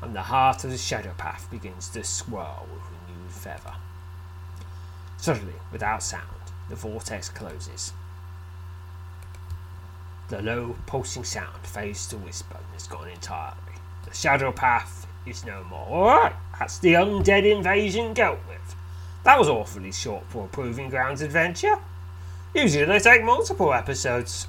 and 0.00 0.16
the 0.16 0.22
heart 0.22 0.64
of 0.64 0.70
the 0.70 0.78
shadow 0.78 1.12
path 1.18 1.46
begins 1.50 1.90
to 1.90 2.04
swirl 2.04 2.66
with 2.72 2.82
renewed 2.82 3.32
feather. 3.32 3.74
Suddenly, 5.18 5.56
without 5.70 6.02
sound, 6.02 6.24
the 6.70 6.74
vortex 6.74 7.28
closes. 7.28 7.92
The 10.30 10.40
low 10.40 10.76
pulsing 10.86 11.24
sound 11.24 11.66
fades 11.66 12.06
to 12.08 12.16
whisper 12.16 12.56
and 12.56 12.76
is 12.80 12.86
gone 12.86 13.10
entirely. 13.10 13.58
The 14.04 14.14
shadow 14.14 14.52
path 14.52 15.01
is 15.26 15.44
no 15.44 15.64
more. 15.64 15.86
Alright, 15.88 16.34
that's 16.58 16.78
the 16.78 16.94
undead 16.94 17.50
invasion 17.50 18.12
dealt 18.12 18.40
with. 18.48 18.76
That 19.24 19.38
was 19.38 19.48
awfully 19.48 19.92
short 19.92 20.24
for 20.28 20.44
a 20.44 20.48
Proving 20.48 20.88
Grounds 20.88 21.22
adventure. 21.22 21.78
Usually 22.54 22.84
they 22.84 22.98
take 22.98 23.24
multiple 23.24 23.72
episodes. 23.72 24.46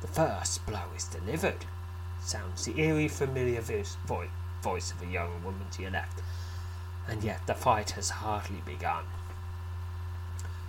The 0.00 0.08
first 0.08 0.64
blow 0.66 0.82
is 0.96 1.04
delivered. 1.04 1.64
Sounds 2.20 2.64
the 2.64 2.78
eerie, 2.78 3.08
familiar 3.08 3.60
voice, 3.60 3.96
voice 4.62 4.92
of 4.92 5.02
a 5.02 5.10
young 5.10 5.42
woman 5.42 5.66
to 5.72 5.82
your 5.82 5.90
left. 5.90 6.20
And 7.08 7.24
yet 7.24 7.46
the 7.46 7.54
fight 7.54 7.90
has 7.92 8.10
hardly 8.10 8.62
begun. 8.64 9.04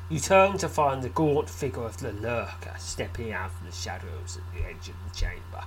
You 0.10 0.20
turn 0.20 0.58
to 0.60 0.70
find 0.70 1.02
the 1.02 1.10
gaunt 1.10 1.50
figure 1.50 1.84
of 1.84 1.98
the 1.98 2.12
lurker 2.12 2.76
stepping 2.78 3.32
out 3.32 3.52
from 3.52 3.68
the 3.68 3.74
shadows 3.74 4.38
at 4.38 4.54
the 4.54 4.68
edge 4.68 4.90
of 4.90 4.96
the 5.08 5.16
chamber. 5.16 5.64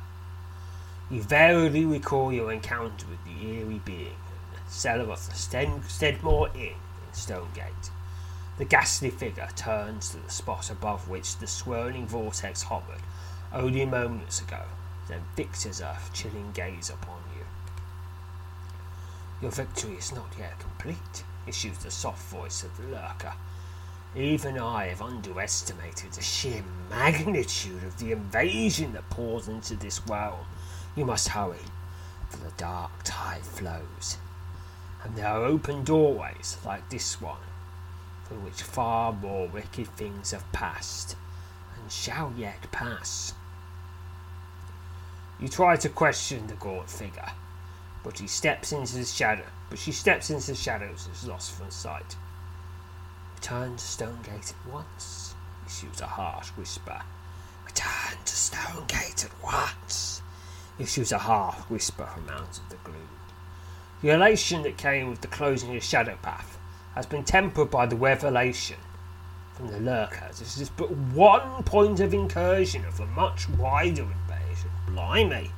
You 1.09 1.23
verily 1.23 1.85
recall 1.85 2.33
your 2.33 2.51
encounter 2.51 3.07
with 3.07 3.23
the 3.25 3.47
eerie 3.47 3.81
being 3.85 4.01
in 4.01 4.65
the 4.65 4.71
cellar 4.71 5.13
of 5.13 5.25
the 5.25 5.35
Steadmore 5.35 6.49
Inn 6.57 6.75
in 6.75 7.13
Stonegate. 7.13 7.91
The 8.59 8.65
ghastly 8.65 9.11
figure 9.11 9.49
turns 9.55 10.11
to 10.11 10.17
the 10.17 10.31
spot 10.31 10.69
above 10.69 11.09
which 11.09 11.37
the 11.37 11.47
swirling 11.47 12.09
vortex 12.09 12.65
hovered 12.65 13.03
only 13.53 13.87
moments 13.87 14.41
ago, 14.41 14.63
then 15.07 15.21
fixes 15.37 15.81
a 15.81 15.97
chilling 16.13 16.51
gaze 16.53 16.91
upon 16.91 17.21
you. 17.37 17.45
Your 19.41 19.53
victory 19.53 19.95
is 19.95 20.13
not 20.13 20.35
yet 20.37 20.59
complete, 20.59 21.23
issues 21.47 21.79
the 21.79 21.93
soft 21.93 22.27
voice 22.31 22.65
of 22.65 22.77
the 22.79 22.89
lurker. 22.89 23.35
Even 24.17 24.59
I 24.59 24.87
have 24.87 25.03
underestimated 25.03 26.13
the 26.13 26.23
sheer 26.23 26.65
magnitude 26.91 27.85
of 27.85 27.97
the 27.99 28.11
invasion 28.11 28.95
that 28.95 29.09
pours 29.11 29.47
into 29.47 29.77
this 29.77 30.01
realm. 30.09 30.47
You 30.97 31.05
must 31.05 31.29
hurry, 31.29 31.59
for 32.31 32.39
the 32.39 32.53
dark 32.57 32.91
tide 33.05 33.45
flows, 33.45 34.17
and 35.05 35.15
there 35.15 35.27
are 35.27 35.45
open 35.45 35.85
doorways 35.85 36.57
like 36.65 36.89
this 36.89 37.21
one, 37.21 37.37
through 38.25 38.39
which 38.39 38.63
far 38.63 39.13
more 39.13 39.47
wicked 39.47 39.89
things 39.89 40.31
have 40.31 40.51
passed, 40.53 41.15
and 41.77 41.93
shall 41.93 42.33
yet 42.35 42.73
pass. 42.73 43.35
You 45.39 45.49
try 45.49 45.77
to 45.77 45.91
question 45.91 46.47
the 46.47 46.55
gaunt 46.55 46.89
figure, 46.89 47.33
but 48.03 48.19
he 48.19 48.27
steps 48.27 48.73
into 48.73 48.97
the 48.97 49.05
shadow. 49.05 49.45
But 49.69 49.79
she 49.79 49.93
steps 49.93 50.31
into 50.31 50.53
the 50.53 50.55
shadows 50.55 51.05
and 51.05 51.15
is 51.15 51.27
lost 51.27 51.53
from 51.53 51.71
sight. 51.71 52.17
Return 53.35 53.77
to 53.77 53.85
Stonegate 53.85 54.55
at 54.55 54.73
once, 54.73 55.35
issues 55.67 56.01
a 56.01 56.07
harsh 56.07 56.49
whisper. 56.51 57.03
Return 57.67 58.17
to 58.25 58.35
Stonegate 58.35 59.27
at 59.27 59.43
once 59.43 60.23
issues 60.79 61.13
a 61.13 61.19
half 61.19 61.71
whisper 61.71 62.07
from 62.07 62.29
out 62.29 62.59
of 62.59 62.69
the 62.69 62.77
gloom. 62.85 63.09
The 64.03 64.11
elation 64.11 64.63
that 64.63 64.77
came 64.77 65.11
with 65.11 65.21
the 65.21 65.29
closing 65.29 65.77
of 65.77 65.83
Shadow 65.83 66.19
Path 66.23 66.59
has 66.95 67.07
been 67.07 67.25
tempered 67.25 67.71
by 67.71 67.87
the 67.87 67.97
revelation 67.97 68.77
from 69.55 69.69
the 69.69 69.81
lurkers. 69.81 70.39
This 70.39 70.59
is 70.59 70.69
but 70.69 70.91
one 70.91 71.63
point 71.63 72.01
of 72.01 72.13
incursion 72.13 72.85
of 72.85 73.01
a 73.01 73.07
much 73.07 73.49
wider 73.49 74.03
invasion. 74.03 74.71
Blimey. 74.87 75.51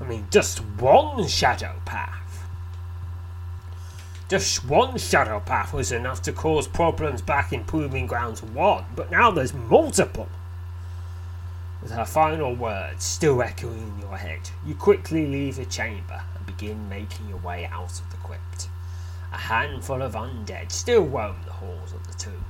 I 0.00 0.04
mean, 0.04 0.26
just 0.30 0.60
one 0.80 1.26
shadow 1.28 1.74
path. 1.84 2.48
Just 4.28 4.64
one 4.64 4.96
shadow 4.96 5.40
path 5.40 5.74
was 5.74 5.92
enough 5.92 6.22
to 6.22 6.32
cause 6.32 6.66
problems 6.66 7.20
back 7.20 7.52
in 7.52 7.64
Proving 7.64 8.06
Grounds 8.06 8.42
1, 8.42 8.84
but 8.96 9.10
now 9.10 9.30
there's 9.30 9.52
multiple. 9.52 10.28
With 11.82 11.92
her 11.92 12.04
final 12.04 12.54
words 12.54 13.04
still 13.04 13.42
echoing 13.42 13.78
in 13.78 13.98
your 14.00 14.16
head, 14.16 14.50
you 14.66 14.74
quickly 14.74 15.26
leave 15.26 15.56
the 15.56 15.64
chamber 15.64 16.22
and 16.36 16.46
begin 16.46 16.88
making 16.88 17.28
your 17.28 17.38
way 17.38 17.66
out 17.66 17.98
of 18.00 18.10
the 18.10 18.16
crypt. 18.18 18.68
A 19.32 19.38
handful 19.38 20.02
of 20.02 20.12
undead 20.12 20.72
still 20.72 21.04
roam 21.04 21.36
the 21.46 21.52
halls 21.52 21.92
of 21.92 22.06
the 22.06 22.14
tomb, 22.14 22.44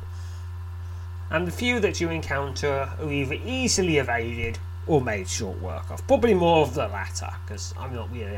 and 1.31 1.47
the 1.47 1.53
few 1.53 1.79
that 1.79 2.01
you 2.01 2.11
encounter 2.11 2.91
are 3.01 3.13
either 3.13 3.35
easily 3.35 3.99
evaded 3.99 4.59
or 4.87 5.01
made 5.01 5.29
short 5.29 5.61
work 5.61 5.91
of. 5.91 6.05
Probably 6.09 6.35
more 6.35 6.63
of 6.63 6.75
the 6.75 6.89
latter, 6.89 7.31
because 7.47 7.73
I'm 7.79 7.95
not 7.95 8.11
really, 8.13 8.37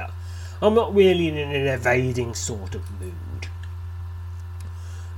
I'm 0.60 0.74
not 0.74 0.94
really 0.94 1.28
in 1.28 1.38
an 1.38 1.66
evading 1.68 2.34
sort 2.34 2.74
of 2.74 3.00
mood. 3.00 3.48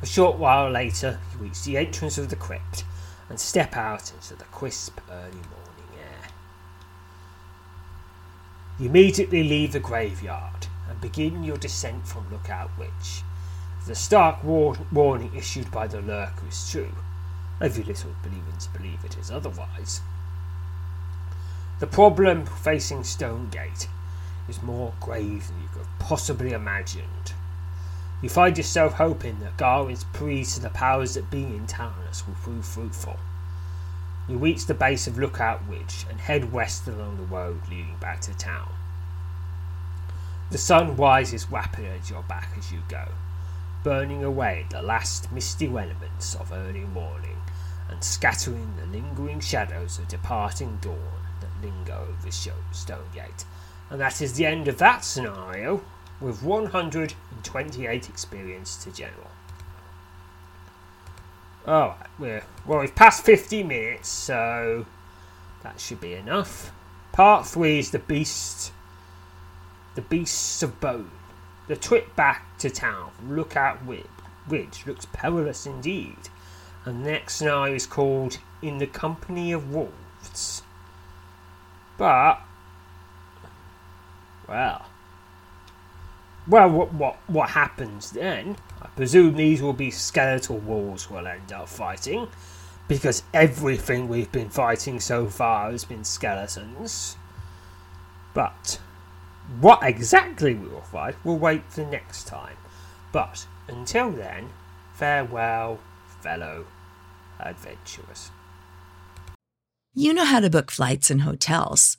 A 0.03 0.07
short 0.07 0.37
while 0.37 0.71
later, 0.71 1.19
you 1.33 1.39
reach 1.47 1.65
the 1.65 1.79
entrance 1.79 2.19
of 2.19 2.29
the 2.31 2.37
crypt 2.37 2.85
and 3.29 3.41
step 3.41 3.75
out 3.75 4.13
into 4.13 4.37
the 4.37 4.45
crisp 4.45 5.01
early 5.11 5.33
morning 5.33 5.89
air. 5.99 6.29
You 8.77 8.89
immediately 8.89 9.45
leave 9.45 9.73
the 9.73 9.79
graveyard 9.79 10.67
and 10.89 11.01
begin 11.01 11.45
your 11.45 11.57
descent 11.57 12.09
from 12.09 12.31
Lookout 12.31 12.71
Ridge. 12.77 13.23
The 13.87 13.95
stark 13.95 14.43
war- 14.43 14.77
warning 14.91 15.33
issued 15.35 15.71
by 15.71 15.87
the 15.87 16.01
lurker 16.01 16.49
is 16.49 16.69
true. 16.69 16.95
I've 17.61 17.79
little 17.79 18.17
believing 18.23 18.57
to 18.59 18.71
believe 18.71 19.05
it 19.05 19.17
is 19.17 19.31
otherwise. 19.31 20.01
The 21.79 21.87
problem 21.87 22.47
facing 22.47 23.05
Stonegate 23.05 23.89
is 24.49 24.61
more 24.61 24.93
grave 25.01 25.47
than 25.47 25.63
you 25.63 25.69
could 25.69 25.87
have 25.87 25.99
possibly 26.01 26.53
imagined. 26.53 27.33
You 28.23 28.29
find 28.29 28.57
yourself 28.57 28.95
hoping 28.95 29.39
that 29.41 29.57
Gawain's 29.57 30.05
plea 30.05 30.45
to 30.45 30.61
the 30.61 30.71
powers 30.71 31.15
that 31.15 31.31
be 31.31 31.45
in 31.45 31.67
Taranus 31.69 32.27
will 32.27 32.35
prove 32.35 32.65
fruitful. 32.65 33.19
You 34.27 34.39
reach 34.39 34.65
the 34.65 34.75
base 34.75 35.07
of 35.07 35.19
Lookout 35.19 35.69
Ridge 35.69 36.07
and 36.09 36.19
head 36.19 36.51
west 36.51 36.89
along 36.89 37.19
the 37.19 37.25
road 37.25 37.61
leading 37.69 37.97
back 38.01 38.23
to 38.23 38.33
town. 38.33 38.71
The 40.51 40.57
sun 40.57 40.97
rises 40.97 41.51
rapidly 41.51 41.91
at 41.91 42.09
your 42.09 42.23
back 42.23 42.51
as 42.57 42.73
you 42.73 42.81
go, 42.89 43.09
burning 43.83 44.25
away 44.25 44.65
the 44.71 44.81
last 44.81 45.31
misty 45.31 45.67
elements 45.67 46.35
of 46.35 46.53
early 46.53 46.87
morning 46.87 47.43
and 47.91 48.03
scattering 48.03 48.77
the 48.77 48.87
lingering 48.87 49.41
shadows 49.41 49.99
of 49.99 50.09
departing 50.09 50.79
dawn 50.81 51.29
that 51.41 51.61
linger 51.63 51.93
over 51.93 52.31
Stonegate. 52.31 53.45
And 53.91 54.01
that 54.01 54.23
is 54.23 54.33
the 54.33 54.47
end 54.47 54.69
of 54.69 54.79
that 54.79 55.05
scenario 55.05 55.83
with 56.19 56.43
128 56.43 58.09
experience 58.09 58.83
to 58.85 58.91
general. 58.91 59.34
Alright, 61.67 62.07
we're 62.19 62.45
well 62.67 62.81
we've 62.81 62.95
passed 62.95 63.25
50 63.25 63.63
minutes, 63.63 64.09
so 64.09 64.85
that 65.63 65.81
should 65.81 66.01
be 66.01 66.15
enough. 66.15 66.73
Part 67.13 67.47
three 67.47 67.79
is 67.79 67.91
the 67.91 67.99
beast 67.99 68.73
the 69.95 70.03
beasts 70.03 70.63
of 70.63 70.81
bone. 70.81 71.11
The 71.69 71.77
trip 71.77 72.15
back 72.17 72.59
to 72.59 72.69
town 72.69 73.13
from 73.17 73.35
Lookout 73.35 73.79
Ridge 73.87 74.85
looks 74.87 75.07
perilous 75.13 75.67
indeed. 75.67 76.29
And 76.85 77.03
next 77.03 77.37
scenario 77.37 77.75
is 77.75 77.87
called 77.87 78.39
In 78.61 78.79
the 78.79 78.87
Company 78.87 79.53
of 79.53 79.73
Wolves. 79.73 80.63
But, 81.97 82.41
well, 84.47 84.87
well, 86.47 86.69
what 86.71 86.93
what 86.95 87.17
what 87.27 87.51
happens 87.51 88.11
then? 88.11 88.57
I 88.83 88.87
presume 88.89 89.37
these 89.37 89.63
will 89.63 89.73
be 89.73 89.91
skeletal 89.91 90.59
wolves 90.59 91.11
we'll 91.11 91.27
end 91.27 91.53
up 91.53 91.69
fighting, 91.69 92.29
because 92.89 93.23
everything 93.33 94.09
we've 94.09 94.31
been 94.31 94.51
fighting 94.51 95.01
so 95.01 95.27
far 95.27 95.71
has 95.71 95.85
been 95.85 96.05
skeletons. 96.05 97.17
But 98.35 98.81
what 99.61 99.83
exactly 99.83 100.55
we 100.55 100.69
will 100.69 100.81
fight, 100.81 101.17
we'll 101.25 101.39
wait 101.39 101.63
for 101.71 101.85
next 101.85 102.27
time. 102.27 102.57
But 103.13 103.47
until 103.69 104.11
then, 104.11 104.51
farewell, 104.95 105.79
fellow 106.21 106.67
adventurers. 107.41 108.31
You 109.95 110.13
know 110.13 110.25
how 110.25 110.41
to 110.41 110.51
book 110.51 110.71
flights 110.71 111.11
and 111.11 111.23
hotels. 111.23 111.99